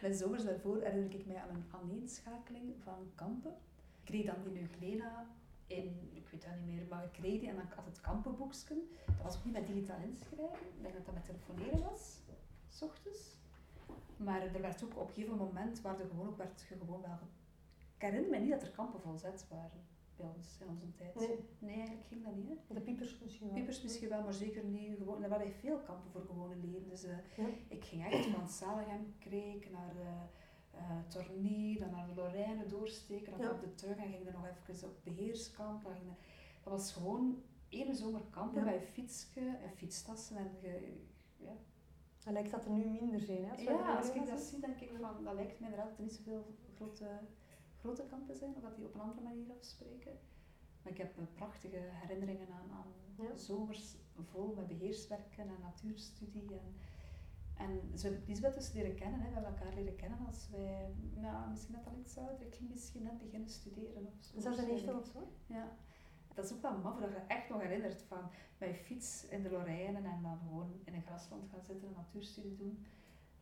mijn 0.00 0.14
zomers 0.14 0.44
daarvoor 0.44 0.82
herinner 0.82 1.14
ik 1.14 1.26
mij 1.26 1.36
aan 1.36 1.54
een 1.54 1.64
aaneenschakeling 1.70 2.74
van 2.82 3.10
kampen. 3.14 3.50
Ik 4.00 4.04
kreeg 4.04 4.26
dan 4.26 4.54
in 4.54 4.60
Euglena 4.60 5.26
in, 5.66 6.10
ik 6.12 6.28
weet 6.28 6.42
dat 6.42 6.50
niet 6.56 6.74
meer, 6.74 6.86
maar 6.88 7.04
ik 7.04 7.12
kreeg 7.12 7.40
die 7.40 7.48
en 7.48 7.56
dan 7.56 7.66
had 7.74 7.84
het 7.84 8.00
kampenboekje. 8.00 8.82
Dat 9.06 9.22
was 9.22 9.36
ook 9.36 9.44
niet 9.44 9.54
met 9.54 9.66
digitaal 9.66 10.00
inschrijven, 10.02 10.66
ik 10.76 10.82
denk 10.82 10.94
dat 10.94 11.04
dat 11.04 11.14
met 11.14 11.24
telefoneren 11.24 11.82
was, 11.90 12.20
s 12.68 12.82
ochtends. 12.82 13.36
Maar 14.16 14.42
er 14.42 14.60
werd 14.60 14.84
ook 14.84 14.96
op 14.96 15.08
een 15.08 15.14
gegeven 15.14 15.36
moment, 15.36 15.80
waar 15.80 16.00
er 16.00 16.06
gewoon 16.06 16.28
ook 16.28 16.36
werd 16.36 16.64
je 16.68 16.76
gewoon 16.76 17.00
wel... 17.00 17.18
Ik 17.96 18.06
herinner 18.06 18.30
me 18.30 18.38
niet 18.38 18.50
dat 18.50 18.62
er 18.62 18.70
kampen 18.70 19.00
volzet 19.00 19.46
waren 19.48 19.89
bij 20.20 20.30
ons 20.36 20.58
in 20.60 20.68
onze 20.68 20.92
tijd. 20.94 21.14
Nee. 21.14 21.38
nee, 21.58 21.74
eigenlijk 21.74 22.06
ging 22.06 22.24
dat 22.24 22.36
niet. 22.36 22.48
Hè. 22.48 22.74
De 22.74 22.80
piepers 22.80 23.18
misschien 23.22 23.46
wel. 23.46 23.56
Piepers 23.56 23.82
misschien 23.82 24.08
wel, 24.08 24.22
maar 24.22 24.34
zeker 24.34 24.64
niet. 24.64 24.96
Gewoon, 24.96 25.22
er 25.22 25.28
waren 25.28 25.52
veel 25.52 25.78
kampen 25.78 26.10
voor 26.10 26.24
gewone 26.24 26.56
leden. 26.56 26.88
Dus 26.88 27.04
uh, 27.04 27.10
ja. 27.36 27.46
ik 27.68 27.84
ging 27.84 28.04
echt 28.04 28.26
van 28.26 28.48
Salegem 28.48 29.14
Kreek 29.18 29.70
naar 29.70 29.94
uh, 29.96 30.22
uh, 30.74 31.08
Torny, 31.08 31.78
dan 31.78 31.90
naar 31.90 32.06
de 32.06 32.14
Lorraine 32.14 32.66
doorsteken, 32.66 33.32
dan 33.32 33.40
ja. 33.40 33.50
op 33.50 33.60
de 33.60 33.74
terug 33.74 33.96
en 33.96 34.10
ging 34.10 34.26
er 34.26 34.32
nog 34.32 34.46
even 34.46 34.88
op 34.88 35.04
beheerskamp. 35.04 35.82
Dan 35.84 35.94
ging 35.94 36.06
de, 36.06 36.14
dat 36.62 36.72
was 36.72 36.92
gewoon 36.92 37.42
één 37.68 37.94
zomer 37.94 38.22
kampen 38.30 38.64
ja. 38.64 38.70
bij 38.70 38.80
fietsje 38.80 39.40
en 39.40 39.70
fietstassen 39.76 40.36
en 40.36 40.50
ge, 40.60 40.96
ja. 41.36 41.56
Dan 42.24 42.32
lijkt 42.32 42.50
dat 42.50 42.64
er 42.64 42.70
nu 42.70 42.84
minder 42.84 43.20
zijn, 43.20 43.44
hè? 43.44 43.50
Als 43.50 43.62
ja, 43.62 43.96
als 43.96 44.14
ik 44.14 44.26
dat 44.26 44.40
zie, 44.40 44.60
denk 44.60 44.80
ik 44.80 44.90
van, 45.00 45.24
dat 45.24 45.34
lijkt 45.34 45.60
mij 45.60 45.70
inderdaad 45.70 45.96
er 45.96 46.02
niet 46.02 46.12
zoveel 46.12 46.54
grote 46.74 47.06
grote 47.80 48.06
kampen 48.06 48.36
zijn, 48.36 48.54
of 48.56 48.62
dat 48.62 48.76
die 48.76 48.86
op 48.86 48.94
een 48.94 49.00
andere 49.00 49.20
manier 49.20 49.50
afspreken. 49.58 50.18
Maar 50.82 50.92
ik 50.92 50.98
heb 50.98 51.18
eh, 51.18 51.24
prachtige 51.34 51.78
herinneringen 51.80 52.48
aan, 52.48 52.70
aan 52.70 52.92
ja. 53.24 53.36
zomers 53.36 53.96
vol 54.14 54.54
met 54.54 54.66
beheerswerken 54.66 55.48
en 55.48 55.60
natuurstudie. 55.60 56.50
En, 56.50 56.74
en 57.56 57.98
zo 57.98 58.08
heb 58.08 58.20
ik 58.20 58.28
Lisbeth 58.28 58.54
dus 58.54 58.72
leren 58.72 58.94
kennen. 58.94 59.20
Hè. 59.20 59.28
We 59.28 59.34
hebben 59.34 59.56
elkaar 59.56 59.74
leren 59.74 59.96
kennen 59.96 60.26
als 60.26 60.48
wij, 60.50 60.94
nou, 61.14 61.50
misschien 61.50 61.74
net 61.74 61.86
al 61.86 61.98
iets 61.98 62.16
ouder, 62.16 62.46
ik 62.46 62.54
ging 62.54 62.70
misschien 62.70 63.02
net 63.02 63.18
beginnen 63.18 63.48
studeren 63.48 64.06
of 64.06 64.14
zo. 64.20 64.36
Is 64.36 64.44
dat 64.44 64.58
een 64.58 64.70
echt 64.70 64.94
of 64.94 65.06
zo? 65.06 65.32
Ja. 65.46 65.76
Dat 66.34 66.44
is 66.44 66.52
ook 66.52 66.62
wel 66.62 66.78
maf 66.78 66.98
dat 67.00 67.10
je 67.10 67.16
echt 67.16 67.48
nog 67.48 67.60
herinnert 67.60 68.02
van 68.02 68.30
mijn 68.58 68.74
fiets 68.74 69.26
in 69.28 69.42
de 69.42 69.50
Lorraine 69.50 69.98
en 69.98 70.22
dan 70.22 70.38
gewoon 70.38 70.80
in 70.84 70.94
een 70.94 71.02
grasland 71.02 71.48
gaan 71.50 71.62
zitten 71.62 71.88
en 71.88 71.94
natuurstudie 71.94 72.56
doen. 72.56 72.86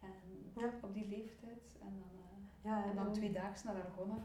En 0.01 0.53
ja. 0.55 0.73
op 0.83 0.95
die 0.95 1.09
leeftijd. 1.09 1.77
En 1.81 1.99
dan, 1.99 2.11
uh, 2.15 2.28
ja, 2.69 2.85
en, 2.85 2.95
dan 2.95 3.13
twee 3.13 3.33
dagen 3.33 3.67
naar 3.67 3.85
Argona. 3.85 4.17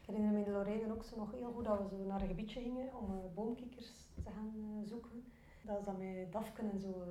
Ik 0.00 0.06
herinner 0.06 0.32
me 0.32 0.38
in 0.38 0.44
de 0.44 0.50
Lorraine 0.50 0.92
ook 0.92 1.04
zo 1.04 1.16
nog 1.16 1.32
heel 1.32 1.52
goed 1.52 1.64
dat 1.64 1.78
we 1.78 1.96
zo 1.96 2.04
naar 2.04 2.20
een 2.20 2.28
gebiedje 2.28 2.60
gingen 2.60 2.94
om 2.94 3.10
uh, 3.10 3.34
boomkikkers 3.34 3.90
te 4.24 4.30
gaan 4.30 4.52
uh, 4.56 4.88
zoeken. 4.88 5.24
Dat 5.64 5.76
was 5.76 5.84
dan 5.84 5.98
met 5.98 6.32
Dafken 6.32 6.70
en 6.70 6.78
zo. 6.78 7.04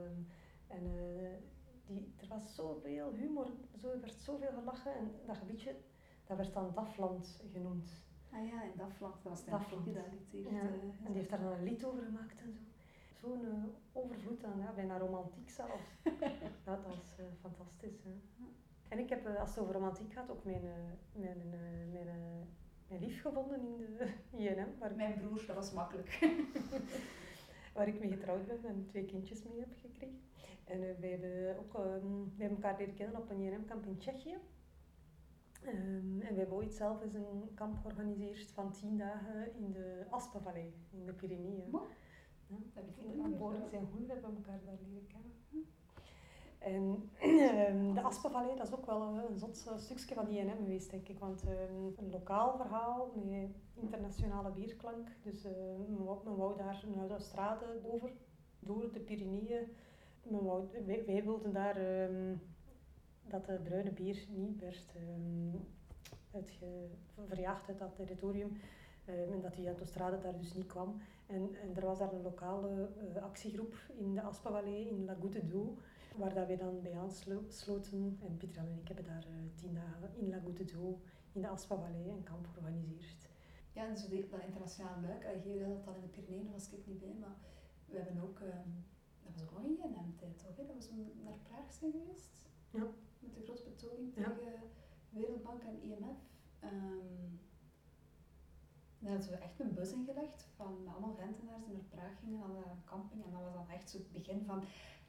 en 0.67 0.83
die, 1.85 2.13
er 2.21 2.27
was 2.27 2.55
zoveel 2.55 3.13
humor, 3.13 3.47
zo, 3.81 3.89
er 3.89 4.01
werd 4.01 4.13
zoveel 4.13 4.51
gelachen 4.59 4.95
en 4.95 5.11
dat 5.25 5.37
gebiedje 5.37 5.75
dat 6.25 6.37
werd 6.37 6.53
dan 6.53 6.71
Dafland 6.73 7.41
genoemd. 7.51 8.03
Ah 8.31 8.47
ja, 8.47 8.63
in 8.63 8.71
Dafland, 8.77 9.13
dat 9.13 9.31
was 9.31 9.45
Dafland. 9.45 9.93
dat 9.93 10.03
heeft. 10.05 10.31
Ja. 10.31 10.59
en 10.59 11.05
die 11.05 11.15
heeft 11.15 11.29
daar 11.29 11.41
dan 11.41 11.51
een 11.51 11.63
lied 11.63 11.85
over 11.85 12.03
gemaakt 12.03 12.41
en 12.41 12.51
zo 12.51 13.27
zo'n 13.27 13.45
uh, 13.45 13.63
overvloed 13.93 14.43
aan, 14.43 14.59
ja, 14.59 14.71
bijna 14.75 14.97
romantiek 14.97 15.49
zelfs. 15.49 15.83
ja, 16.65 16.79
dat 16.85 16.93
is 17.03 17.19
uh, 17.19 17.25
fantastisch. 17.41 18.03
Hè. 18.03 18.11
En 18.95 19.01
ik 19.01 19.09
heb, 19.09 19.27
uh, 19.27 19.39
als 19.39 19.49
het 19.49 19.59
over 19.59 19.73
romantiek 19.73 20.13
gaat, 20.13 20.29
ook 20.29 20.43
mijn, 20.43 20.61
mijn, 21.11 21.37
mijn, 21.91 22.07
mijn 22.87 23.01
lief 23.01 23.21
gevonden 23.21 23.59
in 23.59 23.77
de 23.77 24.13
INM. 24.43 24.79
Waar 24.79 24.95
mijn 24.95 25.19
broer, 25.19 25.43
dat 25.47 25.55
was 25.55 25.73
makkelijk. 25.73 26.19
waar 27.73 27.87
ik 27.87 27.99
mee 27.99 28.11
getrouwd 28.11 28.45
ben 28.45 28.65
en 28.65 28.85
twee 28.87 29.05
kindjes 29.05 29.43
mee 29.43 29.59
heb 29.59 29.75
gekregen. 29.81 30.21
En 30.63 30.79
wij, 30.79 31.09
hebben 31.09 31.57
ook, 31.59 31.73
wij 31.73 32.47
hebben 32.47 32.63
elkaar 32.63 32.77
leren 32.77 32.93
kennen 32.93 33.21
op 33.21 33.29
een 33.29 33.41
INM-kamp 33.41 33.85
in 33.85 33.97
Tsjechië. 33.97 34.37
Um, 35.65 36.21
en 36.21 36.33
we 36.33 36.39
hebben 36.39 36.55
ooit 36.55 36.73
zelf 36.73 37.01
eens 37.01 37.13
een 37.13 37.51
kamp 37.53 37.77
georganiseerd 37.77 38.51
van 38.51 38.71
tien 38.71 38.97
dagen 38.97 39.55
in 39.55 39.71
de 39.71 40.05
Aspenvallei, 40.09 40.73
in 40.91 41.05
de 41.05 41.13
Pyreneeën. 41.13 41.69
Ja, 42.47 42.57
dat 42.73 42.85
betekent 42.85 43.69
zijn 43.69 43.85
goed, 43.85 44.05
we 44.05 44.13
hebben 44.13 44.35
elkaar 44.35 44.59
daar 44.65 44.77
leren 44.87 45.07
kennen. 45.07 45.31
En 46.65 47.09
ehm, 47.19 47.93
de 47.93 48.01
Aspenvallei, 48.01 48.55
dat 48.55 48.67
is 48.67 48.73
ook 48.73 48.85
wel 48.85 49.01
een 49.01 49.37
zot 49.37 49.65
stukje 49.77 50.15
van 50.15 50.27
INM 50.27 50.57
geweest, 50.57 50.91
denk 50.91 51.07
ik. 51.07 51.19
Want 51.19 51.43
um, 51.43 51.93
een 51.97 52.09
lokaal 52.11 52.57
verhaal 52.57 53.11
met 53.25 53.49
internationale 53.73 54.51
bierklank. 54.51 55.07
Dus 55.23 55.43
men, 55.87 56.35
wou, 56.35 56.57
daar 56.57 56.83
een 56.85 56.99
autostrade 56.99 57.65
over, 57.83 58.11
door 58.59 58.91
de 58.91 58.99
Pyreneeën. 58.99 59.67
Wij, 60.85 61.23
wilden 61.23 61.53
daar 61.53 61.79
dat 63.27 63.45
de 63.45 63.59
bruine 63.63 63.91
bier 63.91 64.25
niet 64.29 64.59
werd 64.59 64.95
verjaagd 67.27 67.67
uit 67.67 67.79
dat 67.79 67.95
territorium. 67.95 68.57
Ehm, 69.05 69.31
en 69.31 69.41
dat 69.41 69.53
die 69.53 69.67
autostrade 69.67 70.19
daar 70.19 70.37
dus 70.37 70.53
niet 70.53 70.65
kwam. 70.65 71.01
En, 71.27 71.55
en 71.61 71.75
er 71.75 71.85
was 71.85 71.99
daar 71.99 72.13
een 72.13 72.21
lokale 72.21 72.89
eh, 73.13 73.23
actiegroep 73.23 73.75
in 73.97 74.13
de 74.13 74.21
Aspavallei 74.21 74.87
in 74.87 75.05
La 75.05 75.13
Goutte 75.13 75.47
d'Eau, 75.47 75.77
waar 76.17 76.33
dat 76.33 76.47
wij 76.47 76.57
dan 76.57 76.81
bij 76.81 76.97
aansloten. 76.97 78.17
En 78.21 78.37
Pieter 78.37 78.61
en 78.61 78.79
ik 78.81 78.87
hebben 78.87 79.05
daar 79.05 79.25
uh, 79.27 79.55
tien 79.55 79.73
dagen 79.73 80.15
in 80.15 80.29
La 80.29 80.39
Goutte 80.39 80.65
d'Eau 80.65 80.95
in 81.31 81.41
de 81.41 81.47
Aspavallei 81.47 82.09
een 82.09 82.23
kamp 82.23 82.47
georganiseerd. 82.47 83.29
Ja, 83.73 83.87
en 83.87 83.97
zo 83.97 84.09
die, 84.09 84.27
dat 84.29 84.41
internationaal 84.41 85.01
luik, 85.01 85.23
je 85.43 85.59
dat 85.59 85.87
al 85.87 85.95
in 85.95 86.01
de 86.01 86.07
Pyreneeën, 86.07 86.51
was 86.51 86.71
ik 86.71 86.87
niet 86.87 86.99
bij, 86.99 87.15
maar 87.19 87.35
we 87.85 87.97
hebben 87.97 88.23
ook, 88.23 88.39
um, 88.39 88.85
dat 89.23 89.31
was 89.33 89.41
ook 89.43 89.51
nog 89.51 89.63
in 89.63 89.73
JNM-tijd 89.73 90.39
toch? 90.39 90.57
Hè? 90.57 90.65
Dat 90.65 90.75
was 90.75 90.89
we 90.89 91.21
naar 91.23 91.37
Praag 91.43 91.73
zijn 91.73 91.91
geweest, 91.91 92.43
ja. 92.69 92.87
met 93.19 93.35
de 93.35 93.43
grote 93.43 93.63
betoging 93.63 94.13
tegen 94.13 94.35
Wereldbank 95.09 95.61
en 95.61 95.81
IMF. 95.81 96.19
Um, 96.63 97.39
dan 98.99 99.13
hadden 99.13 99.31
we 99.31 99.37
echt 99.37 99.59
een 99.59 99.73
bus 99.73 99.91
ingelegd 99.91 100.47
van 100.55 100.87
allemaal 100.87 101.15
rentenaars 101.19 101.63
die 101.65 101.73
naar 101.73 101.89
Praag 101.89 102.19
gingen, 102.19 102.39
naar 102.39 102.71
een 102.71 102.83
camping. 102.85 103.23
En 103.25 103.31
dat 103.31 103.41
was 103.41 103.53
dan 103.53 103.69
echt 103.69 103.89
zo 103.89 103.97
het 103.97 104.11
begin 104.11 104.43
van 104.45 104.63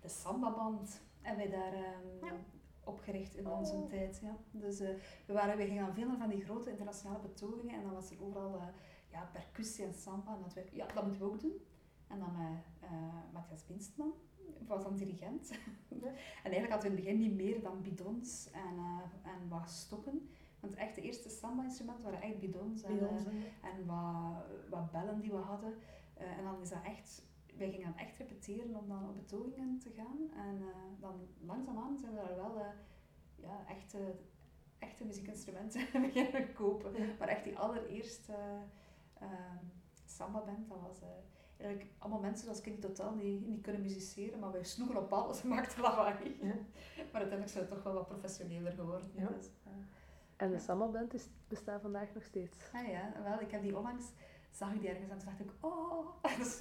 de 0.06 0.12
sambaband. 0.12 1.00
En 1.22 1.36
wij 1.36 1.48
daar 1.48 1.74
um, 1.74 2.44
opgericht 2.84 3.36
in 3.36 3.48
onze 3.48 3.72
oh. 3.72 3.88
tijd. 3.88 4.20
Ja. 4.22 4.36
Dus 4.50 4.80
uh, 4.80 4.88
we, 5.26 5.32
waren, 5.32 5.56
we 5.56 5.66
gingen 5.66 5.84
dan 5.84 5.94
veel 5.94 6.16
van 6.18 6.28
die 6.28 6.44
grote 6.44 6.70
internationale 6.70 7.20
betogingen 7.20 7.74
en 7.74 7.82
dan 7.82 7.92
was 7.92 8.10
er 8.10 8.22
overal 8.22 8.54
uh, 8.54 8.62
ja, 9.10 9.28
percussie 9.32 9.84
en 9.84 9.94
samba. 9.94 10.34
En 10.34 10.42
dat, 10.42 10.54
we, 10.54 10.64
ja, 10.72 10.86
dat 10.86 11.02
moeten 11.02 11.22
we 11.22 11.28
ook 11.28 11.40
doen. 11.40 11.66
En 12.06 12.18
dan 12.18 12.32
met 12.36 12.90
uh, 12.90 13.32
Matthias 13.32 13.66
Binstman, 13.66 14.12
was 14.66 14.82
dan 14.82 14.96
dirigent. 14.96 15.50
en 16.44 16.50
eigenlijk 16.50 16.72
hadden 16.72 16.90
we 16.90 16.96
in 16.96 17.04
het 17.04 17.04
begin 17.04 17.18
niet 17.18 17.34
meer 17.34 17.62
dan 17.62 17.82
bidons 17.82 18.50
en, 18.50 18.78
en 19.22 19.48
wat 19.48 19.70
stokken. 19.70 20.28
Want 20.60 20.74
echt 20.74 20.94
de 20.94 21.02
eerste 21.02 21.28
samba-instrumenten 21.28 22.04
waren 22.04 22.22
echt 22.22 22.38
bidons 22.38 22.82
en, 22.82 22.98
en 23.62 23.86
wat, 23.86 24.44
wat 24.70 24.90
bellen 24.90 25.20
die 25.20 25.30
we 25.30 25.36
hadden. 25.36 25.74
en 26.14 26.44
dan 26.44 26.60
is 26.60 26.68
dat 26.68 26.82
echt 26.82 27.22
wij 27.56 27.70
gingen 27.70 27.92
dan 27.92 27.98
echt 27.98 28.16
repeteren 28.16 28.76
om 28.76 28.88
dan 28.88 29.08
op 29.08 29.14
betogingen 29.14 29.78
te 29.78 29.90
gaan. 29.90 30.46
En 30.46 30.60
uh, 30.60 30.66
dan 31.00 31.28
langzaamaan 31.40 31.98
zijn 31.98 32.12
we 32.12 32.18
daar 32.18 32.36
wel 32.36 32.56
uh, 32.56 32.66
ja, 33.36 33.64
echte, 33.68 34.14
echte 34.78 35.04
muziekinstrumenten 35.04 35.86
beginnen 36.06 36.52
kopen. 36.52 36.92
Maar 37.18 37.28
echt 37.28 37.44
die 37.44 37.58
allereerste 37.58 38.32
uh, 39.22 39.28
samba-band, 40.04 40.68
dat 40.68 40.80
was 40.80 41.00
eigenlijk 41.56 41.90
allemaal 41.98 42.20
mensen 42.20 42.44
zoals 42.44 42.58
ik 42.58 42.64
die 42.64 42.78
totaal 42.78 43.14
niet, 43.14 43.46
niet 43.46 43.62
kunnen 43.62 43.82
musiceren, 43.82 44.38
maar 44.38 44.52
wij 44.52 44.64
sloegen 44.64 44.96
op 44.96 45.12
alles 45.12 45.42
en 45.42 45.48
maakten 45.54 45.82
lawaai. 45.82 46.36
Ja. 46.40 46.54
Maar 46.94 47.20
uiteindelijk 47.20 47.48
zijn 47.48 47.64
we 47.64 47.70
toch 47.70 47.82
wel 47.82 47.94
wat 47.94 48.08
professioneler 48.08 48.72
geworden. 48.72 49.10
Ja. 49.14 49.28
Dus, 49.28 49.50
en 50.36 50.50
de 50.50 50.58
samba-band 50.58 51.28
bestaat 51.48 51.80
vandaag 51.80 52.14
nog 52.14 52.24
steeds? 52.24 52.58
Ah 52.72 52.88
ja, 52.88 53.12
wel, 53.22 53.40
ik 53.40 53.50
heb 53.50 53.62
die 53.62 53.76
onlangs 53.76 54.12
zag 54.56 54.72
ik 54.72 54.80
die 54.80 54.88
ergens 54.88 55.10
en 55.10 55.18
toen 55.18 55.28
dacht 55.28 55.40
ik, 55.40 55.50
oh, 55.60 56.06
dat 56.38 56.46
is 56.46 56.60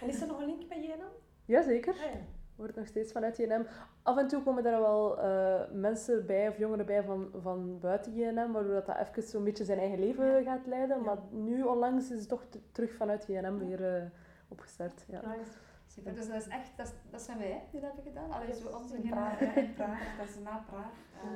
En 0.00 0.08
is 0.08 0.20
er 0.20 0.26
nog 0.26 0.40
een 0.40 0.46
link 0.46 0.68
met 0.68 0.84
JNM? 0.84 1.12
Jazeker. 1.44 1.92
Ah, 1.92 1.98
ja. 1.98 2.10
Wordt 2.56 2.76
nog 2.76 2.86
steeds 2.86 3.12
vanuit 3.12 3.36
JNM. 3.36 3.66
Af 4.02 4.16
en 4.16 4.28
toe 4.28 4.42
komen 4.42 4.66
er 4.66 4.80
wel 4.80 5.24
uh, 5.24 5.60
mensen 5.72 6.26
bij 6.26 6.48
of 6.48 6.58
jongeren 6.58 6.86
bij 6.86 7.02
van, 7.02 7.30
van 7.42 7.78
buiten 7.80 8.14
JNM, 8.14 8.52
waardoor 8.52 8.72
dat, 8.72 8.86
dat 8.86 8.96
even 8.96 9.22
zo'n 9.22 9.44
beetje 9.44 9.64
zijn 9.64 9.78
eigen 9.78 9.98
leven 9.98 10.44
gaat 10.44 10.66
leiden. 10.66 11.02
Maar 11.02 11.18
nu 11.30 11.62
onlangs 11.62 12.10
is 12.10 12.18
het 12.18 12.28
toch 12.28 12.44
terug 12.72 12.94
vanuit 12.94 13.26
JNM 13.26 13.58
weer 13.58 14.02
uh, 14.02 14.10
opgestart. 14.48 15.04
Ja. 15.08 15.20
Nice. 15.26 15.52
Super, 15.86 16.14
dus 16.14 16.28
dat 16.28 16.36
is 16.36 16.48
echt, 16.48 16.70
dat, 16.76 16.94
dat 17.10 17.22
zijn 17.22 17.38
wij 17.38 17.62
die 17.70 17.80
dat 17.80 17.92
hebben 17.94 18.12
gedaan. 18.12 18.32
Allee, 18.32 18.54
zo 18.54 18.68
onze 18.68 18.96
in 18.96 19.10
Praag, 19.10 19.40
in 19.40 19.74
Praag, 19.74 20.16
dat 20.18 20.28
is 20.28 20.38
na 20.38 20.64
Praag. 20.70 20.92
Uh, 21.24 21.30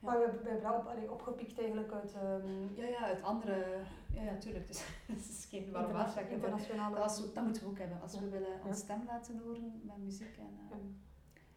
maar 0.00 0.18
we 0.18 0.48
hebben 0.48 1.10
op, 1.10 1.10
opgepikt 1.10 1.58
eigenlijk 1.58 1.92
uit... 1.92 2.14
Um, 2.14 2.70
ja, 2.74 2.86
ja, 2.86 2.98
uit 2.98 3.22
andere... 3.22 3.82
Ja, 4.12 4.22
ja, 4.22 4.36
tuurlijk. 4.38 4.66
Dus 4.68 4.82
het 5.06 5.18
is 5.18 5.46
geen 5.48 5.70
warm 5.70 5.92
water. 5.92 6.30
Internationale... 6.30 6.96
Dat, 6.96 7.30
dat 7.34 7.44
moeten 7.44 7.62
we 7.62 7.68
ook 7.68 7.78
hebben. 7.78 8.00
Als 8.00 8.18
we 8.18 8.28
willen 8.28 8.64
ons 8.66 8.78
stem 8.78 9.04
laten 9.06 9.38
horen 9.38 9.80
met 9.84 9.98
muziek. 9.98 10.36
En, 10.38 10.58
uh, 10.70 10.76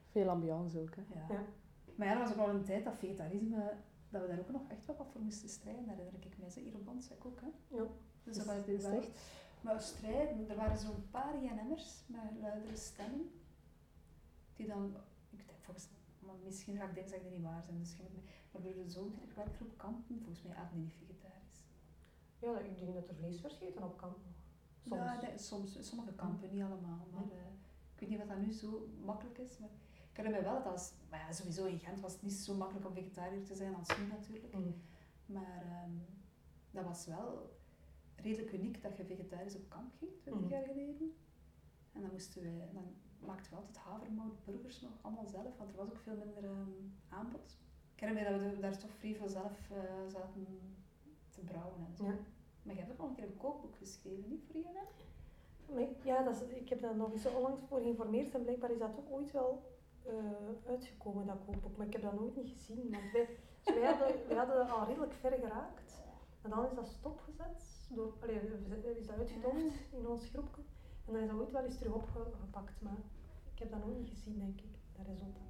Veel 0.07 0.29
ambiance 0.29 0.79
ook, 0.79 0.95
hè. 0.95 1.33
Ja. 1.33 1.43
Maar 1.95 2.07
ja, 2.07 2.13
er 2.13 2.19
was 2.19 2.31
ook 2.31 2.37
al 2.37 2.49
een 2.49 2.63
tijd 2.63 2.83
dat 2.83 2.97
vegetarisme... 2.97 3.73
Dat 4.09 4.21
we 4.21 4.27
daar 4.27 4.39
ook 4.39 4.51
nog 4.51 4.67
echt 4.67 4.85
wel 4.85 4.95
wat 4.95 5.07
voor 5.11 5.21
moesten 5.21 5.49
strijden. 5.49 5.85
Daar 5.85 5.95
herinner 5.95 6.25
ik 6.25 6.37
mij. 6.37 6.49
Zo, 6.49 6.59
hier 6.59 6.75
op 6.75 6.89
ook, 7.23 7.41
hè. 7.41 7.77
Ja. 7.77 7.83
Dus 8.23 8.37
dat 8.37 8.45
was 8.45 8.81
wel... 8.81 8.91
Echt? 8.91 9.09
Maar 9.61 9.81
strijden... 9.81 10.49
Er 10.49 10.55
waren 10.55 10.77
zo'n 10.77 11.09
paar 11.11 11.35
INM'ers 11.43 12.03
met 12.07 12.21
luidere 12.41 12.75
stemmen. 12.75 13.31
Die 14.55 14.67
dan... 14.67 14.95
Ik 15.29 15.45
denk, 15.47 15.59
volgens 15.61 15.87
maar 16.25 16.35
misschien 16.43 16.77
ga 16.77 16.89
ik 16.89 16.95
dat 16.95 17.21
die 17.21 17.31
niet 17.31 17.41
waar 17.41 17.63
zijn. 17.63 17.79
Dus 17.79 17.95
maar 18.51 18.61
door 18.61 18.73
de 18.73 18.89
zo'n 18.89 19.15
werkgroep 19.35 19.77
kampen, 19.77 20.19
volgens 20.19 20.43
mij 20.43 20.55
aten 20.55 20.75
die 20.75 20.83
niet 20.83 20.93
vegetarisch. 20.93 21.63
Ja, 22.39 22.59
ik 22.59 22.77
denk 22.77 22.93
dat 22.93 23.07
er 23.07 23.15
vlees 23.15 23.59
eten 23.59 23.83
op 23.83 23.97
kamp 23.97 24.17
Soms. 24.83 25.21
Ja, 25.21 25.37
soms. 25.37 25.87
Sommige 25.87 26.13
kampen, 26.13 26.49
niet 26.51 26.63
allemaal. 26.63 27.07
Maar 27.11 27.23
uh, 27.23 27.47
ik 27.93 27.99
weet 27.99 28.09
niet 28.09 28.17
wat 28.17 28.27
dat 28.27 28.37
nu 28.37 28.51
zo 28.51 28.89
makkelijk 29.05 29.37
is. 29.37 29.57
Maar 29.57 29.69
ik 30.11 30.17
herinner 30.17 30.41
me 30.41 30.47
wel 30.47 30.63
dat 30.63 30.71
als, 30.71 30.93
maar 31.09 31.19
ja, 31.19 31.31
sowieso 31.31 31.65
in 31.65 31.79
Gent 31.79 31.99
was 31.99 32.13
het 32.13 32.21
niet 32.21 32.33
zo 32.33 32.55
makkelijk 32.55 32.87
om 32.87 32.93
vegetariër 32.93 33.43
te 33.43 33.55
zijn 33.55 33.75
als 33.75 33.97
nu 33.97 34.05
natuurlijk. 34.05 34.55
Mm. 34.55 34.81
Maar 35.25 35.83
um, 35.85 36.05
dat 36.71 36.85
was 36.85 37.05
wel 37.05 37.57
redelijk 38.15 38.53
uniek 38.53 38.81
dat 38.81 38.97
je 38.97 39.05
vegetarisch 39.05 39.55
op 39.55 39.69
kamp 39.69 39.93
ging, 39.99 40.11
20 40.21 40.43
mm. 40.43 40.49
jaar 40.49 40.63
geleden. 40.63 41.15
En 41.91 42.01
dan 42.01 42.11
moesten 42.11 42.41
wij, 42.41 42.69
dan 42.73 42.95
maakten 43.25 43.51
we 43.51 43.57
altijd 43.57 43.77
havermoutburgers 43.77 44.81
nog 44.81 44.91
allemaal 45.01 45.25
zelf, 45.25 45.57
want 45.57 45.71
er 45.71 45.77
was 45.77 45.91
ook 45.91 45.97
veel 45.97 46.15
minder 46.15 46.43
um, 46.43 46.93
aanbod. 47.09 47.57
Ik 47.93 47.99
herinner 47.99 48.31
me 48.31 48.43
dat 48.43 48.55
we 48.55 48.61
daar 48.61 48.77
toch 48.77 48.93
vrij 48.97 49.15
veel 49.15 49.29
zelf 49.29 49.69
uh, 49.71 49.77
zaten 50.07 50.47
te 51.29 51.41
brouwen 51.41 51.85
en 51.87 51.95
zo. 51.95 52.05
Ja. 52.05 52.15
Maar 52.63 52.73
je 52.75 52.79
hebt 52.79 52.91
ook 52.91 52.97
nog 52.97 53.09
een 53.09 53.15
keer 53.15 53.25
een 53.25 53.37
kookboek 53.37 53.75
geschreven, 53.75 54.29
niet 54.29 54.43
voor 54.45 54.55
INM? 54.55 55.87
Ja, 56.03 56.23
dat 56.23 56.41
is, 56.41 56.41
ik 56.41 56.69
heb 56.69 56.81
daar 56.81 56.95
nog 56.95 57.11
eens 57.11 57.25
onlangs 57.25 57.61
voor 57.67 57.79
geïnformeerd 57.79 58.33
en 58.33 58.41
blijkbaar 58.41 58.71
is 58.71 58.79
dat 58.79 58.95
toch 58.95 59.09
ooit 59.09 59.31
wel 59.31 59.63
uh, 60.07 60.69
uitgekomen, 60.69 61.25
dat 61.25 61.37
kookboek. 61.45 61.77
Maar 61.77 61.87
ik 61.87 61.93
heb 61.93 62.01
dat 62.01 62.19
nooit 62.19 62.35
niet 62.35 62.49
gezien. 62.49 62.91
Want 62.91 63.11
wij, 63.11 63.27
dus 63.63 63.75
wij, 63.75 63.93
hadden, 63.93 64.27
wij 64.27 64.37
hadden 64.37 64.69
al 64.69 64.85
redelijk 64.85 65.13
ver 65.13 65.31
geraakt. 65.31 66.01
En 66.41 66.49
dan 66.49 66.65
is 66.65 66.73
dat 66.75 66.87
stopgezet. 66.87 67.87
Door, 67.89 68.13
allee, 68.21 68.39
is 68.95 69.07
dat 69.07 69.17
uitgedoofd 69.17 69.73
in 69.91 70.07
ons 70.07 70.25
groepje. 70.25 70.61
En 71.05 71.13
dan 71.13 71.21
is 71.21 71.27
dat 71.27 71.39
ooit 71.39 71.51
wel 71.51 71.63
eens 71.63 71.77
terug 71.77 71.93
opgepakt. 71.93 72.81
Maar 72.81 72.97
heb 73.63 73.71
dat 73.71 73.85
nooit 73.85 73.99
niet 73.99 74.09
gezien, 74.09 74.39
denk 74.39 74.61
ik, 74.61 74.79
dat 74.95 75.05
resultaat. 75.07 75.41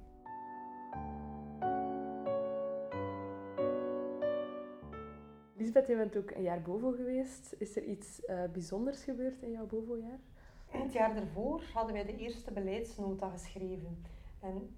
Lisbeth, 5.56 5.86
je 5.86 5.96
bent 5.96 6.16
ook 6.16 6.30
een 6.30 6.42
jaar 6.42 6.62
BOVO 6.62 6.90
geweest. 6.90 7.54
Is 7.58 7.76
er 7.76 7.84
iets 7.84 8.20
uh, 8.26 8.44
bijzonders 8.52 9.04
gebeurd 9.04 9.42
in 9.42 9.50
jouw 9.50 9.66
BOVO-jaar? 9.66 10.20
Het 10.66 10.92
jaar 10.92 11.14
daarvoor 11.14 11.62
hadden 11.72 11.94
wij 11.94 12.04
de 12.04 12.16
eerste 12.16 12.52
beleidsnota 12.52 13.30
geschreven. 13.30 14.04
En 14.40 14.76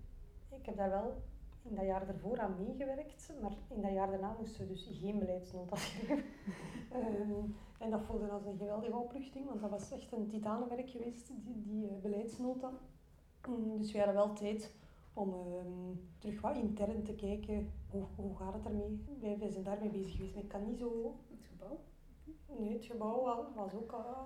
ik 0.51 0.67
heb 0.67 0.77
daar 0.77 0.91
wel 0.91 1.23
in 1.63 1.75
dat 1.75 1.85
jaar 1.85 2.07
daarvoor 2.07 2.39
aan 2.39 2.57
meegewerkt, 2.59 3.33
maar 3.43 3.57
in 3.69 3.83
dat 3.83 3.93
jaar 3.93 4.11
daarna 4.11 4.37
moesten 4.39 4.61
we 4.61 4.73
dus 4.73 4.99
geen 5.01 5.19
beleidsnota 5.19 5.77
schrijven. 5.85 6.25
um, 6.95 7.55
en 7.79 7.91
dat 7.91 8.03
voelde 8.03 8.29
als 8.29 8.47
een 8.47 8.57
geweldige 8.57 8.97
opluchting, 8.97 9.47
want 9.47 9.61
dat 9.61 9.71
was 9.71 9.91
echt 9.91 10.13
een 10.13 10.29
titanenwerk 10.29 10.91
geweest, 10.91 11.27
die, 11.27 11.63
die 11.63 11.91
uh, 11.91 12.01
beleidsnota. 12.03 12.73
Um, 13.49 13.79
dus 13.79 13.93
we 13.93 13.99
hadden 13.99 14.15
wel 14.15 14.33
tijd 14.33 14.75
om 15.15 15.35
um, 15.35 16.09
terug 16.19 16.41
wat 16.41 16.57
intern 16.57 17.03
te 17.03 17.15
kijken, 17.15 17.71
hoe, 17.91 18.03
hoe 18.17 18.37
gaat 18.37 18.55
het 18.55 18.65
ermee? 18.65 19.05
Wij, 19.21 19.39
wij 19.39 19.51
zijn 19.51 19.65
daarmee 19.65 19.91
bezig 19.91 20.17
geweest, 20.17 20.35
maar 20.35 20.43
ik 20.43 20.49
kan 20.49 20.65
niet 20.67 20.79
zo... 20.79 21.15
Het 21.31 21.47
gebouw? 21.47 21.79
Nee, 22.59 22.73
het 22.73 22.85
gebouw 22.85 23.47
was 23.55 23.75
ook, 23.75 23.93
uh, 23.93 24.21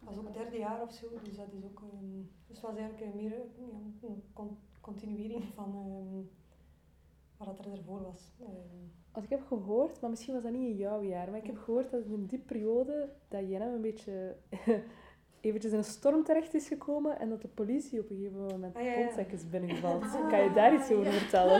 was 0.00 0.16
ook 0.16 0.32
derde 0.32 0.58
jaar 0.58 0.82
of 0.82 0.92
zo, 0.92 1.06
dus 1.22 1.36
dat 1.36 1.52
is 1.52 1.64
ook... 1.64 1.82
Um, 1.92 2.30
dus 2.46 2.60
was 2.60 2.76
eigenlijk 2.76 3.14
meer 3.14 3.30
ja, 3.58 4.08
een 4.36 4.56
continuering 4.80 5.44
van 5.54 5.74
um, 5.76 6.30
wat 7.36 7.58
er 7.58 7.72
ervoor 7.72 8.02
was. 8.02 8.32
Als 9.12 9.24
ik 9.24 9.30
heb 9.30 9.46
gehoord, 9.46 10.00
maar 10.00 10.10
misschien 10.10 10.34
was 10.34 10.42
dat 10.42 10.52
niet 10.52 10.70
in 10.70 10.76
jouw 10.76 11.02
jaar, 11.02 11.30
maar 11.30 11.38
ik 11.38 11.46
heb 11.46 11.58
gehoord 11.58 11.90
dat 11.90 12.04
in 12.04 12.26
die 12.26 12.38
periode 12.38 13.12
dat 13.28 13.48
Jenna 13.48 13.66
een 13.66 13.80
beetje 13.80 14.36
eventjes 15.40 15.72
in 15.72 15.78
een 15.78 15.84
storm 15.84 16.24
terecht 16.24 16.54
is 16.54 16.68
gekomen 16.68 17.20
en 17.20 17.28
dat 17.28 17.42
de 17.42 17.48
politie 17.48 18.00
op 18.00 18.10
een 18.10 18.16
gegeven 18.16 18.40
moment 18.40 18.76
ah, 18.76 18.82
ja, 18.82 19.24
is 19.30 19.48
binnengevallen. 19.50 20.02
Ah, 20.02 20.28
kan 20.28 20.42
je 20.44 20.52
daar 20.52 20.74
iets 20.74 20.90
over 20.90 21.12
vertellen? 21.12 21.58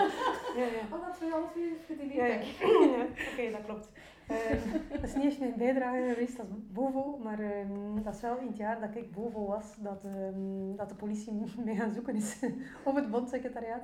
Ja, 0.57 0.65
ja. 0.65 0.97
Oh, 0.97 1.07
dat 1.07 1.17
is 1.21 1.33
alles 1.33 1.55
weer 1.55 1.73
gedeleteerd. 1.87 2.47
Ja, 2.47 2.67
ja. 2.67 3.07
Oké, 3.33 3.51
dat 3.51 3.65
klopt. 3.65 3.89
Uh, 4.31 4.91
dat 4.91 5.03
is 5.03 5.15
niet 5.15 5.25
echt 5.25 5.39
mijn 5.39 5.55
bijdrage 5.57 6.09
geweest 6.09 6.39
als 6.39 6.49
BOVO, 6.73 7.19
maar 7.23 7.41
uh, 7.41 7.51
dat 8.03 8.15
is 8.15 8.21
wel 8.21 8.39
in 8.39 8.47
het 8.47 8.57
jaar 8.57 8.81
dat 8.81 8.95
ik 8.95 9.13
BOVO 9.13 9.47
was, 9.47 9.77
dat, 9.79 10.05
uh, 10.05 10.13
dat 10.77 10.89
de 10.89 10.95
politie 10.95 11.33
mij 11.65 11.75
gaan 11.75 11.93
zoeken 11.93 12.15
is 12.15 12.39
op 12.85 12.95
het 12.95 13.11
bondsecretariaat. 13.11 13.83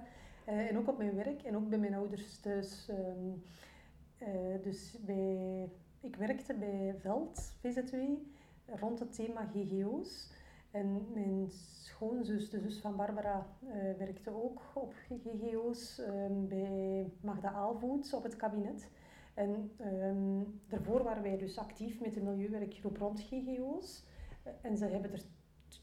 Uh, 0.48 0.70
en 0.70 0.78
ook 0.78 0.88
op 0.88 0.98
mijn 0.98 1.14
werk 1.14 1.42
en 1.42 1.56
ook 1.56 1.68
bij 1.68 1.78
mijn 1.78 1.94
ouders 1.94 2.40
thuis. 2.40 2.88
Ehm, 2.88 4.62
dus 4.62 4.96
bij, 5.00 5.68
ik 6.00 6.16
werkte 6.16 6.54
bij 6.54 6.94
Veld, 6.98 7.54
VZW, 7.60 7.94
rond 8.66 8.98
het 8.98 9.14
thema 9.14 9.46
GGO's. 9.54 10.32
En 10.70 11.06
mijn 11.12 11.50
schoonzus, 11.50 12.50
de 12.50 12.60
zus 12.60 12.80
van 12.80 12.96
Barbara, 12.96 13.46
uh, 13.62 13.72
werkte 13.98 14.30
ook 14.30 14.60
op 14.74 14.94
GGO's 14.94 15.98
um, 15.98 16.48
bij 16.48 17.12
Magda 17.20 17.52
Aalvoets 17.52 18.12
op 18.12 18.22
het 18.22 18.36
kabinet. 18.36 18.90
En 19.34 19.72
ehm, 19.76 20.42
daarvoor 20.68 21.02
waren 21.02 21.22
wij 21.22 21.38
dus 21.38 21.58
actief 21.58 22.00
met 22.00 22.14
de 22.14 22.22
milieuwerkgroep 22.22 22.96
rond 22.96 23.20
GGO's. 23.20 24.04
En 24.60 24.76
ze 24.76 24.84
hebben 24.86 25.12
er 25.12 25.22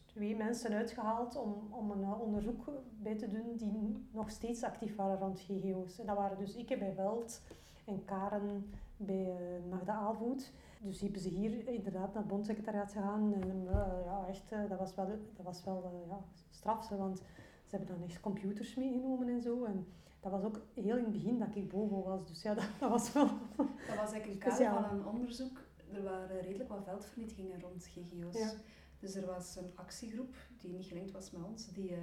twee 0.05 0.35
mensen 0.35 0.73
uitgehaald 0.73 1.35
om, 1.35 1.67
om 1.69 1.91
een 1.91 2.03
eh, 2.03 2.21
onderzoek 2.21 2.71
bij 3.01 3.15
te 3.15 3.29
doen 3.29 3.55
die 3.55 4.07
nog 4.11 4.29
steeds 4.29 4.63
actief 4.63 4.95
waren 4.95 5.17
rond 5.17 5.39
GGO's. 5.39 5.99
En 5.99 6.05
dat 6.05 6.17
waren 6.17 6.37
dus 6.37 6.55
ik 6.55 6.79
bij 6.79 6.93
Veld 6.93 7.41
en 7.85 8.05
Karen 8.05 8.69
bij 8.97 9.25
uh, 9.25 9.69
Magda 9.69 9.93
Aalvoet. 9.93 10.53
Dus 10.83 10.99
hebben 10.99 11.21
ze 11.21 11.29
hier 11.29 11.67
inderdaad 11.67 12.13
naar 12.13 12.23
het 12.23 12.31
bondsecretariaat 12.31 12.91
gegaan. 12.91 13.33
En 13.33 13.61
uh, 13.65 13.71
ja, 14.05 14.25
echt, 14.27 14.49
dat 14.69 14.79
was 14.79 14.95
wel, 14.95 15.07
dat 15.07 15.45
was 15.45 15.63
wel 15.63 16.05
ja, 16.09 16.25
straf, 16.49 16.89
want 16.89 17.17
ze 17.65 17.75
hebben 17.75 17.87
dan 17.87 18.07
echt 18.09 18.19
computers 18.19 18.75
meegenomen 18.75 19.27
en 19.27 19.41
zo. 19.41 19.63
En 19.63 19.87
dat 20.19 20.31
was 20.31 20.43
ook 20.43 20.61
heel 20.73 20.97
in 20.97 21.03
het 21.03 21.13
begin 21.13 21.39
dat 21.39 21.55
ik 21.55 21.69
boven 21.69 22.03
was. 22.03 22.27
Dus 22.27 22.41
ja, 22.41 22.53
dat, 22.59 22.65
dat 22.79 22.89
was 22.89 23.13
wel... 23.13 23.27
Dat 23.55 23.95
was 23.97 24.11
eigenlijk 24.11 24.27
een 24.27 24.37
kader 24.37 24.73
van 24.73 24.99
een 24.99 25.05
onderzoek. 25.05 25.61
Er 25.93 26.03
waren 26.03 26.41
redelijk 26.41 26.69
wat 26.69 26.83
veldvernietigingen 26.83 27.61
rond 27.61 27.85
GGO's. 27.85 28.37
Ja. 28.37 28.51
Dus 28.99 29.15
er 29.15 29.25
was 29.25 29.55
een 29.55 29.71
actiegroep 29.75 30.35
die 30.57 30.71
niet 30.71 30.85
gelinkt 30.85 31.11
was 31.11 31.31
met 31.31 31.43
ons, 31.43 31.73
die 31.73 31.91
uh, 31.91 31.97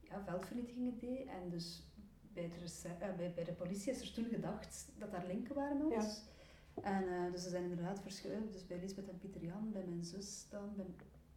ja, 0.00 0.22
veldvernietigingen 0.24 0.98
deed. 0.98 1.26
En 1.26 1.48
dus 1.50 1.86
bij 2.32 2.48
de, 2.48 2.88
uh, 2.88 3.16
bij, 3.16 3.32
bij, 3.34 3.44
de 3.44 3.52
politie 3.52 3.92
is 3.92 4.00
er 4.00 4.12
toen 4.12 4.24
gedacht 4.24 4.92
dat 4.98 5.10
daar 5.10 5.26
linken 5.26 5.54
waren 5.54 5.76
met 5.76 5.86
ons. 5.86 6.22
Ja. 6.26 6.35
En 6.82 7.04
uh, 7.04 7.32
dus 7.32 7.42
ze 7.42 7.48
zijn 7.48 7.62
inderdaad 7.62 8.00
verschillend. 8.00 8.52
Dus 8.52 8.66
bij 8.66 8.78
Lisbeth 8.78 9.08
en 9.08 9.18
Pieter 9.18 9.44
Jan, 9.44 9.72
bij 9.72 9.84
mijn 9.86 10.04
zus 10.04 10.46
dan, 10.50 10.72
bij 10.76 10.86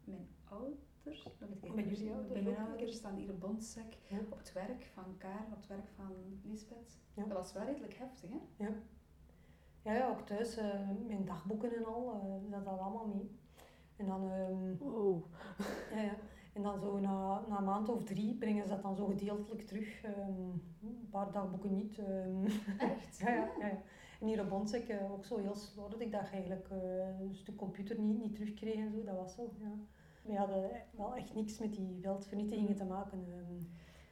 mijn 0.03 0.27
ouders. 0.43 1.27
Dan 1.39 1.49
ik 1.61 1.75
bij 1.75 1.83
jullie 1.83 2.11
ouders? 2.13 2.33
Bij 2.33 2.41
mijn 2.41 2.67
ouders 2.67 2.95
staan 2.95 3.15
hier 3.15 3.29
een 3.29 3.57
ja. 4.07 4.19
op 4.29 4.37
het 4.37 4.53
werk 4.53 4.85
van 4.93 5.17
Karen, 5.17 5.51
op 5.51 5.55
het 5.55 5.67
werk 5.67 5.87
van 5.95 6.11
Lisbeth. 6.43 6.97
Ja. 7.13 7.23
Dat 7.23 7.37
was 7.37 7.53
wel 7.53 7.63
redelijk 7.63 7.93
heftig, 7.93 8.29
hè? 8.29 8.65
Ja. 8.65 8.69
Ja, 9.81 9.93
ja 9.93 10.09
ook 10.09 10.25
thuis, 10.25 10.55
mijn 11.07 11.25
dagboeken 11.25 11.75
en 11.75 11.85
al, 11.85 12.21
dat 12.49 12.65
had 12.65 12.79
allemaal 12.79 13.07
mee. 13.07 13.31
En 13.95 14.05
dan, 14.05 14.31
um, 14.31 14.77
wow. 14.77 15.25
ja, 15.95 16.01
ja. 16.01 16.15
En 16.53 16.61
dan 16.61 16.79
zo 16.79 16.99
na, 16.99 17.43
na 17.47 17.57
een 17.57 17.63
maand 17.63 17.89
of 17.89 18.03
drie 18.03 18.35
brengen 18.35 18.63
ze 18.63 18.69
dat 18.69 18.81
dan 18.81 18.95
zo 18.95 19.05
gedeeltelijk 19.05 19.67
terug. 19.67 20.03
Um, 20.03 20.61
een 20.81 21.07
paar 21.09 21.31
dagboeken 21.31 21.73
niet. 21.73 21.97
Um. 21.97 22.45
Echt? 22.77 23.19
ja, 23.23 23.29
ja, 23.29 23.49
ja, 23.59 23.81
En 24.19 24.27
hier 24.27 24.41
op 24.41 24.51
uh, 24.73 25.11
ook 25.11 25.25
zo 25.25 25.37
heel 25.37 25.55
slordig 25.55 25.99
dat 25.99 26.09
je 26.09 26.17
eigenlijk 26.17 26.69
uh, 26.71 27.19
een 27.19 27.35
stuk 27.35 27.55
computer 27.55 27.99
niet, 27.99 28.19
niet 28.19 28.35
terugkreeg 28.35 28.75
en 28.75 28.91
zo. 28.91 29.03
Dat 29.03 29.15
was 29.15 29.35
zo, 29.35 29.53
ja. 29.59 29.71
We 30.21 30.35
hadden 30.35 30.71
wel 30.91 31.15
echt 31.15 31.33
niks 31.33 31.59
met 31.59 31.73
die 31.73 31.97
veldvernietigingen 32.01 32.75
te 32.75 32.85
maken. 32.85 33.25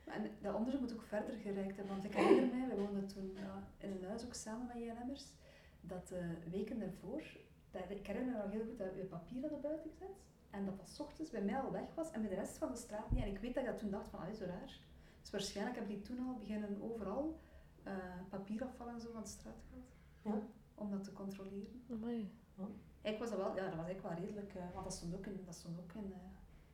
En 0.03 0.29
dat 0.41 0.55
onderzoek 0.55 0.81
moet 0.81 0.93
ook 0.93 1.01
verder 1.01 1.35
gereikt 1.35 1.75
hebben, 1.75 1.93
want 1.93 2.05
ik 2.05 2.15
herinner 2.15 2.55
mij, 2.57 2.67
we 2.67 2.81
woonden 2.81 3.07
toen 3.07 3.31
ja, 3.35 3.63
in 3.77 3.91
een 3.91 4.05
huis 4.05 4.25
ook 4.25 4.33
samen 4.33 4.67
met 4.67 4.77
JNM'ers, 4.77 5.33
dat 5.81 6.11
uh, 6.13 6.51
weken 6.51 6.79
daarvoor 6.79 7.23
dat, 7.71 7.89
ik 7.89 8.07
herinner 8.07 8.33
me 8.33 8.41
nog 8.41 8.51
heel 8.51 8.65
goed 8.65 8.77
dat 8.77 8.93
we 8.95 9.03
papier 9.03 9.41
hadden 9.41 9.61
buiten 9.61 9.89
gezet. 9.89 10.17
En 10.49 10.65
dat 10.65 10.77
dat 10.77 10.99
ochtends 10.99 11.31
bij 11.31 11.41
mij 11.41 11.59
al 11.59 11.71
weg 11.71 11.95
was 11.95 12.11
en 12.11 12.21
bij 12.21 12.29
de 12.29 12.35
rest 12.35 12.57
van 12.57 12.71
de 12.71 12.77
straat 12.77 13.11
niet. 13.11 13.23
En 13.23 13.29
ik 13.29 13.39
weet 13.39 13.53
dat 13.53 13.63
ik 13.63 13.69
dat 13.69 13.79
toen 13.79 13.89
dacht 13.89 14.09
van, 14.09 14.19
ah, 14.19 14.33
zo 14.33 14.45
raar. 14.45 14.79
Dus 15.21 15.29
waarschijnlijk 15.29 15.77
heb 15.77 15.89
ik 15.89 16.03
toen 16.03 16.19
al 16.19 16.37
beginnen 16.39 16.81
overal 16.81 17.39
uh, 17.87 18.29
papierafval 18.29 18.87
en 18.87 18.99
zo 18.99 19.11
van 19.11 19.21
de 19.21 19.27
straat 19.27 19.63
gehaald. 19.67 19.95
Ja. 20.21 20.47
Om 20.75 20.91
dat 20.91 21.03
te 21.03 21.13
controleren. 21.13 21.83
Amai. 21.91 22.31
Ja. 22.57 22.67
Ik 23.01 23.19
was 23.19 23.29
dat 23.29 23.37
wel, 23.37 23.55
ja, 23.55 23.69
dat 23.69 23.75
was 23.75 23.85
eigenlijk 23.85 24.01
wel 24.01 24.25
redelijk, 24.25 24.55
uh, 24.55 24.73
want 24.73 24.83
dat 24.83 24.93
stond 24.93 25.15
ook 25.15 25.25
in, 25.25 25.41
dat 25.45 25.55
stond 25.55 25.79
ook 25.79 25.93
in, 25.93 26.09
uh, 26.09 26.15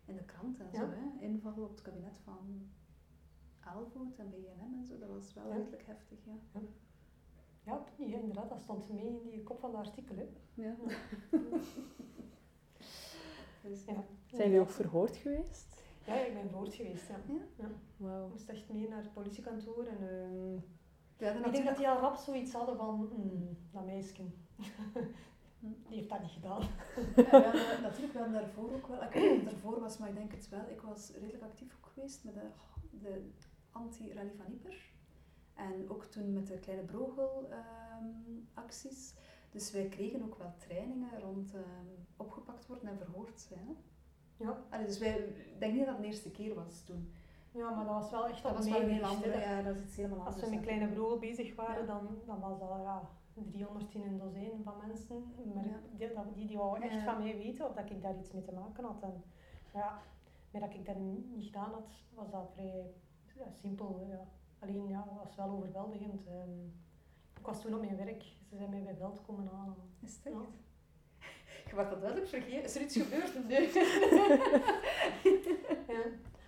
in 0.06 0.16
de 0.16 0.24
krant 0.24 0.60
en 0.60 0.72
zo, 0.74 0.90
hè. 0.90 1.26
Inval 1.26 1.64
op 1.64 1.70
het 1.70 1.82
kabinet 1.82 2.18
van 2.24 2.70
Aalvoet 3.60 4.20
en 4.20 4.30
BNM 4.30 4.80
en 4.80 4.86
zo, 4.86 4.98
dat 4.98 5.10
was 5.10 5.34
wel 5.34 5.52
redelijk 5.52 5.86
heftig, 5.86 6.26
ja. 6.26 6.62
Ja, 7.66 7.84
ja, 7.98 8.18
inderdaad, 8.18 8.50
dat 8.50 8.62
stond 8.62 8.90
mee 8.90 9.22
in 9.24 9.30
die 9.30 9.44
kop 9.44 9.60
van 9.60 9.72
de 9.72 9.78
artikel. 9.78 10.16
Hè. 10.16 10.28
Ja. 10.54 10.76
dus, 13.64 13.86
ja. 13.86 14.04
Zijn 14.26 14.50
jullie 14.50 14.60
ook 14.60 14.70
verhoord 14.70 15.16
geweest? 15.16 15.82
Ja, 16.06 16.16
ik 16.16 16.34
ben 16.34 16.48
verhoord 16.48 16.74
geweest, 16.74 17.08
ja. 17.08 17.20
ja? 17.28 17.42
ja. 17.56 17.70
Wow. 17.98 18.26
Ik 18.26 18.32
moest 18.32 18.50
echt 18.50 18.70
mee 18.70 18.88
naar 18.88 19.04
het 19.04 19.14
politiekantoor 19.14 19.86
en 19.86 20.02
uh, 20.02 20.62
ja, 21.18 21.46
ik 21.46 21.52
denk 21.52 21.66
dat 21.66 21.78
die 21.78 21.90
al 21.90 22.00
rap 22.00 22.16
zoiets 22.16 22.54
hadden 22.54 22.78
van, 22.78 23.10
mm, 23.16 23.58
dat 23.72 23.86
meisje, 23.86 24.14
die 25.60 25.98
heeft 25.98 26.10
dat 26.10 26.22
niet 26.22 26.32
gedaan. 26.32 26.62
ja, 27.16 27.54
natuurlijk 27.88 28.14
wel 28.14 28.32
daarvoor 28.32 28.74
ook 28.74 28.88
wel, 28.88 29.04
ik 29.04 29.14
weet 29.14 29.36
niet 29.36 29.46
daarvoor 29.46 29.80
was, 29.80 29.98
maar 29.98 30.10
ik 30.10 30.16
denk 30.16 30.32
het 30.32 30.50
wel, 30.50 30.70
ik 30.70 30.82
was 30.82 31.12
redelijk 31.12 31.44
actief 31.44 31.76
ook 31.76 31.92
geweest 31.94 32.24
met 32.24 32.34
de, 32.34 32.48
de 33.02 33.30
anti-rally 33.72 34.34
van 34.38 34.52
Ieper. 34.52 34.92
En 35.54 35.90
ook 35.90 36.06
toen 36.06 36.34
met 36.34 36.48
de 36.48 36.60
kleine 36.60 36.86
Brogel-acties. 36.86 39.14
Ehm, 39.16 39.22
dus 39.52 39.72
wij 39.72 39.88
kregen 39.88 40.24
ook 40.24 40.38
wel 40.38 40.54
trainingen 40.58 41.20
rond 41.20 41.54
um, 41.54 41.62
opgepakt 42.18 42.68
worden 42.68 42.90
en 42.90 42.98
verhoord 42.98 43.40
zijn. 43.40 43.78
Ja. 44.38 44.64
Allee, 44.70 44.86
dus 44.86 45.00
wij, 45.00 45.18
ik 45.18 45.60
denk 45.60 45.74
niet 45.74 45.86
dat 45.86 45.94
het 45.94 46.04
de 46.04 46.08
eerste 46.08 46.32
keer 46.32 46.54
was 46.54 46.84
toen. 46.84 47.14
Ja, 47.54 47.70
maar 47.70 47.86
dat 47.86 47.94
was 47.94 48.12
wel 48.12 48.28
echt 48.28 48.44
dat 48.44 48.56
was 48.56 48.70
wel 48.70 48.82
een 48.82 48.90
heel 48.90 49.04
andere, 49.04 49.40
ja, 49.40 49.62
dat 49.62 49.76
is 49.76 49.82
iets 49.82 49.96
helemaal 49.96 50.18
anders. 50.18 50.36
Als 50.36 50.46
we 50.50 50.56
met 50.56 50.66
kleine 50.66 50.88
Brogel 50.88 51.20
bezig 51.20 51.56
waren, 51.56 51.86
ja. 51.86 51.86
dan, 51.86 52.08
dan 52.26 52.40
was 52.40 52.60
dat 52.60 52.70
ja, 52.84 53.10
300 53.34 53.94
in 53.94 54.02
een 54.02 54.18
dozijn 54.18 54.64
van 54.64 54.74
mensen. 54.88 55.34
Maar 55.54 55.66
ja. 55.66 55.80
die, 55.92 56.34
die, 56.34 56.48
die 56.48 56.58
wouden 56.58 56.90
echt 56.90 57.04
van 57.04 57.24
mij 57.24 57.38
weten 57.38 57.66
of 57.66 57.74
dat 57.76 57.90
ik 57.90 58.02
daar 58.02 58.18
iets 58.20 58.32
mee 58.32 58.44
te 58.44 58.54
maken 58.54 58.84
had. 58.84 59.02
En 59.02 59.24
ja, 59.74 60.02
maar 60.52 60.62
dat 60.62 60.74
ik 60.74 60.86
dat 60.86 60.98
niet 60.98 61.46
gedaan 61.46 61.72
had, 61.72 61.90
was 62.14 62.32
dat 62.32 62.52
vrij 63.26 63.52
simpel. 63.62 64.08
Ja. 64.10 64.28
Alleen 64.60 64.88
ja, 64.88 65.04
dat 65.04 65.24
was 65.24 65.36
wel 65.36 65.50
overweldigend. 65.50 66.28
Um, 66.28 66.82
ik 67.40 67.46
was 67.46 67.62
toen 67.62 67.74
op 67.74 67.82
mijn 67.82 67.98
werk. 67.98 68.24
Ze 68.50 68.56
zijn 68.58 68.70
mij 68.70 68.84
bij 68.84 68.96
Veld 68.96 69.22
komen 69.26 69.48
halen. 69.48 69.76
Is 70.00 70.16
het 70.16 70.26
echt? 70.26 70.36
Ja. 70.36 70.46
Je 71.70 71.76
mag 71.76 71.90
dat 71.90 72.00
duidelijk 72.00 72.30
vergeten. 72.30 72.64
Is 72.64 72.76
er 72.76 72.82
iets 72.82 72.98
gebeurd? 73.02 73.48
Nee. 73.48 73.74
ja. 75.88 76.04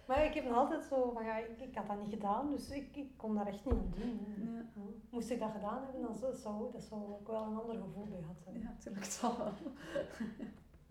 Maar 0.07 0.25
ik 0.25 0.33
heb 0.33 0.45
nog 0.45 0.55
altijd 0.55 0.83
zo 0.83 1.11
van 1.11 1.23
ja, 1.23 1.37
ik, 1.37 1.61
ik 1.61 1.75
had 1.75 1.87
dat 1.87 1.99
niet 1.99 2.13
gedaan, 2.13 2.49
dus 2.49 2.69
ik, 2.69 2.95
ik 2.95 3.17
kon 3.17 3.35
daar 3.35 3.47
echt 3.47 3.65
niet 3.65 3.73
aan 3.73 3.93
doen. 3.95 4.19
Ja. 4.55 4.81
Moest 5.09 5.29
ik 5.29 5.39
dat 5.39 5.51
gedaan 5.51 5.83
hebben, 5.83 6.01
dan 6.01 6.15
zou, 6.15 6.35
zou, 6.35 6.71
dat 6.71 6.83
zou 6.83 7.01
ik 7.21 7.27
wel 7.27 7.43
een 7.43 7.57
ander 7.57 7.75
gevoel 7.75 8.05
bij 8.05 8.19
gehad 8.21 8.35
hebben. 8.43 8.61
Ja, 8.61 8.67
natuurlijk 8.67 9.05
zal 9.05 9.37
wel. 9.37 9.53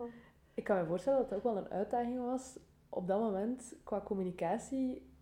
Ik 0.54 0.64
kan 0.64 0.76
me 0.76 0.86
voorstellen 0.86 1.18
dat 1.18 1.30
het 1.30 1.38
ook 1.38 1.44
wel 1.44 1.56
een 1.56 1.70
uitdaging 1.70 2.18
was 2.18 2.58
op 2.88 3.06
dat 3.06 3.20
moment 3.20 3.74
qua 3.84 4.00
communicatie 4.00 5.12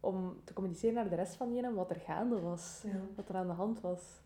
om 0.00 0.40
te 0.44 0.52
communiceren 0.52 0.94
naar 0.94 1.08
de 1.08 1.14
rest 1.14 1.34
van 1.34 1.54
Jenem 1.54 1.74
wat 1.74 1.90
er 1.90 2.00
gaande 2.00 2.40
was, 2.40 2.82
ja. 2.86 3.00
wat 3.16 3.28
er 3.28 3.34
aan 3.34 3.46
de 3.46 3.52
hand 3.52 3.80
was. 3.80 4.20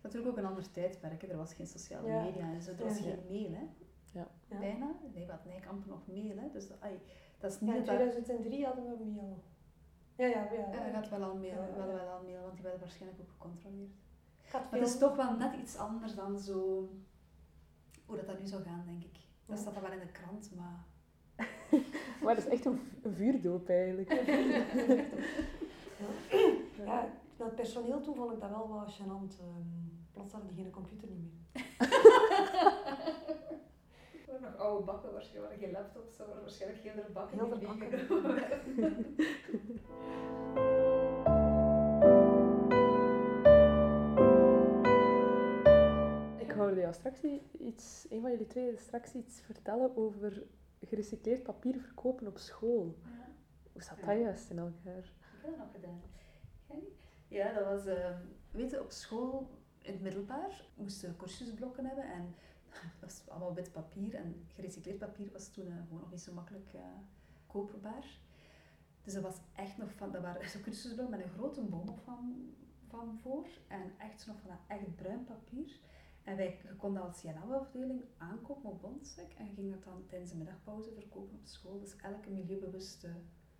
Natuurlijk 0.00 0.30
ook 0.30 0.38
een 0.38 0.50
ander 0.50 0.70
tijdperk. 0.70 1.22
Er 1.22 1.36
was 1.36 1.54
geen 1.54 1.66
sociale 1.66 2.08
ja. 2.08 2.22
media 2.22 2.52
en 2.52 2.62
zo. 2.62 2.70
Er 2.70 2.84
was 2.84 2.98
geen 2.98 3.24
mail. 3.28 3.52
Hè. 3.52 3.66
Ja. 4.12 4.28
Bijna. 4.48 4.94
Nee, 5.14 5.26
wat 5.26 5.44
Nijkamp 5.44 5.86
nog 5.86 6.06
mail. 6.06 6.36
Hè. 6.36 6.50
Dus 6.52 6.68
dat, 6.68 6.80
ay, 6.80 7.00
dat 7.44 7.52
is 7.52 7.60
niet 7.60 7.70
ja, 7.70 7.76
in 7.76 7.84
2003 7.84 8.64
hadden 8.64 8.84
we 8.84 9.04
mail. 9.04 9.42
Ja, 10.16 10.26
ja, 10.26 10.48
ja. 10.52 10.72
Ja, 10.72 10.90
gaat 10.92 11.08
wel 11.08 11.22
al 11.22 11.34
mail, 11.34 11.54
wel, 11.76 11.86
wel 11.86 12.08
al 12.08 12.22
mail, 12.22 12.40
want 12.42 12.54
die 12.54 12.62
werden 12.62 12.80
waarschijnlijk 12.80 13.20
ook 13.20 13.30
gecontroleerd. 13.30 13.90
Maar 14.52 14.66
het 14.70 14.88
is 14.88 14.98
toch 14.98 15.16
wel 15.16 15.36
net 15.36 15.54
iets 15.54 15.76
anders 15.76 16.14
dan 16.14 16.38
zo 16.38 16.88
hoe 18.06 18.16
dat, 18.16 18.26
dat 18.26 18.40
nu 18.40 18.46
zou 18.46 18.62
gaan, 18.62 18.82
denk 18.86 19.04
ik. 19.04 19.18
Dat 19.46 19.58
staat 19.58 19.74
dan 19.74 19.82
wel 19.82 19.92
in 19.92 19.98
de 19.98 20.12
krant, 20.12 20.50
maar 20.56 20.84
maar 22.22 22.34
dat 22.34 22.44
is 22.44 22.50
echt 22.50 22.64
een, 22.64 22.80
vuurdoop 23.14 23.68
eigenlijk. 23.68 24.10
ja. 26.76 27.08
ja, 27.36 27.44
het 27.44 27.54
personeel 27.54 28.00
toe 28.00 28.14
vond 28.14 28.32
ik 28.32 28.40
dat 28.40 28.50
wel 28.50 28.68
wat 28.68 28.92
gênant. 28.92 29.40
Um, 29.40 30.06
plots 30.12 30.32
hadden 30.32 30.54
die 30.54 30.62
geen 30.62 30.72
computer 30.72 31.08
niet 31.08 31.20
meer. 31.20 31.32
nog 34.44 34.56
oude 34.56 34.84
bakken, 34.84 35.12
waarschijnlijk 35.12 35.60
geen 35.60 35.70
laptops, 35.70 36.18
maar 36.18 36.40
waarschijnlijk 36.40 36.82
geen 36.82 37.12
bakken. 37.12 37.38
Heel 37.38 37.48
bakken. 37.48 37.90
Ik 46.44 46.50
hoorde 46.60 46.80
jou 46.80 46.94
straks 46.94 47.20
iets, 47.58 48.06
een 48.10 48.20
van 48.20 48.30
jullie 48.30 48.46
twee 48.46 48.76
straks 48.76 49.12
iets 49.12 49.40
vertellen 49.40 49.96
over 49.96 50.42
gerecycleerd 50.80 51.42
papier 51.42 51.80
verkopen 51.80 52.26
op 52.26 52.38
school. 52.38 52.96
Ja. 53.02 53.08
Hoe 53.72 53.82
zat 53.82 53.96
dat 54.04 54.18
juist 54.18 54.50
in 54.50 54.58
elkaar? 54.58 54.98
Ik 54.98 55.42
heb 55.42 55.50
dat 55.50 55.58
nog 55.58 55.72
gedaan. 55.72 56.02
Ja, 57.28 57.52
dat 57.52 57.64
was, 57.64 57.86
uh, 57.86 58.10
weet 58.50 58.70
je, 58.70 58.80
op 58.80 58.90
school 58.90 59.48
in 59.82 59.92
het 59.92 60.02
middelbaar 60.02 60.64
moesten 60.74 61.08
we 61.08 61.16
cursusblokken 61.16 61.86
hebben 61.86 62.04
en 62.04 62.34
dat 63.00 63.10
was 63.10 63.28
allemaal 63.28 63.54
wit 63.54 63.72
papier 63.72 64.14
en 64.14 64.46
gerecycleerd 64.54 64.98
papier 64.98 65.32
was 65.32 65.48
toen 65.48 65.66
uh, 65.66 65.74
gewoon 65.86 66.00
nog 66.00 66.10
niet 66.10 66.20
zo 66.20 66.32
makkelijk 66.32 66.72
uh, 66.74 66.80
koperbaar. 67.46 68.18
Dus 69.02 69.14
dat 69.14 69.22
was 69.22 69.36
echt 69.54 69.76
nog 69.76 69.92
van, 69.92 70.12
dat 70.12 70.22
waren 70.22 70.48
zo'n 70.50 70.62
cursusblokken 70.62 71.16
met 71.16 71.26
een 71.26 71.32
grote 71.32 71.62
boom 71.62 71.98
van, 72.04 72.54
van 72.88 73.18
voor 73.22 73.46
en 73.68 73.92
echt 73.98 74.26
nog 74.26 74.36
van 74.40 74.50
dat 74.50 74.58
echt 74.78 74.96
bruin 74.96 75.24
papier. 75.24 75.80
En 76.22 76.36
wij, 76.36 76.58
je 76.62 76.76
kon 76.76 76.94
dat 76.94 77.04
als 77.04 77.22
JNL-afdeling 77.22 78.04
aankopen 78.18 78.70
op 78.70 78.80
Bondsec 78.80 79.32
en 79.32 79.48
ging 79.54 79.70
dat 79.70 79.84
dan 79.84 80.06
tijdens 80.06 80.30
de 80.30 80.36
middagpauze 80.36 80.92
verkopen 80.92 81.38
op 81.38 81.46
school. 81.46 81.78
Dus 81.80 81.96
elke 81.96 82.30
milieubewuste 82.30 83.08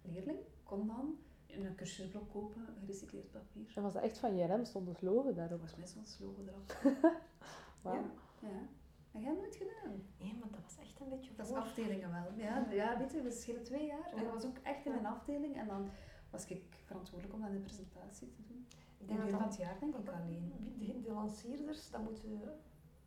leerling 0.03 0.39
kon 0.63 0.87
dan 0.87 1.19
een 1.47 1.75
cursusblok 1.75 2.31
kopen, 2.31 2.67
gerecycleerd 2.81 3.31
papier. 3.31 3.73
En 3.75 3.83
was 3.83 3.93
dat 3.93 4.03
echt 4.03 4.19
van 4.19 4.37
JRM? 4.37 4.65
Stond 4.65 4.89
het 4.89 5.03
logo 5.03 5.33
daarop? 5.33 5.59
Volgens 5.59 5.79
mij 5.79 5.87
stond 5.87 6.09
het 6.09 6.21
logo 6.21 6.43
erop. 6.49 6.97
Wauw. 7.83 8.11
Ja. 8.41 8.49
ja. 8.49 8.69
En 9.15 9.21
jij 9.21 9.29
hebt 9.29 9.41
nooit 9.41 9.57
gedaan? 9.57 10.03
Nee, 10.19 10.35
maar 10.39 10.51
dat 10.51 10.63
was 10.63 10.77
echt 10.79 11.01
een 11.01 11.09
beetje 11.09 11.35
Dat 11.35 11.47
is 11.47 11.53
voor. 11.53 11.61
afdelingen 11.61 12.11
wel. 12.11 12.33
Ja, 12.37 12.67
ja 12.71 12.99
weet 12.99 13.13
je, 13.13 13.23
we 13.23 13.31
schelen 13.31 13.63
twee 13.63 13.87
jaar. 13.87 14.13
En 14.15 14.25
dat 14.25 14.33
was 14.33 14.45
ook 14.45 14.59
echt 14.63 14.87
in 14.87 14.93
een 14.93 15.07
afdeling. 15.07 15.57
En 15.57 15.67
dan 15.67 15.91
was 16.31 16.47
ik 16.47 16.63
verantwoordelijk 16.85 17.35
om 17.35 17.41
dan 17.41 17.53
de 17.53 17.59
presentatie 17.59 18.31
te 18.31 18.43
doen. 18.47 18.67
Ik 18.99 19.09
denk 19.09 19.31
dat 19.31 19.41
dat 19.41 19.57
jaar 19.57 19.77
denk 19.81 19.97
ik 19.97 20.09
alleen. 20.09 20.53
de, 20.79 21.01
de 21.01 21.13
lanceerders, 21.13 21.91
dat 21.91 22.03
moeten, 22.03 22.41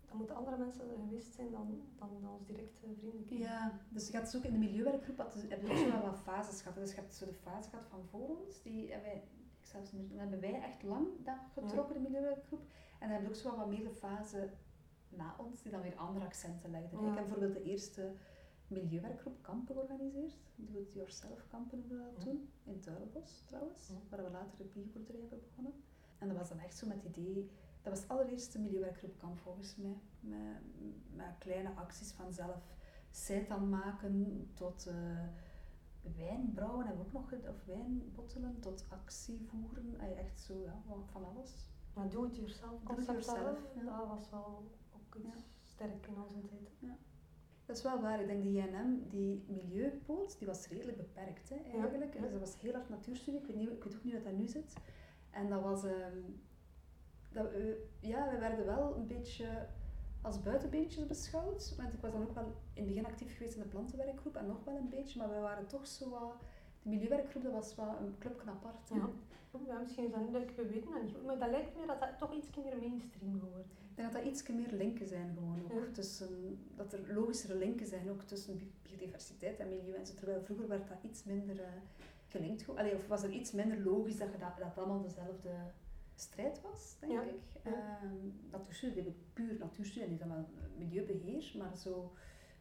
dat 0.06 0.18
moeten 0.18 0.36
andere 0.36 0.58
mensen 0.58 0.86
geweest 1.06 1.34
zijn 1.34 1.52
dan, 1.52 1.82
dan 1.96 2.10
ons 2.34 2.46
directe 2.46 2.88
vrienden. 2.98 3.38
Ja, 3.38 3.80
dus 3.90 4.08
je 4.08 4.14
gaat 4.14 4.26
dus 4.26 4.36
ook 4.36 4.44
in 4.44 4.52
de 4.52 4.58
milieuwerkgroep 4.58 5.18
had, 5.18 5.34
heb 5.50 5.62
je 5.62 5.70
ook 5.70 5.78
zo 5.78 5.92
wel 5.92 6.02
wat 6.02 6.20
fases 6.20 6.62
gehad. 6.62 6.76
Dus 6.78 6.90
je 6.90 6.96
hebt 7.00 7.16
zo 7.16 7.26
de 7.26 7.34
fase 7.34 7.70
gehad 7.70 7.86
van 7.90 8.06
voor 8.06 8.38
ons, 8.38 8.62
die 8.62 8.92
hebben 8.92 9.10
wij, 9.10 9.18
ik 9.60 9.66
zelfs 9.66 9.92
niet 9.92 10.10
meer, 10.10 10.18
dan 10.18 10.30
hebben 10.30 10.52
wij 10.52 10.62
echt 10.62 10.84
lang 10.84 11.08
dat 11.24 11.38
getrokken, 11.54 11.94
de 11.94 12.02
milieuwerkgroep. 12.02 12.62
En 13.00 13.08
dan 13.08 13.10
heb 13.10 13.22
je 13.22 13.28
ook 13.28 13.36
zo 13.36 13.50
wel 13.50 13.58
wat 13.58 13.68
meer 13.68 13.84
de 13.84 13.94
fase 13.94 14.50
na 15.10 15.36
ons, 15.38 15.62
die 15.62 15.72
dan 15.72 15.82
weer 15.82 15.96
andere 15.96 16.26
accenten 16.26 16.72
legden. 16.72 17.02
Ja. 17.02 17.10
Ik 17.10 17.18
heb 17.18 17.28
bijvoorbeeld 17.28 17.54
de 17.64 17.64
eerste 17.64 18.12
milieuwerkgroep 18.68 19.42
kampen 19.42 19.76
georganiseerd. 19.76 20.38
Do-it-yourself 20.56 21.48
kampen 21.48 21.80
hebben 21.80 21.98
we 21.98 22.04
dat 22.14 22.22
toen, 22.22 22.50
in 22.64 22.80
Tuilenbos 22.80 23.44
trouwens, 23.46 23.90
waar 24.10 24.24
we 24.24 24.30
later 24.30 24.58
de 24.58 24.64
bioboerderij 24.64 25.20
hebben 25.22 25.42
begonnen. 25.42 25.74
En 26.18 26.28
dat 26.28 26.38
was 26.38 26.50
dan 26.50 26.60
echt 26.60 26.78
zo 26.78 26.88
met 26.88 27.04
het 27.04 27.18
idee, 27.18 27.50
dat 27.82 27.94
was 27.94 28.02
het 28.02 28.10
allereerste 28.12 28.60
milieuwerkgroepkamp 28.60 29.40
volgens 29.40 29.76
mij. 29.76 29.98
Met, 30.20 30.62
met 31.16 31.38
kleine 31.38 31.70
acties 31.76 32.12
van 32.12 32.34
zelf 32.34 32.76
seitan 33.12 33.70
maken 33.70 34.48
tot 34.54 34.88
eh, 34.88 34.96
wijn 36.16 36.52
brouwen 36.54 36.86
hebben 36.86 37.06
we 37.12 37.18
ook 37.18 37.32
nog 37.32 37.50
of 37.50 37.66
wijn 37.66 38.12
bottelen, 38.16 38.60
tot 38.60 38.86
actie 38.90 39.42
voeren. 39.50 40.00
Eh, 40.00 40.20
Echt 40.20 40.40
zo, 40.40 40.54
ja, 40.54 40.82
van- 40.88 41.24
alles. 41.24 41.70
Maar 41.94 42.10
doe 42.10 42.24
het 42.26 42.36
jezelf 42.36 42.82
Do 42.84 43.02
yourself, 43.02 43.38
dat, 43.38 43.58
ja. 43.76 43.98
dat 43.98 44.08
was 44.08 44.30
wel 44.30 44.72
Ja. 45.24 45.34
sterk 45.66 46.08
in 46.08 46.22
onze 46.24 46.42
tijd. 46.48 46.92
Dat 47.66 47.78
is 47.78 47.84
wel 47.84 48.02
waar. 48.02 48.22
Ik 48.22 48.28
denk 48.28 48.44
die 48.44 48.58
INM, 48.68 49.08
die 49.10 49.44
milieupoot, 49.48 50.38
die 50.38 50.48
was 50.48 50.68
redelijk 50.68 50.98
beperkt 50.98 51.50
hè, 51.50 51.56
eigenlijk. 51.56 52.14
Ja. 52.14 52.22
Dus 52.22 52.32
dat 52.32 52.40
was 52.40 52.60
heel 52.62 52.74
hard 52.74 52.90
natuurstudie. 52.90 53.40
Ik 53.42 53.48
weet, 53.48 53.56
niet, 53.56 53.70
ik 53.70 53.84
weet 53.84 53.96
ook 53.96 54.04
niet 54.04 54.14
wat 54.14 54.24
dat 54.24 54.34
nu 54.34 54.48
zit. 54.48 54.74
En 55.32 55.50
dat 55.50 55.62
was... 55.62 55.84
ehm, 55.84 56.18
dat, 57.32 57.52
we- 57.52 57.88
ja, 58.00 58.30
we 58.32 58.38
werden 58.38 58.66
wel 58.66 58.96
een 58.96 59.08
beetje 59.08 59.68
als 60.22 60.42
buitenbeentjes 60.42 61.06
beschouwd. 61.08 61.76
Want 61.78 61.94
ik 61.94 62.02
was 62.02 62.12
dan 62.12 62.22
ook 62.22 62.34
wel 62.34 62.44
in 62.74 62.84
het 62.84 62.86
begin 62.86 63.06
actief 63.06 63.38
geweest 63.38 63.56
in 63.56 63.62
de 63.62 63.68
plantenwerkgroep 63.68 64.36
en 64.36 64.48
nog 64.48 64.64
wel 64.64 64.76
een 64.76 64.90
beetje. 64.90 65.20
Maar 65.20 65.30
we 65.30 65.40
waren 65.40 65.68
toch 65.68 65.88
zo 65.88 66.10
wat... 66.10 66.34
De 66.82 66.90
milieuwerkgroep, 66.90 67.44
dat 67.44 67.52
was 67.52 67.76
wel 67.76 67.96
een 68.00 68.16
clubje 68.20 68.50
apart. 68.50 68.90
Ja. 68.90 69.10
Ja, 69.66 69.80
misschien 69.80 70.06
is 70.06 70.12
dat 70.12 70.20
niet, 70.22 70.56
we 70.56 70.68
weten 70.68 70.92
dat 70.92 71.02
niet 71.02 71.14
goed, 71.14 71.26
maar 71.26 71.40
dat 71.40 71.50
lijkt 71.50 71.76
me 71.76 71.86
dat 71.86 72.00
dat 72.00 72.18
toch 72.18 72.34
iets 72.34 72.48
meer 72.56 72.78
mainstream. 72.78 73.36
Ik 73.36 73.42
denk 73.98 74.14
dat 74.14 74.22
dat 74.24 74.32
iets 74.32 74.48
meer 74.48 74.72
linken 74.72 75.08
zijn 75.08 75.34
gewoon 75.34 75.64
ook. 75.64 75.86
Ja. 75.86 75.92
Tussen, 75.92 76.60
dat 76.76 76.94
er 76.94 77.14
logischere 77.14 77.56
linken 77.56 77.88
zijn 77.88 78.10
ook 78.10 78.22
tussen 78.22 78.58
bi- 78.58 78.72
biodiversiteit 78.82 79.60
en 79.60 79.68
milieu 79.70 79.94
en 79.94 80.06
zo. 80.06 80.14
Terwijl 80.14 80.42
vroeger 80.42 80.68
werd 80.68 80.88
dat 80.88 80.98
iets 81.04 81.24
minder 81.24 81.60
eh, 81.62 81.68
gelinkt. 82.28 82.70
Allee, 82.76 82.96
of 82.96 83.08
was 83.08 83.24
er 83.24 83.30
iets 83.32 83.52
minder 83.52 83.80
logisch 83.82 84.18
dat, 84.18 84.32
dat, 84.40 84.58
dat 84.58 84.78
allemaal 84.78 85.02
dezelfde 85.02 85.50
strijd 86.16 86.62
was, 86.62 86.96
denk 87.00 87.12
Ja. 87.12 87.22
ik. 87.22 87.36
Ja. 87.64 87.72
Ehm, 88.02 88.16
natuurstudie, 88.52 89.06
ik 89.08 89.16
puur 89.34 89.58
natuurstudie 89.60 90.10
niet 90.10 90.24
wel 90.24 90.46
milieubeheer, 90.78 91.52
maar 91.58 91.78
zo, 91.78 92.14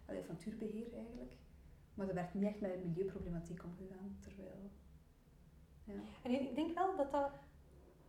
allee, 0.07 0.21
of 0.21 0.29
natuurbeheer 0.29 0.95
eigenlijk. 0.95 1.37
Maar 1.95 2.09
er 2.09 2.15
werd 2.15 2.35
niet 2.35 2.45
echt 2.45 2.61
met 2.61 2.85
milieuproblematiek 2.85 3.65
omgegaan, 3.65 4.17
terwijl... 4.21 4.71
Ja, 5.85 5.95
En 6.23 6.31
ik 6.31 6.41
ik 6.41 6.55
denk 6.55 6.75
wel 6.75 6.97
dat 6.97 7.11
dat 7.13 7.31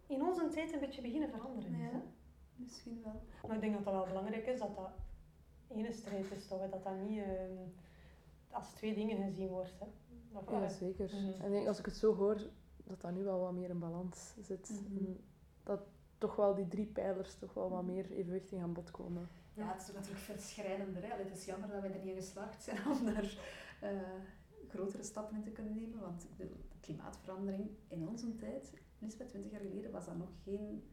in 0.07 0.21
onze 0.21 0.47
tijd 0.47 0.73
een 0.73 0.79
beetje 0.79 1.01
beginnen 1.01 1.29
veranderen 1.29 1.73
is. 1.73 1.79
Ja. 1.91 2.01
Misschien 2.57 3.01
wel. 3.03 3.21
Maar 3.47 3.55
ik 3.55 3.61
denk 3.61 3.73
dat 3.73 3.83
dat 3.83 3.93
wel 3.93 4.05
belangrijk 4.05 4.45
is, 4.45 4.59
dat 4.59 4.75
dat 4.75 4.91
ene 5.67 5.91
strijd 5.91 6.31
is, 6.31 6.47
toch, 6.47 6.69
dat 6.69 6.83
dat 6.83 7.01
niet 7.07 7.23
ehm, 7.23 7.57
als 8.51 8.69
twee 8.73 8.93
dingen 8.95 9.23
gezien 9.23 9.47
wordt. 9.47 9.79
Hè. 9.79 9.85
Dat, 10.31 10.43
Ja, 10.49 10.69
zeker. 10.69 11.05
Mhm. 11.05 11.41
En 11.41 11.45
ik 11.45 11.51
denk, 11.51 11.67
als 11.67 11.79
ik 11.79 11.85
het 11.85 11.95
zo 11.95 12.15
hoor, 12.15 12.41
dat 12.83 13.01
dat 13.01 13.11
nu 13.11 13.23
wel 13.23 13.39
wat 13.39 13.53
meer 13.53 13.69
in 13.69 13.79
balans 13.79 14.33
zit. 14.41 14.69
Mhm. 14.69 14.97
En 14.97 15.23
dat 15.63 15.81
toch 16.17 16.35
wel 16.35 16.55
die 16.55 16.67
drie 16.67 16.85
pijlers 16.85 17.35
toch 17.35 17.53
wel 17.53 17.69
wat 17.69 17.83
meer 17.83 18.11
evenwichtig 18.11 18.61
aan 18.61 18.73
bod 18.73 18.91
komen. 18.91 19.29
Ja, 19.53 19.71
het 19.71 19.81
is 19.81 19.93
natuurlijk 19.93 20.19
veel 20.19 20.37
schrijnender. 20.37 21.03
Hè. 21.03 21.13
Allee, 21.13 21.25
Het 21.25 21.37
is 21.37 21.45
jammer 21.45 21.69
dat 21.69 21.81
wij 21.81 21.91
er 21.91 21.97
niet 21.97 22.15
in 22.15 22.21
geslaagd 22.21 22.63
zijn 22.63 22.77
om 22.87 23.05
daar 23.05 23.37
eh, 23.81 23.91
grotere 24.67 25.03
stappen 25.03 25.35
in 25.35 25.43
te 25.43 25.51
kunnen 25.51 25.75
nemen. 25.75 25.99
Want 25.99 26.27
de 26.37 26.49
klimaatverandering 26.79 27.69
in 27.87 28.07
onze 28.07 28.35
tijd, 28.35 28.73
Lisbeth, 28.99 29.29
20 29.29 29.51
jaar 29.51 29.61
geleden, 29.61 29.91
was 29.91 30.05
dat 30.05 30.17
nog 30.17 30.29
geen... 30.43 30.83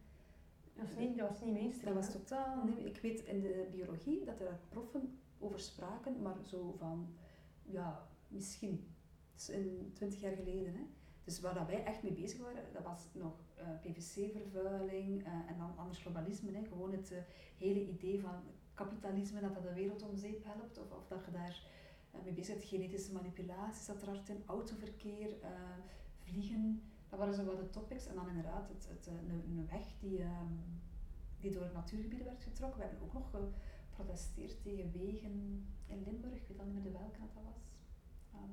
dat, 0.74 0.86
was 0.86 0.96
niet, 0.96 1.16
dat 1.18 1.28
was 1.28 1.40
niet 1.40 1.52
mainstream. 1.52 1.94
Dat 1.94 2.04
was 2.04 2.14
totaal 2.14 2.64
nieuw. 2.64 2.84
Ik 2.84 2.96
weet 3.00 3.20
in 3.24 3.40
de 3.40 3.68
biologie 3.70 4.24
dat 4.24 4.40
er 4.40 4.58
proffen 4.68 5.18
over 5.38 5.60
spraken, 5.60 6.22
maar 6.22 6.36
zo 6.44 6.74
van, 6.78 7.14
ja, 7.62 8.08
misschien 8.28 8.86
s- 9.34 9.48
in 9.48 9.90
20 9.94 10.20
jaar 10.20 10.36
geleden. 10.36 10.72
Hè. 10.74 10.82
Dus 11.24 11.40
waar 11.40 11.54
dat 11.54 11.66
wij 11.66 11.84
echt 11.84 12.02
mee 12.02 12.12
bezig 12.12 12.40
waren, 12.40 12.62
dat 12.72 12.82
was 12.82 13.06
nog 13.12 13.32
eh, 13.54 13.68
PVC-vervuiling 13.80 15.24
eh, 15.24 15.32
en 15.32 15.58
dan 15.58 15.76
anders 15.76 15.98
globalisme. 15.98 16.52
Hè. 16.52 16.64
Gewoon 16.64 16.92
het 16.92 17.12
eh, 17.12 17.18
hele 17.58 17.86
idee 17.88 18.20
van 18.20 18.42
kapitalisme, 18.74 19.40
dat 19.40 19.54
dat 19.54 19.62
de 19.62 19.72
wereld 19.74 20.02
om 20.02 20.16
zeep 20.16 20.44
helpt, 20.44 20.78
of, 20.78 20.90
of 20.92 21.06
dat 21.06 21.24
je 21.24 21.30
daar 21.30 21.62
mee 22.24 22.32
bezig 22.32 22.54
bent. 22.54 22.68
Genetische 22.68 23.12
manipulatie 23.12 23.82
zat 23.82 24.02
er 24.02 24.08
hard 24.08 24.28
in, 24.28 24.42
autoverkeer, 24.46 25.34
vliegen. 26.18 26.82
Dat 27.14 27.22
waren 27.22 27.44
zo 27.44 27.44
wat 27.44 27.64
de 27.64 27.70
topics. 27.70 28.06
En 28.06 28.14
dan 28.14 28.28
inderdaad 28.28 28.68
het, 28.68 28.88
het, 28.88 29.06
eh, 29.06 29.14
een, 29.14 29.66
weg 29.70 29.86
die, 30.00 30.22
ehm, 30.22 30.52
die 31.40 31.50
door 31.50 31.70
natuurgebieden 31.74 32.26
werd 32.26 32.42
getrokken. 32.42 32.80
We 32.80 32.86
hebben 32.86 33.02
ook 33.04 33.12
nog 33.12 33.30
geprotesteerd 33.30 34.62
tegen 34.62 34.92
wegen 34.92 35.66
in 35.86 36.02
Limburg. 36.02 36.34
Ik 36.34 36.48
weet 36.48 36.58
al 36.58 36.64
niet 36.64 36.74
meer 36.74 36.82
de 36.82 36.90
welke 36.90 37.18
dat 37.18 37.42
was. 37.44 37.62
Ehm, 38.32 38.50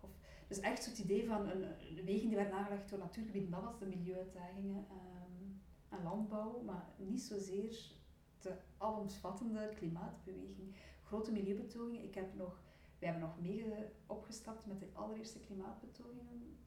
of, 0.00 0.10
dus 0.46 0.60
echt 0.60 0.82
zo 0.82 0.90
het 0.90 0.98
idee 0.98 1.26
van 1.26 1.48
een, 1.48 2.04
wegen 2.04 2.28
die 2.28 2.36
werden 2.36 2.54
aangelegd 2.54 2.88
door 2.88 2.98
natuurgebieden, 2.98 3.50
dat 3.50 3.62
was 3.62 3.78
de 3.78 3.86
milieuuitdagingen 3.86 4.86
ehm, 4.88 5.44
en 5.88 6.02
landbouw, 6.02 6.62
maar 6.62 6.86
niet 6.96 7.22
zozeer 7.22 7.92
de 8.40 8.56
alomvattende 8.78 9.72
klimaatbeweging. 9.74 10.74
Grote 11.02 11.32
milieubetogingen. 11.32 12.04
Ik 12.04 12.14
heb 12.14 12.34
nog, 12.34 12.60
wij 12.98 13.08
hebben 13.08 13.28
nog 13.28 13.40
mee 13.40 13.64
opgestart 14.06 14.66
met 14.66 14.80
de 14.80 14.88
allereerste 14.92 15.40
klimaatbetogingen. 15.40 16.58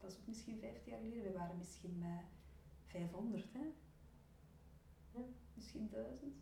Dat 0.00 0.10
is 0.10 0.16
ook 0.18 0.26
misschien 0.26 0.58
15 0.58 0.92
jaar 0.92 1.00
geleden. 1.00 1.32
We 1.32 1.38
waren 1.38 1.56
misschien 1.58 1.98
met 1.98 2.24
500, 2.84 3.52
hè? 3.52 3.64
Ja. 5.12 5.20
Misschien 5.54 5.88
1000. 5.88 6.34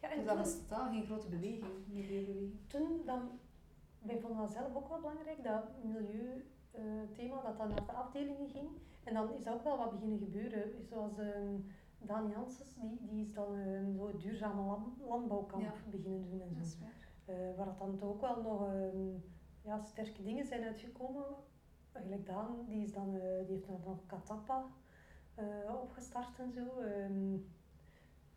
Ja, 0.00 0.10
en 0.10 0.16
Dus 0.16 0.26
dat 0.26 0.34
toen- 0.34 0.44
was 0.44 0.58
totaal 0.58 0.90
geen 0.90 1.04
grote 1.04 1.28
beweging, 1.28 1.86
milieubeweging. 1.86 2.52
toen 2.66 3.00
dan, 3.04 3.30
wij 3.98 4.18
vonden 4.20 4.38
dat 4.38 4.50
zelf 4.52 4.74
ook 4.74 4.88
wel 4.88 5.00
belangrijk, 5.00 5.42
dat 5.44 5.64
milieuthema, 5.84 7.42
dat 7.42 7.58
dat 7.58 7.68
naar 7.68 7.86
de 7.86 7.92
afdelingen 7.92 8.48
ging. 8.48 8.68
En 9.04 9.14
dan 9.14 9.32
is 9.34 9.44
dat 9.44 9.54
ook 9.54 9.62
wel 9.64 9.76
wat 9.78 9.90
beginnen 9.90 10.18
gebeuren. 10.18 10.84
Zoals 10.88 11.18
ehm 11.18 11.56
Daan 12.04 12.28
Janssens, 12.30 12.74
die, 12.74 12.98
die 13.06 13.20
is 13.26 13.32
dan 13.32 13.54
ehm, 13.58 13.96
zo 13.96 14.16
duurzame 14.16 14.62
land- 14.62 15.00
landbouwkamp 15.08 15.62
Ja. 15.62 15.70
beginnen 15.72 16.02
doen 16.02 16.40
en 16.40 16.54
Dat 16.54 16.56
zo. 16.56 16.62
is 16.62 16.78
waar. 16.78 17.08
Eh, 17.24 17.56
waar 17.56 17.66
dat 17.66 17.78
dan 17.78 17.96
toch 17.96 18.08
ook 18.08 18.20
wel 18.20 18.42
nog 18.42 18.66
ehm, 18.66 19.16
ja, 19.64 19.82
sterke 19.82 20.22
dingen 20.22 20.46
zijn 20.46 20.62
uitgekomen. 20.62 21.24
Eigenlijk 21.92 22.26
Daan, 22.26 22.64
die, 22.68 22.82
is 22.82 22.92
dan, 22.92 23.14
eh, 23.14 23.46
die 23.46 23.54
heeft 23.54 23.66
dan 23.66 23.80
nog 23.84 24.06
Katappa 24.06 24.64
eh, 25.34 25.80
opgestart 25.82 26.38
en 26.38 26.52
zo. 26.52 26.80
Ehm, 26.80 27.36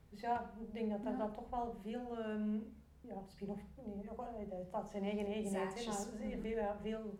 dus 0.09 0.19
ja, 0.21 0.51
ik 0.59 0.73
denk 0.73 0.89
dat 0.91 1.03
Ja. 1.03 1.17
dat 1.17 1.33
toch 1.33 1.49
wel 1.49 1.75
veel 1.81 2.17
ehm, 2.19 2.59
ja, 3.01 3.23
spin-off, 3.25 3.61
nee, 3.85 4.09
eh, 4.43 4.49
dat 4.49 4.71
had 4.71 4.89
zijn 4.89 5.03
eigen 5.03 5.25
eigenheid, 5.25 5.85
maar 5.85 5.95
zeer 6.17 6.39
veel, 6.39 6.57
ja, 6.57 6.77
veel, 6.81 7.19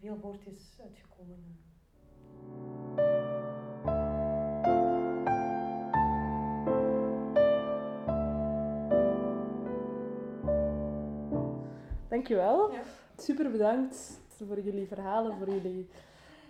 veel 0.00 0.16
voort 0.16 0.46
is 0.46 0.80
uitgekomen. 0.82 1.56
Dankjewel. 12.08 12.72
Ja. 12.72 12.82
Super 13.16 13.50
bedankt 13.50 14.20
voor 14.46 14.60
jullie 14.60 14.86
verhalen, 14.86 15.36
voor 15.38 15.48
jullie... 15.50 15.88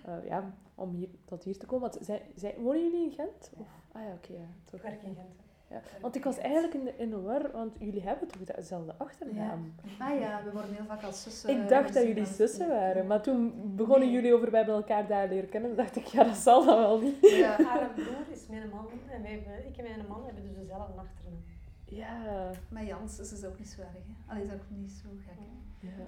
eh, 0.04 0.26
ja, 0.28 0.54
om 0.74 0.94
hier, 0.94 1.08
tot 1.24 1.44
hier 1.44 1.58
te 1.58 1.66
komen. 1.66 1.90
Want 1.90 2.04
zij, 2.04 2.22
zij, 2.34 2.54
wonen 2.58 2.82
jullie 2.82 3.04
in 3.04 3.12
Gent? 3.12 3.50
Of? 3.56 3.66
Ah 3.92 4.02
ja, 4.02 4.12
oké. 4.12 4.32
ja, 4.32 4.48
Ik 4.76 4.82
werk 4.82 5.02
in 5.02 5.14
Gent. 5.14 5.46
Ja. 5.70 5.80
Want 6.00 6.16
ik 6.16 6.24
was 6.24 6.38
eigenlijk 6.38 6.74
in 6.74 6.84
de, 6.84 6.94
in 6.96 7.10
de 7.10 7.20
war, 7.20 7.50
want 7.52 7.76
jullie 7.78 8.02
hebben 8.02 8.28
toch 8.28 8.42
dezelfde 8.56 8.94
achternaam? 8.96 9.74
Ah 9.98 10.20
ja, 10.20 10.42
we 10.44 10.50
worden 10.52 10.74
heel 10.74 10.84
vaak 10.84 11.02
als 11.02 11.22
zussen. 11.22 11.50
Ik 11.62 11.68
dacht 11.68 11.94
dat 11.94 12.06
jullie 12.06 12.26
zussen 12.26 12.68
waren, 12.68 13.06
maar 13.06 13.22
toen 13.22 13.52
begonnen 13.76 14.06
Nee. 14.08 14.16
jullie 14.16 14.34
over 14.34 14.50
bij 14.50 14.64
elkaar 14.66 15.06
daar 15.06 15.28
leren 15.28 15.48
kennen. 15.48 15.76
dacht 15.76 15.96
ik, 15.96 16.04
ja, 16.06 16.24
dat 16.24 16.36
zal 16.36 16.64
dan 16.64 16.78
wel 16.78 17.00
niet. 17.00 17.16
Ja. 17.20 17.62
Haar 17.62 17.90
broer 17.94 18.26
is 18.32 18.46
mijn 18.48 18.68
man 18.68 18.86
en 19.10 19.22
wij 19.22 19.30
hebben, 19.30 19.66
ik 19.66 19.76
en 19.76 19.82
mijn 19.84 20.06
man 20.08 20.24
hebben 20.24 20.42
dus 20.42 20.54
dezelfde 20.54 20.92
achternaam. 21.00 21.42
Ja. 21.84 22.50
Maar 22.70 22.84
Jans 22.84 23.18
is 23.18 23.28
dus 23.28 23.44
ook 23.44 23.58
niet 23.58 23.68
zo 23.68 23.80
erg. 23.80 23.90
Hè? 23.92 24.32
Allee, 24.32 24.44
is 24.44 24.52
ook 24.52 24.60
niet 24.68 24.90
zo 24.90 25.08
gek. 25.26 25.36
Hè? 25.38 25.88
ja. 25.88 26.06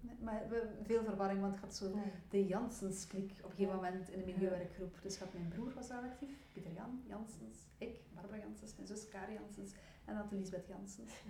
Nee, 0.00 0.16
maar 0.20 0.42
veel 0.82 1.04
verwarring, 1.04 1.40
want 1.40 1.52
het 1.54 1.62
gaat 1.64 1.74
zo 1.74 1.92
de 2.30 2.46
Janssens-klik 2.46 3.32
op 3.44 3.50
een 3.50 3.56
gegeven 3.56 3.74
moment 3.76 4.08
in 4.08 4.18
de 4.18 4.32
milieuwerkgroep. 4.32 4.98
Dus 5.02 5.16
gaat 5.16 5.32
mijn 5.32 5.48
broer 5.48 5.72
was 5.74 5.88
daar 5.88 6.02
actief, 6.02 6.36
Pieter 6.52 6.72
Jan 6.72 7.02
Janssens, 7.06 7.58
ik, 7.78 8.00
Barbara 8.14 8.38
Janssens, 8.38 8.74
mijn 8.74 8.86
zus 8.88 9.08
Kari 9.08 9.32
Janssens 9.32 9.72
en 10.04 10.14
dan 10.14 10.28
Elisabeth 10.32 10.66
Janssens. 10.68 11.12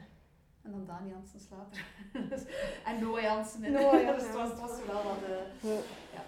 En 0.62 0.70
dan 0.74 0.86
Daan 0.86 1.08
Janssens 1.08 1.48
later. 1.50 1.84
Dus- 2.30 2.44
en 2.84 3.00
Noah 3.00 3.22
Janssen. 3.22 3.62
En 3.64 3.72
Noah 3.72 4.02
Janssen. 4.02 4.14
dus 4.14 4.26
het 4.26 4.34
was, 4.34 4.50
het 4.50 4.60
was 4.60 4.86
wel 4.86 5.02
wat... 5.02 5.22
eh, 5.22 5.70
ja, 6.12 6.22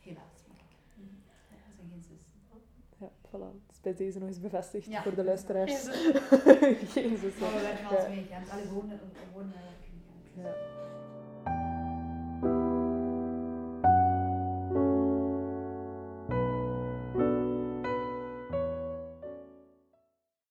helaas. 0.00 0.38
Maar 0.48 0.56
kijk, 0.56 0.80
mhm. 0.94 1.14
ja, 1.50 1.56
zijn 1.76 1.88
geen 1.90 2.02
zussen. 2.02 2.32
Ja, 2.98 3.10
voilà. 3.28 3.66
Dus 3.66 3.80
bij 3.80 3.94
deze 3.94 4.18
nog 4.18 4.28
eens 4.28 4.40
bevestigd 4.40 4.86
Ja. 4.86 5.02
voor 5.02 5.14
de 5.14 5.24
luisteraars. 5.24 5.72
Geen 5.72 5.94
zussen. 5.94 6.86
Geen 6.86 7.16
zus. 7.16 7.38
Maar 7.38 7.52
we 7.54 7.60
werken 7.60 7.86
altijd 7.86 8.08
mee 8.08 8.18
in 8.18 8.26
Gent. 8.26 8.50
Allee, 8.50 8.64
we 8.64 8.70
wonen, 8.72 8.98
we 8.98 9.30
wonen 9.32 9.52
in 9.54 10.02
Gent. 10.34 10.46
Ja. 10.46 10.52